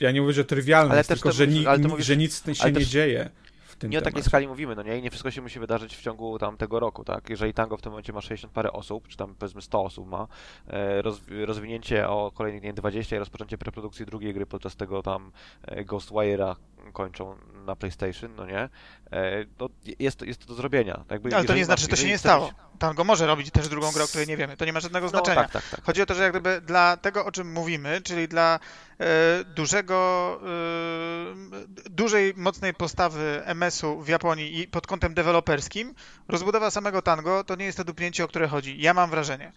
[0.00, 2.66] Ja nie mówię, że trywialne, Ale jest, tylko to że, ni, mówisz- że nic się
[2.66, 3.30] nie też- dzieje
[3.66, 4.28] w tym Nie o takiej temacie.
[4.30, 4.98] skali mówimy, no nie?
[4.98, 7.30] I nie wszystko się musi wydarzyć w ciągu tam tego roku, tak?
[7.30, 10.26] Jeżeli Tango w tym momencie ma 60 parę osób, czy tam powiedzmy 100 osób ma,
[10.68, 15.02] e, roz, rozwinięcie o kolejnych, nie wiem, 20 i rozpoczęcie preprodukcji drugiej gry podczas tego
[15.02, 16.56] tam e, Ghostwire'a
[16.92, 18.68] kończą na PlayStation, no nie?
[19.14, 19.68] E, to
[19.98, 20.94] jest, jest to do zrobienia.
[20.94, 22.50] tak Jakby, ale to nie znaczy, że to się nie stało.
[22.78, 24.56] Tango może robić też drugą grę, o której nie wiemy.
[24.56, 25.42] To nie ma żadnego No, znaczenia.
[25.42, 25.84] tak, tak, tak.
[25.84, 28.58] Chodzi o to, że jak gdyby dla tego, o czym mówimy, czyli dla
[29.00, 29.04] e,
[29.44, 35.94] dużego, e, dużej, mocnej postawy MS-u w Japonii i pod kątem deweloperskim,
[36.28, 38.80] rozbudowa samego tango to nie jest to dupnięcie, o które chodzi.
[38.80, 39.52] Ja mam wrażenie.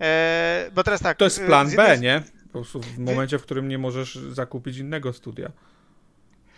[0.00, 1.16] E, bo teraz tak.
[1.18, 2.22] To jest e, plan z B, jednej- nie?
[2.46, 5.50] Po prostu w momencie, w którym nie możesz zakupić innego studia.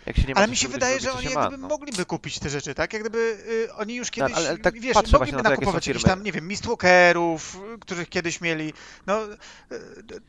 [0.05, 1.67] Jak się nie ma Ale mi się wydaje, że oni się jak ma, gdyby no.
[1.67, 2.93] mogliby kupić te rzeczy, tak?
[2.93, 3.37] Jak gdyby
[3.67, 6.47] y, oni już kiedyś, ale tak wiesz, mogliby na to, nakupować jakichś tam, nie wiem,
[6.47, 8.73] Mistwalkerów, y, których kiedyś mieli.
[9.07, 9.77] No, y,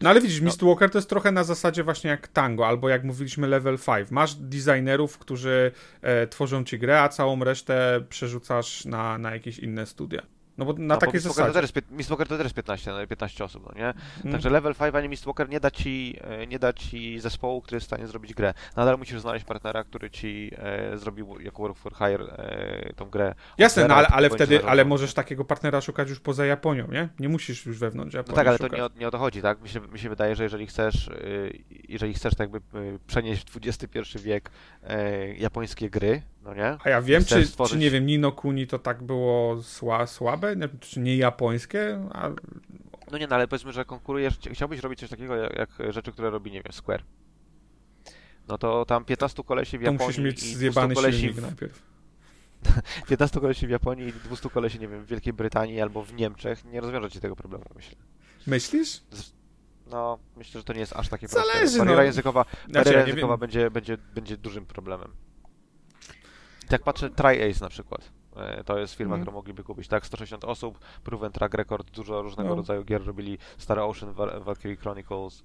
[0.00, 3.46] No ale widzisz, Mistwalker to jest trochę na zasadzie właśnie jak Tango, albo jak mówiliśmy
[3.46, 4.10] Level 5.
[4.10, 5.72] Masz designerów, którzy
[6.02, 10.35] e, tworzą ci grę, a całą resztę przerzucasz na, na jakieś inne studia.
[10.58, 11.52] No bo na No, bo takiej Mistwalker to zasadzie.
[11.52, 13.94] też jest pię- Mistwalker to też jest 15, no, 15 osób, no nie?
[14.20, 14.32] Mm.
[14.32, 15.08] Także level 5 ani
[15.48, 18.54] nie da ci, e, nie da ci zespołu, który jest w stanie zrobić grę.
[18.76, 23.34] Nadal musisz znaleźć partnera, który ci e, zrobił jako Work for Hire e, tą grę.
[23.58, 27.08] Jasne, no ale, ale wtedy, ale możesz takiego partnera szukać już poza Japonią, nie?
[27.18, 28.78] Nie musisz już wewnątrz No Japonii tak, ale to szukać.
[28.78, 29.62] nie o, nie o to chodzi, tak?
[29.62, 31.58] Mi się, mi się wydaje, że jeżeli chcesz, y,
[31.88, 34.50] jeżeli chcesz tak jakby y, przenieść w XXI wiek
[34.82, 36.76] e, japońskie gry, no nie?
[36.84, 40.06] A ja wiem, Chcesz czy, stworzyć- czy nie wiem, Nino Kuni to tak było sła,
[40.06, 42.30] słabe, czy nie japońskie, a
[43.10, 46.12] No nie, no ale powiedzmy, że konkurujesz, chci- chciałbyś robić coś takiego jak, jak rzeczy,
[46.12, 47.02] które robi, nie wiem, Square.
[48.48, 51.36] No to tam 15 kolesi w to Japonii musisz mieć i 200 zjebany kolesi silnik
[51.36, 51.82] w, najpierw.
[53.08, 56.64] 15 kolesi w Japonii i 200 kolesi, nie wiem, w Wielkiej Brytanii albo w Niemczech
[56.64, 57.96] nie rozwiąże ci tego problemu, myślę.
[58.46, 59.00] Myślisz?
[59.90, 61.78] No, myślę, że to nie jest aż takie Zależy, proste.
[61.78, 62.06] Bariera no.
[62.06, 63.40] językowa, Znaczy, bariera ja nie językowa wiem.
[63.40, 65.12] będzie, będzie, będzie dużym problemem.
[66.68, 68.10] Tak patrzę, TryAce na przykład.
[68.36, 69.22] E, To jest firma, Mhm.
[69.22, 70.06] którą mogliby kupić, tak?
[70.06, 72.56] 160 osób, proven track record, dużo różnego No.
[72.56, 75.42] rodzaju gier robili, Star Ocean, Val- Valkyrie Chronicles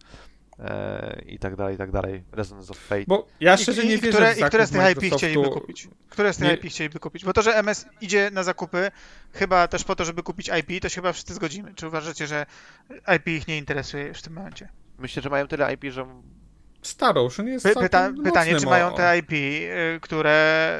[0.59, 3.03] e, i tak dalej, i tak dalej, Resonance of Fate.
[3.07, 5.87] Bo ja szczerze i, nie i, wierzę które, I które z tych IP chcieliby kupić?
[6.09, 7.25] Które z tych Nie- IP chcieliby kupić?
[7.25, 8.91] Bo to, że MS idzie na zakupy,
[9.33, 11.73] chyba też po to, żeby kupić IP, to się chyba wszyscy zgodzimy.
[11.75, 12.45] Czy uważacie, że
[13.17, 14.69] IP ich nie interesuje już w tym momencie?
[14.99, 16.21] Myślę, że mają tyle IP, że
[16.81, 20.79] Star Ocean jest Py, pyta, pytanie, czy mają te IP, y, które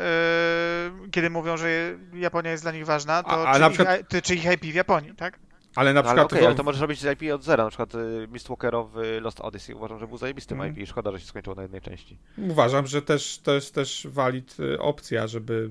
[1.06, 3.74] y, kiedy mówią, że Japonia jest dla nich ważna, to A- a czy, na ich,
[3.74, 5.40] przykład- ty- czy ich IP w Japonii, tak?
[5.76, 7.64] Ale na No, ale przykład okej, w- ale to możesz robić z IP od zera,
[7.64, 10.78] na przykład y, Mistwalkerowy Lost Odyssey uważam, że był zajebistym Mhm.
[10.84, 12.18] IP, szkoda, że się skończyło na jednej części.
[12.38, 15.70] uważam, że też, to jest też valid y, opcja, żeby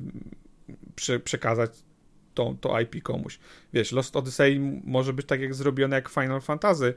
[0.95, 1.71] prze, przekazać
[2.35, 3.39] to, to IP komuś.
[3.73, 6.95] Wiesz, Lost Odyssey może być tak jak zrobione jak Final Fantasy.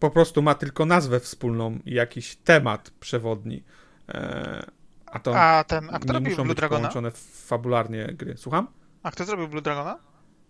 [0.00, 3.62] Po prostu ma tylko nazwę wspólną i jakiś temat przewodni.
[4.08, 4.66] E,
[5.06, 6.80] a to A ten, a kto nie muszą Blue być Dragona?
[6.80, 7.10] połączone
[7.46, 8.36] fabularnie gry.
[8.36, 8.66] Słucham?
[9.02, 9.98] A kto zrobił Blue Dragona?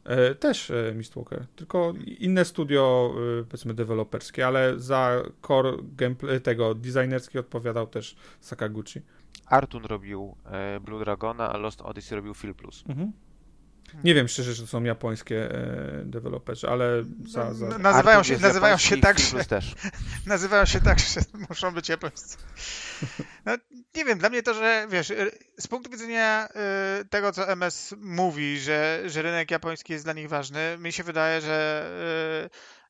[0.05, 6.75] E, też e, Mistwalker, tylko inne studio, e, powiedzmy, deweloperskie, ale za core gameplay tego
[6.75, 9.01] designerski odpowiadał też Sakaguchi.
[9.47, 12.85] Artun robił e, Blue Dragona, a Lost Odyssey robił Phil Plus.
[12.89, 13.12] Mhm.
[14.05, 17.66] Nie wiem szczerze, że to są japońskie e, deweloperzy, ale za, za...
[17.69, 19.74] Na- Nazywają się- nazywają się tak, że- też.
[20.27, 22.36] Nazywają się tak, że muszą być japońscy.
[23.44, 23.56] No,
[23.94, 26.48] nie wiem, dla mnie to, że wiesz, y, z punktu widzenia
[27.01, 31.02] y, tego, co MS mówi, że, że rynek japoński jest dla nich ważny, mi się
[31.02, 31.85] wydaje, że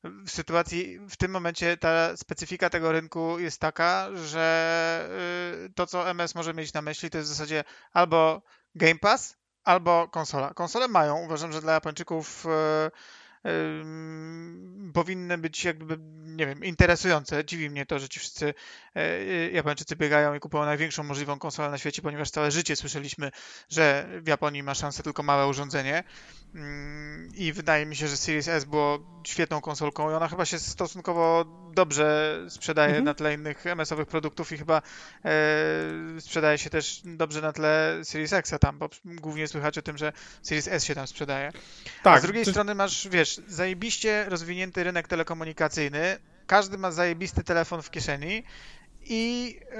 [0.05, 6.09] y, w sytuacji, w tym momencie ta specyfika tego rynku jest taka, że to, co
[6.09, 7.63] MS może mieć na myśli, to jest w zasadzie
[7.93, 8.41] albo
[8.75, 9.37] Game Pass,
[9.69, 10.53] albo konsola.
[10.53, 17.45] Konsole mają, uważam, że dla Japończyków y, ym, powinny być jakby, nie wiem, interesujące.
[17.45, 18.53] Dziwi mnie to, że ci wszyscy
[18.95, 23.31] e, Japończycy biegają i kupują największą możliwą konsolę na świecie, ponieważ całe życie słyszeliśmy,
[23.69, 26.03] że w Japonii ma szansę tylko małe urządzenie.
[27.35, 31.45] I wydaje mi się, że Series S było świetną konsolką i ona chyba się stosunkowo
[31.73, 33.05] dobrze sprzedaje Mhm.
[33.05, 34.81] na tle innych MS-owych produktów i chyba
[35.25, 35.31] e,
[36.19, 40.13] sprzedaje się też dobrze na tle Series X tam, bo głównie słychać o tym, że
[40.41, 41.51] Series S się tam sprzedaje.
[42.03, 46.17] Tak, A z drugiej strony masz, wiesz, zajebiście rozwinięty rynek telekomunikacyjny,
[46.47, 48.43] każdy ma zajebisty telefon w kieszeni
[49.01, 49.75] i y,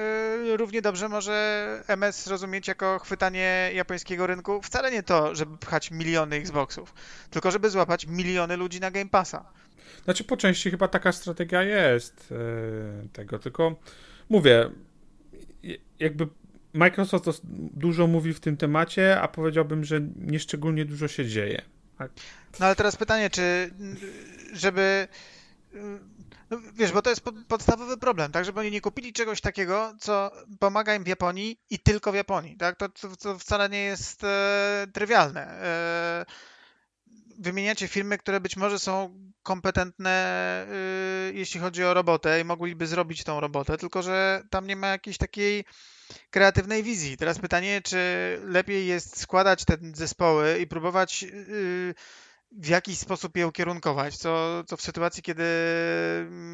[0.57, 6.35] równie dobrze może MS rozumieć jako chwytanie japońskiego rynku wcale nie to, żeby pchać miliony
[6.35, 6.93] Xboxów,
[7.29, 9.45] tylko żeby złapać miliony ludzi na Game Passa.
[10.03, 13.75] Znaczy po części chyba taka strategia jest e, tego, tylko
[14.29, 14.69] mówię,
[15.99, 16.27] jakby
[16.73, 17.41] Microsoft
[17.73, 21.61] dużo mówi w tym temacie, a powiedziałbym, że nieszczególnie dużo się dzieje.
[22.59, 23.71] No ale teraz pytanie, czy
[24.53, 25.07] żeby.
[26.49, 28.45] No, wiesz, bo to jest pod, podstawowy problem, tak?
[28.45, 32.57] Żeby oni nie kupili czegoś takiego, co pomaga im w Japonii i tylko w Japonii,
[32.57, 32.75] tak?
[32.75, 35.41] To, to, to wcale nie jest e, trywialne.
[35.47, 36.25] E,
[37.39, 40.11] wymieniacie firmy, które być może są kompetentne,
[40.69, 44.87] e, jeśli chodzi o robotę i mogliby zrobić tą robotę, tylko że tam nie ma
[44.87, 45.65] jakiejś takiej
[46.29, 47.17] kreatywnej wizji.
[47.17, 47.97] Teraz pytanie, czy
[48.43, 51.93] lepiej jest składać te zespoły i próbować yy,
[52.51, 55.43] w jakiś sposób je ukierunkować, co, co w sytuacji, kiedy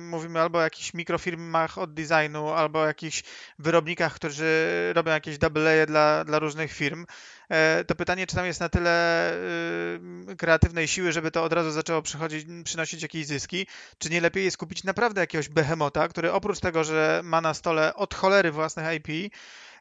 [0.10, 3.24] mówimy albo o jakichś mikrofirmach od designu, albo o jakichś
[3.60, 7.06] wyrobnikach, którzy robią jakieś double dla, dla różnych firm,
[7.50, 9.34] e, to pytanie, czy tam jest na tyle
[10.32, 13.68] y, kreatywnej siły, żeby to od razu zaczęło przychodzić, przynosić jakieś zyski,
[13.98, 17.96] czy nie lepiej jest kupić naprawdę jakiegoś behemota, który oprócz tego, że ma na stole
[17.96, 19.34] od cholery własnych IP,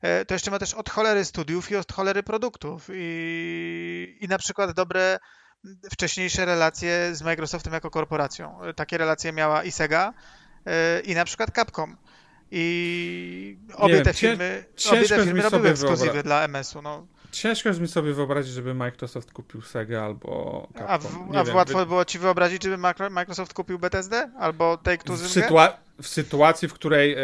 [0.03, 2.89] e, to jeszcze ma też od cholery studiów i od cholery produktów.
[2.93, 5.19] I, i na przykład dobre
[5.93, 8.59] wcześniejsze relacje z Microsoftem jako korporacją.
[8.77, 10.13] Takie relacje miała i Sega
[10.67, 11.97] e, i na przykład Capcom.
[12.51, 16.83] I obie wiem, te firmy, obie te firmy robiły ekskluzywy dla MS-u.
[16.83, 17.07] No.
[17.33, 20.89] Ciężko jest mi sobie wyobrazić, żeby Microsoft kupił Sega albo Capcom.
[20.91, 22.79] A, w, a wiem, łatwo wy- było ci wyobrazić, żeby
[23.11, 25.49] Microsoft kupił Bethesdę albo Take-Two w, Zynga?
[25.49, 25.73] sytua-
[26.03, 27.17] w sytuacji, w której e,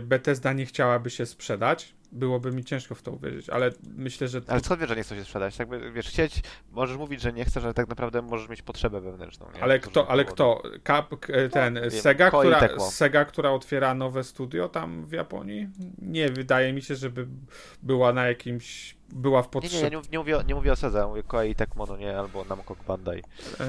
[0.00, 4.60] Bethesda nie chciałaby się sprzedać, byłoby mi ciężko w to uwierzyć, ale myślę, że Ale
[4.60, 5.56] skąd wiesz, że nie chcą się sprzedać?
[5.56, 6.42] Tak, by- wiesz, chcieć,
[6.72, 9.46] możesz mówić, że nie chcesz, ale tak naprawdę możesz mieć potrzebę wewnętrzną.
[9.54, 9.62] Nie?
[9.62, 10.62] Ale kto, ale kto?
[10.86, 12.78] Cap, k- ten, wiem, Sega, Koei która.
[12.90, 15.68] Sega, która otwiera nowe studio tam w Japonii?
[15.98, 17.26] Nie, wydaje mi się, żeby
[17.82, 19.90] była na jakimś, była w Nie, nie, potrzebie.
[19.96, 22.44] nie, nie, mówię, o- nie mówię o ja mówię Koei i Tecmo, no nie, albo
[22.44, 23.22] Namco Bandai.
[23.60, 23.64] E,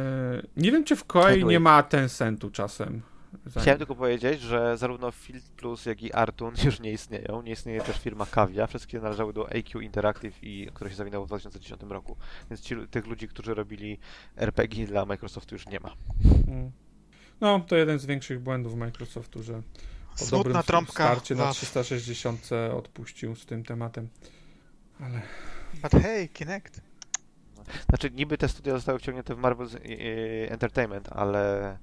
[0.57, 3.01] nie wiem, czy w Koei nie ma Tencentu czasem.
[3.45, 7.41] Zanim- Chciałem tylko powiedzieć, że zarówno Field Plus, jak i Artun już nie istnieją.
[7.41, 8.67] Nie istnieje też firma Kavia.
[8.67, 12.15] Wszystkie należały do AQ Interactive, i, które się zawinęło w 2010 roku.
[12.49, 13.99] Więc ci, tych ludzi, którzy robili
[14.37, 15.93] RPG dla Microsoftu już nie ma.
[16.47, 16.71] Mm.
[17.41, 20.93] No, to jeden z większych błędów Microsoftu, że po dobrym Smutna trąbka.
[21.05, 21.53] starcie na Wow.
[21.53, 24.09] 360 odpuścił z tym tematem.
[24.99, 25.21] Ale
[25.81, 26.81] But hey, Kinect.
[27.89, 31.77] Znaczy, niby te studia zostały wciągnięte w Marvel's e, e, Entertainment, ale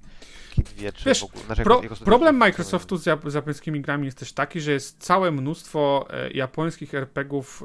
[0.77, 1.43] wie, czy Wiesz, w ogóle...
[1.45, 5.31] Znaczy, Pro, problem Microsoftu z, jap- z japońskimi grami jest też taki, że jest całe
[5.31, 7.63] mnóstwo e, japońskich RPGów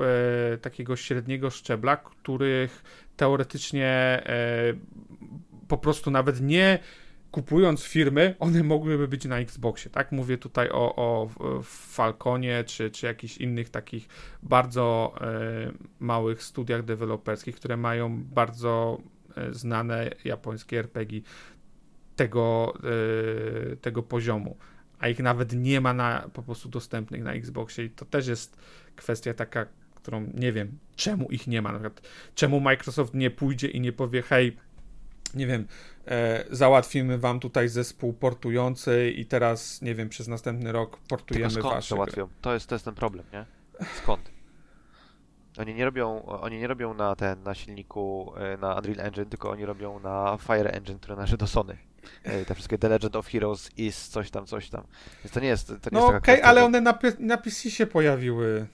[0.55, 2.83] e, takiego średniego szczebla, których
[3.17, 3.87] teoretycznie
[4.27, 4.75] e,
[5.69, 6.79] po prostu nawet nie
[7.31, 10.13] kupując firmy, one mogłyby być na Xboxie, tak?
[10.13, 11.29] Mówię tutaj o, o
[11.63, 14.09] Falconie, czy, czy jakichś innych takich
[14.43, 18.99] bardzo e, małych studiach deweloperskich, które mają bardzo
[19.37, 21.21] e, znane japońskie RPG
[22.19, 22.75] tego,
[23.73, 24.57] e, tego poziomu,
[24.99, 28.57] a ich nawet nie ma na, po prostu dostępnych na Xboxie i to też jest
[28.97, 33.69] kwestia taka, którą nie wiem, czemu ich nie ma, na przykład czemu Microsoft nie pójdzie
[33.69, 34.57] i nie powie, hej,
[35.35, 35.67] nie wiem,
[36.07, 41.51] e, załatwimy wam tutaj zespół portujący i teraz, nie wiem, przez następny rok Tylko portujemy
[41.51, 41.97] skąd wasze
[42.41, 43.45] to jest, to jest ten problem, nie?
[44.03, 44.31] Skąd?
[45.59, 49.51] Oni nie robią, oni nie robią na ten, na silniku, e, na Unreal Engine, tylko
[49.51, 51.79] oni robią na Fire Engine, który należy do Sony.
[52.47, 54.85] Te wszystkie The Legend of Heroes, Is, coś tam, coś tam.
[55.25, 57.87] Więc to nie jest, to nie No okej, kwestia, ale one na, na PC się
[57.87, 58.67] pojawiły,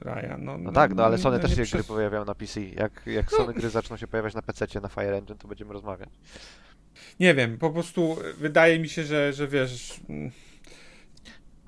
[0.00, 0.44] Ryan.
[0.44, 2.60] No, No tak, no ale Sony też nie się przez- gry pojawiają na PC.
[2.60, 6.08] Jak, jak Sony gry zaczną się pojawiać na PC, na Fire Engine, to będziemy rozmawiać.
[7.20, 10.00] Nie wiem, po prostu wydaje mi się, że, że wiesz...
[10.08, 10.30] mm,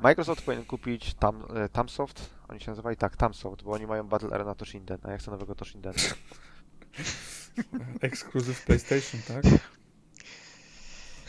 [0.02, 4.30] Microsoft powinien kupić Tam, e, Tamsoft, oni się nazywali tak, Tamsoft, bo oni mają Battle
[4.30, 5.94] Arena Toshinden, a ja chcę nowego Toshinden.
[8.00, 9.44] Ekskluzyw PlayStation, tak?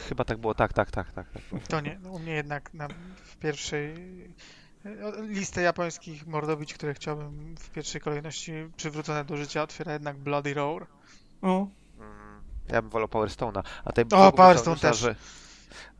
[0.07, 1.25] Chyba tak było, tak, tak, tak, tak.
[1.31, 1.67] tak.
[1.67, 2.87] To nie, no, u mnie jednak na,
[3.23, 3.93] w pierwszej
[4.85, 10.53] e, listę japońskich mordobić, które chciałbym w pierwszej kolejności przywrócone do życia otwiera jednak Bloody
[10.53, 10.87] Roar.
[11.41, 11.67] O,
[11.99, 15.15] Mm, Ja bym wolał Power Stone'a, a tutaj O, Power Stone myślał, że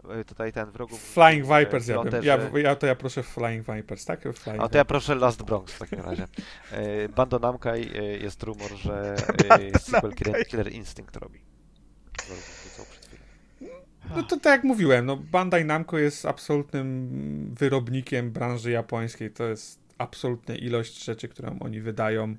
[0.10, 1.02] e, tutaj ten wrogów...
[1.14, 4.22] Flying e, Vipers ja bym, ja, ja to ja proszę Flying Vipers, tak?
[4.34, 6.28] Flying A to ja proszę Last Bronx w takim razie.
[6.72, 9.16] E, Bando Namkai e, jest rumor, że
[9.74, 11.40] e, sequel Killer, Killer Instinct robi.
[12.28, 13.24] Wrogów wrócą przed chwilą.
[14.16, 19.32] No to tak jak mówiłem, no Bandai Namco jest absolutnym wyrobnikiem branży japońskiej.
[19.32, 22.36] To jest absolutna ilość rzeczy, którą oni wydają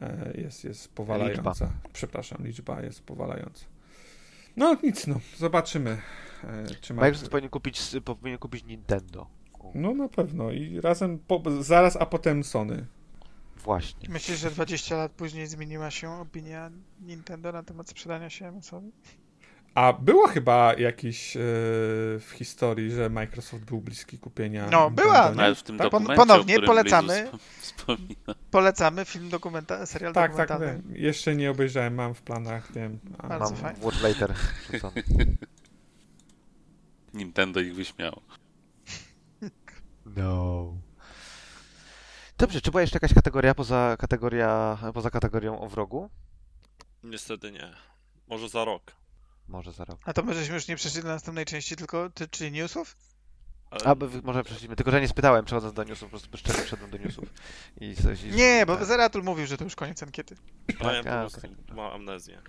[0.00, 1.72] e, jest, jest powalająca.
[1.92, 3.64] Przepraszam, liczba jest powalająca.
[4.56, 5.98] No nic, no, zobaczymy.
[6.44, 7.02] e, Czy ma...
[7.02, 9.26] Microsoft powinien kupić, powinien kupić Nintendo.
[9.74, 12.86] No na pewno i razem, po, zaraz, a potem Sony.
[13.56, 14.08] Właśnie.
[14.08, 16.70] Myślisz, że 20 lat później zmieniła się opinia
[17.00, 18.92] Nintendo na temat sprzedania się MS-owi?
[19.74, 21.40] A było chyba jakiś e,
[22.20, 24.68] w historii, że Microsoft był bliski kupienia.
[24.70, 25.30] No, była?
[25.30, 27.30] Nawet w tym Tak, ponownie polecamy.
[28.50, 30.82] Polecamy film dokumenta serial Tak, tak, dokumentalny.
[30.88, 31.02] wiem.
[31.02, 32.98] jeszcze nie obejrzałem, mam w planach, wiem.
[33.18, 33.80] A, Bardzo Mam fajnie.
[33.84, 34.34] Watch Later.
[37.14, 38.22] Nintendo ich wyśmiało.
[40.06, 40.66] No.
[42.38, 46.10] Dobrze, czy była jeszcze jakaś kategoria poza, kategoria, poza kategorią o wrogu?
[47.02, 47.72] Niestety nie.
[48.28, 48.92] Może za rok.
[49.48, 50.00] Może za rok.
[50.04, 52.96] A to my żeśmy już nie przeszli do następnej części, tylko ty, czyli newsów?
[53.70, 54.76] Ale A, może przeszliśmy.
[54.76, 57.28] Tylko, że nie spytałem, przechodząc do newsów, po prostu bezczelnie wszedłem do newsów.
[57.80, 58.84] I coś, i, Nie, bo tak.
[58.84, 60.36] Zeratul mówił, że to już koniec ankiety.
[60.68, 61.56] A, po prostu okej.
[61.76, 62.42] ma amnezję.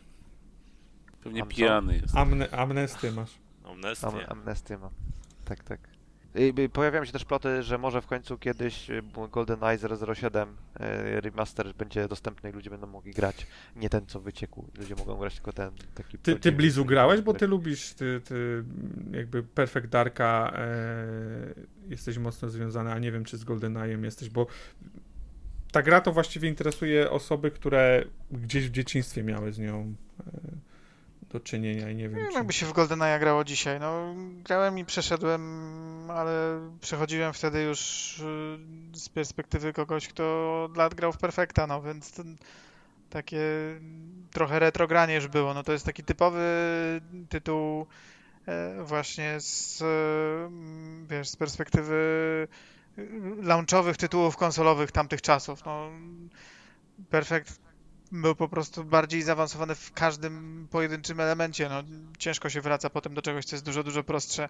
[1.23, 1.55] Pewnie Mam co?
[1.55, 2.15] pijany jest.
[2.15, 3.31] Amne, amnesty masz.
[3.63, 4.07] Amnestię.
[4.07, 4.91] Am, amnestię mam.
[5.45, 5.79] Tak, tak.
[6.35, 9.77] I, y, Pojawiają się też ploty, że może w końcu kiedyś y, GoldenEye
[10.15, 13.47] 007 y, remaster będzie dostępny i ludzie będą mogli grać.
[13.75, 14.65] Nie ten, co wyciekł.
[14.77, 16.17] Ludzie mogą grać tylko ten taki...
[16.17, 18.63] Ty, ty Blizu grałeś, bo ty lubisz, ty, ty
[19.11, 21.05] jakby Perfect Darka e,
[21.87, 24.47] jesteś mocno związany, a nie wiem, czy z GoldenEye'em jesteś, bo
[25.71, 30.23] ta gra to właściwie interesuje osoby, które gdzieś w dzieciństwie miały z nią e,
[31.33, 32.33] do czynienia i nie Nie wiem, wiem, czy...
[32.37, 33.79] jakby się w GoldenEye grało dzisiaj.
[33.79, 35.41] No, grałem i przeszedłem,
[36.11, 38.59] ale przechodziłem wtedy już y,
[38.93, 40.23] z perspektywy kogoś, kto
[40.63, 42.37] od lat grał w Perfecta, no więc ten,
[43.09, 43.41] takie
[44.31, 45.53] trochę retrogranie już było.
[45.53, 46.41] No to jest taki typowy
[47.29, 47.87] tytuł
[48.45, 49.85] e, właśnie z, e,
[51.09, 51.93] wiesz, z perspektywy
[52.97, 53.07] y,
[53.41, 55.65] launchowych tytułów konsolowych tamtych czasów.
[55.65, 55.89] No,
[57.09, 57.62] Perfect
[58.13, 61.69] był po prostu bardziej zaawansowany w każdym pojedynczym elemencie.
[61.69, 61.83] No,
[62.17, 64.49] ciężko się wraca potem do czegoś, co jest dużo, dużo prostsze.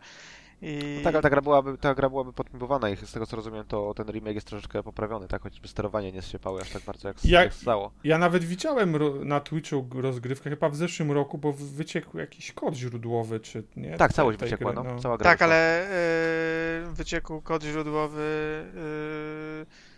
[0.62, 1.02] I...
[1.04, 3.94] Tak, ale ta gra byłaby, ta gra byłaby podpimpowana i z tego co rozumiem, to
[3.94, 5.42] ten remake jest troszeczkę poprawiony, tak?
[5.42, 7.92] Chociażby sterowanie nie zsiepały aż tak bardzo jak, Jak- jak stało.
[8.04, 13.40] Ja nawet widziałem na Twitchu rozgrywkę chyba w zeszłym roku, bo wyciekł jakiś kod źródłowy,
[13.40, 13.98] czy nie?
[13.98, 15.00] Tak, całość tej wyciekła, gry, no.
[15.00, 15.46] Cała gra Tak, wyszła.
[15.48, 15.88] ale
[16.90, 18.22] y, wyciekł kod źródłowy
[19.62, 19.93] y,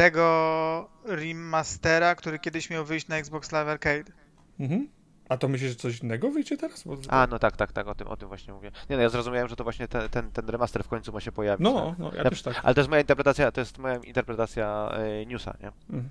[0.00, 4.12] tego remastera, który kiedyś miał wyjść na Xbox Live Arcade.
[4.60, 4.88] Mhm.
[5.28, 6.82] A to myślisz, że coś innego wyjdzie teraz?
[6.84, 6.96] Bo...
[7.08, 8.70] A, no tak, tak, tak, o tym, o tym właśnie mówię.
[8.90, 11.32] Nie no, ja zrozumiałem, że to właśnie ten, ten, ten remaster w końcu ma się
[11.32, 11.64] pojawić.
[11.64, 11.98] No, tak?
[11.98, 12.60] no, ja Ja- też tak.
[12.62, 15.68] Ale to jest moja interpretacja, to jest moja interpretacja e, newsa, nie?
[15.68, 16.08] Mhm.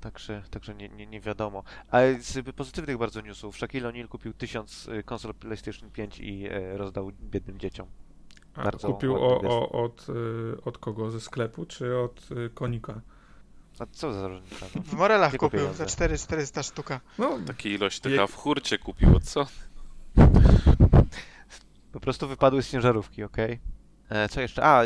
[0.00, 1.62] Także, także nie, nie, nie wiadomo.
[1.90, 6.76] Ale z pozytywnych bardzo newsów, Shaquille O'Neal kupił tysiąc e, konsol PlayStation 5 i e,
[6.76, 7.86] rozdał biednym dzieciom.
[8.54, 11.10] A bardzo kupił o, o, od, y, od kogo?
[11.10, 13.00] Ze sklepu, czy od y, konika?
[13.78, 14.66] A co za różnica?
[14.74, 14.82] No?
[14.82, 15.78] W Morelach kupił pieniądze.
[15.78, 17.00] za 4 400 sztuka.
[17.18, 19.46] No, Takiej ilości Je- taka w hurcie kupiło, co?
[21.92, 23.58] Po prostu wypadły z ciężarówki, okej?
[24.08, 24.62] E, Co jeszcze?
[24.64, 24.82] A,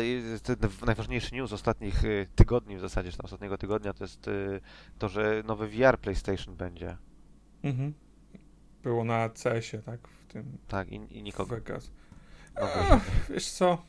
[0.85, 4.29] najważniejszy news ostatnich y, tygodni w zasadzie, czy tam ostatniego tygodnia, to jest
[4.99, 6.97] to, że nowy VR PlayStation będzie.
[7.63, 7.93] mhm.
[8.83, 10.07] Było na CS-ie, tak?
[10.07, 11.55] W tym Tak, i, i w nikogo.
[11.55, 11.91] Vegas.
[12.61, 13.83] Ach, wiesz co?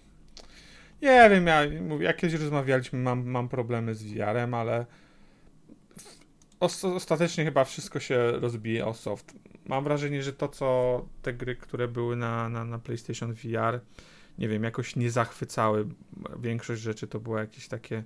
[1.02, 4.86] Nie wiem, ja mówię, jak kiedyś rozmawialiśmy, mam, mam problemy z VR-em, ale
[6.94, 9.34] ostatecznie chyba wszystko się rozbije o soft.
[9.66, 13.80] mam wrażenie, że to, co te gry, które były na, na, na PlayStation VR,
[14.38, 15.86] nie wiem, jakoś nie zachwycały.
[16.38, 18.04] Większość rzeczy to były jakieś takie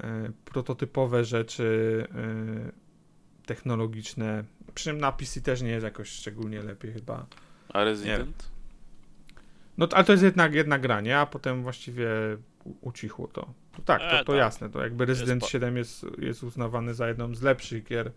[0.00, 4.44] e, prototypowe rzeczy e, technologiczne.
[4.74, 7.26] Przy czym na PC też nie jest jakoś szczególnie lepiej chyba.
[7.68, 8.50] A Resident?
[9.78, 11.18] No ale to jest jednak jedna gra, nie?
[11.18, 12.08] A potem właściwie
[12.80, 13.54] ucichło to.
[13.76, 14.36] to tak, to, E, to tak.
[14.36, 14.70] jasne.
[14.70, 18.12] To jakby Resident pa- 7 jest, jest uznawany za jedną z lepszych gier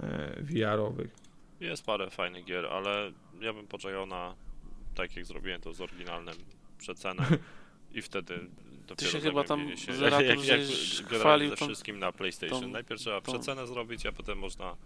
[0.00, 1.10] e, VR-owych.
[1.60, 4.34] Jest parę fajnych gier, ale ja bym poczekał na
[4.94, 6.34] tak jak zrobiłem to z oryginalnym
[6.78, 7.26] przecenę
[7.94, 8.40] i wtedy
[8.88, 10.60] dopiero się chyba tam się, Zeratul jak, jak
[11.08, 12.60] grałem chwalił ze tą- wszystkim na PlayStation.
[12.60, 14.76] tą- Najpierw trzeba tą- przecenę zrobić, a potem można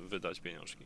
[0.00, 0.84] wydać pieniążki.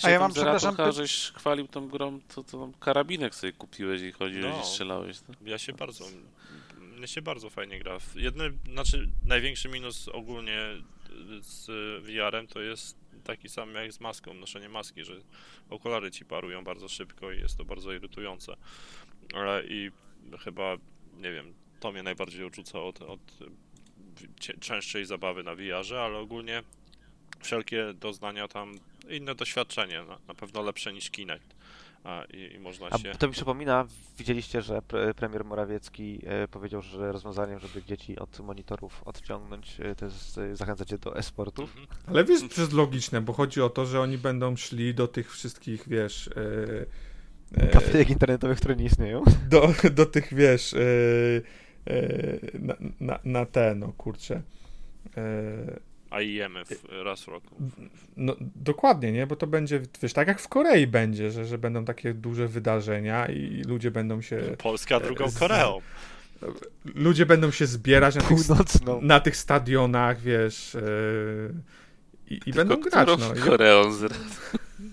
[0.00, 4.02] Ty A ja mam, przepraszam, py- żeś chwalił tą grą, to, to karabinek sobie kupiłeś
[4.02, 4.60] i chodziłeś No.
[4.62, 5.16] i strzelałeś.
[5.28, 5.34] No.
[5.46, 6.04] Ja się bardzo,
[6.96, 7.98] mnie się bardzo fajnie gra.
[8.14, 10.58] Jedny, znaczy największy minus ogólnie
[11.40, 11.66] z
[12.04, 15.12] VR-em to jest taki sam jak z maską, noszenie maski, że
[15.70, 18.56] okulary ci parują bardzo szybko i jest to bardzo irytujące.
[19.34, 19.90] Ale i
[20.40, 20.76] chyba,
[21.16, 23.20] nie wiem, to mnie najbardziej odrzuca od, od
[24.40, 26.62] cie- częstszej zabawy na VR-ze, ale ogólnie
[27.40, 28.74] wszelkie doznania tam,
[29.10, 31.54] inne doświadczenie, na, na pewno lepsze niż Kinect.
[32.04, 33.12] A, i, I można A się...
[33.14, 33.86] to mi przypomina,
[34.18, 39.94] widzieliście, że pre, premier Morawiecki e, powiedział, że rozwiązaniem, żeby dzieci od monitorów odciągnąć, e,
[39.94, 41.76] to jest e, zachęcać je do e-sportów.
[41.76, 41.86] Mhm.
[42.06, 45.32] Ale wiesz, to jest logiczne, bo chodzi o to, że oni będą szli do tych
[45.32, 46.30] wszystkich, wiesz,
[47.56, 49.22] e, e, Kafejek internetowych, które nie istnieją.
[49.48, 50.78] do, do tych, wiesz, e,
[51.86, 54.42] e, na, na, na te, no kurczę.
[56.10, 56.68] E, A IMF
[57.04, 57.56] raz w roku.
[58.16, 59.26] no, dokładnie, nie?
[59.26, 63.26] Bo to będzie, wiesz, tak jak w Korei będzie, że, że będą takie duże wydarzenia
[63.26, 65.80] i ludzie będą się, Polska drugą z- Koreą.
[66.84, 69.00] ludzie będą się zbierać na tych, Północną.
[69.02, 70.80] na tych stadionach, wiesz, e,
[72.30, 73.44] i, i będą grać, no.
[73.44, 74.12] Koreą z...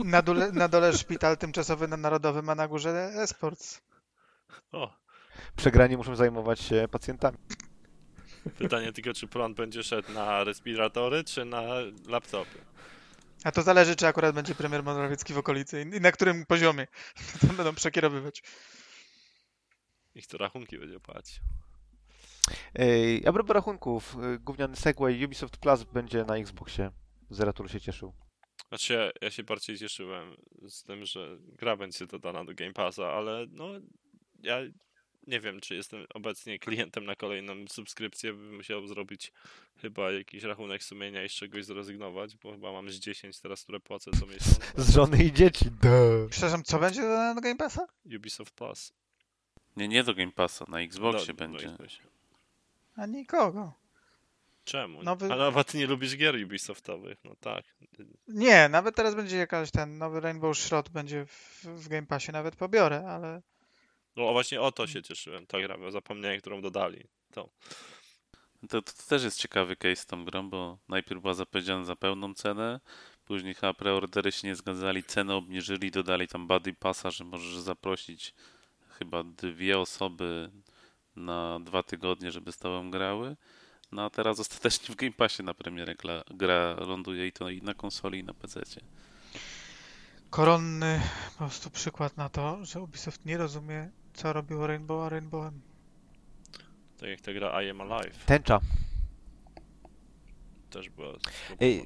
[0.05, 3.81] Na dole, na dole szpital tymczasowy na Narodowym, a na górze esports.
[4.71, 4.93] O,
[5.55, 7.37] Przegrani muszą zajmować się pacjentami.
[8.57, 11.63] Pytanie tylko, czy prąd będzie szedł na respiratory, czy na
[12.07, 12.59] laptopy.
[13.43, 16.87] A to zależy, czy akurat będzie premier Morawiecki w okolicy i na którym poziomie
[17.41, 18.43] to będą przekierowywać.
[20.15, 21.43] I kto rachunki będzie płacił.
[22.75, 26.91] Ej, a propos rachunków, y, gówniany Segway Ubisoft Plus będzie na Xboxie.
[27.29, 28.13] Zeratul się cieszył.
[28.69, 30.35] Znaczy, ja, ja się bardziej cieszyłem
[30.69, 33.69] z tym, że gra będzie dodana do Game Passa, ale no,
[34.43, 34.57] ja
[35.27, 39.31] nie wiem, czy jestem obecnie klientem na kolejną subskrypcję, bym musiał zrobić
[39.81, 43.79] chyba jakiś rachunek sumienia i z czegoś zrezygnować, bo chyba mam z 10 teraz, które
[43.79, 44.59] płacę co miesiąc.
[44.77, 45.65] Z żony i dzieci.
[45.65, 46.29] Duh.
[46.29, 47.01] Przepraszam, co będzie
[47.35, 47.87] do Game Passa?
[48.15, 48.93] Ubisoft Plus.
[49.77, 51.65] Nie, nie do Game Passa, na Xboxie Do- będzie.
[51.67, 52.01] do Xboxie.
[52.95, 53.73] A nikogo.
[54.63, 55.03] Czemu?
[55.03, 57.63] Nowy- Ale chyba ty nie lubisz gier Ubisoftowych, no tak.
[58.27, 62.55] Nie, nawet teraz będzie jakaś ten nowy Rainbow Shroud będzie w, w Game Passie, nawet
[62.55, 63.41] pobiorę, ale
[64.15, 67.03] No właśnie o to się cieszyłem, ta gra, bo zapomniałem, którą dodali.
[67.31, 67.49] To.
[68.69, 72.33] To, to też jest ciekawy case z tą grą, bo najpierw była zapowiedziana za pełną
[72.33, 72.79] cenę,
[73.25, 78.33] później chyba preordery się nie zgadzali, cenę obniżyli, dodali tam buddy passa, że możesz zaprosić
[78.89, 80.51] chyba dwie osoby
[81.15, 83.35] na dwa tygodnie, żeby z tobą grały.
[83.91, 87.61] No a teraz ostatecznie w Game Passie na premierę gra, gra ląduje i to i
[87.61, 88.61] na konsoli i na PC.
[90.29, 91.01] koronny
[91.31, 95.61] po prostu przykład na to, że Ubisoft nie rozumie, co robiło Rainbow a Rainbowem.
[96.97, 98.59] Tak jak ta gra I Am Alive Tęcza.
[100.69, 101.13] też była.
[101.59, 101.85] Ej.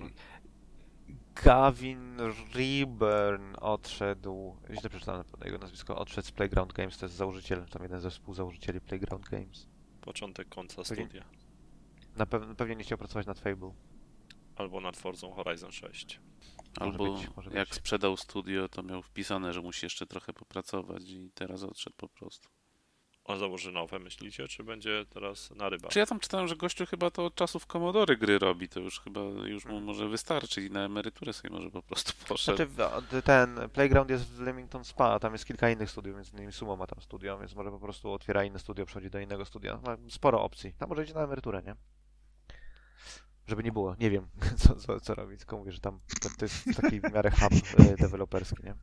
[1.43, 2.17] Gavin
[2.53, 8.01] Reburn odszedł, źle przeczytałem jego nazwisko, odszedł z Playground Games, to jest założyciel, tam jeden
[8.01, 9.67] ze współzałożycieli Playground Games.
[10.01, 11.23] Początek końca Pewnie- studia.
[12.15, 13.73] Na pew- pewnie nie chciał pracować nad Fable.
[14.55, 16.19] Albo nad Forzą Horizon 6.
[16.79, 17.77] Albo być, może jak być.
[17.77, 22.49] sprzedał studio, to miał wpisane, że musi jeszcze trochę popracować i teraz odszedł po prostu.
[23.23, 25.91] On założy nowe, myślicie, czy będzie teraz na rybach?
[25.91, 28.99] Czy ja tam czytałem, że gościu chyba to od czasów Commodore gry robi, to już
[28.99, 32.57] chyba już mu może wystarczy i na emeryturę sobie może po prostu poszedł.
[32.57, 36.15] Znaczy w- od- ten Playground jest w Leamington Spa, a tam jest kilka innych studiów,
[36.15, 39.19] między innymi Sumo ma tam studio, więc może po prostu otwiera inne studio, przechodzi do
[39.19, 39.79] innego studia.
[39.85, 40.73] Ma sporo opcji.
[40.73, 41.75] Tam może idzie na emeryturę, nie?
[43.49, 44.27] Żeby nie było, nie wiem
[44.61, 47.53] co, co, co robić, tylko mówię, że tam to, to jest taki w miarę hub
[47.79, 48.75] e, deweloperski, nie?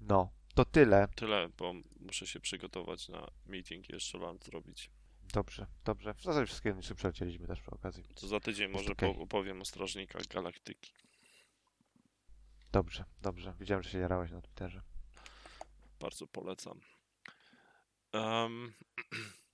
[0.00, 1.08] No, to tyle.
[1.14, 4.90] Tyle, bo muszę się przygotować na meeting i jeszcze lunch zrobić.
[5.32, 6.14] Dobrze, dobrze.
[6.14, 8.04] W zasadzie wszystkie newsy przelecieliśmy też przy okazji.
[8.14, 9.14] To za tydzień może okej.
[9.14, 10.92] po- opowiem o Strażnikach Galaktyki.
[12.72, 13.54] Dobrze, dobrze.
[13.60, 14.82] Widziałem, że się jarałeś na Twitterze.
[16.00, 16.80] Bardzo polecam.
[18.12, 18.72] Em,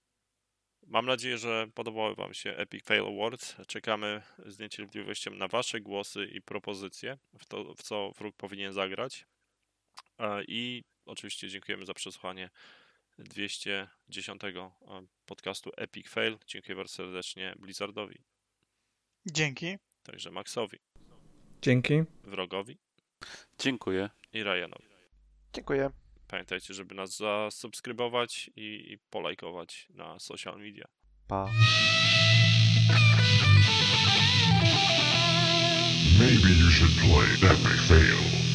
[0.87, 3.57] Mam nadzieję, że podobały Wam się Epic Fail Awards.
[3.67, 9.27] Czekamy z niecierpliwością na Wasze głosy i propozycje, w, to, w co wróg powinien zagrać.
[10.19, 12.51] E, I oczywiście dziękujemy za przesłuchanie
[13.19, 14.71] 210 e,
[15.27, 16.39] podcastu Epic Fail.
[16.47, 18.19] Dziękuję bardzo serdecznie Blizzardowi,
[19.27, 19.77] Dzięki.
[20.03, 20.79] także Maxowi,
[21.63, 21.95] Dzięki.
[22.25, 22.79] Wrogowi
[23.59, 24.11] Dziękuję.
[24.33, 24.89] i Ryanowi.
[25.53, 25.91] Dziękuję.
[26.33, 30.85] Pamiętajcie, żeby nas zasubskrybować i, i polajkować na social media.
[31.29, 31.49] Pa.
[36.19, 38.52] Maybe you should play Epic Fail.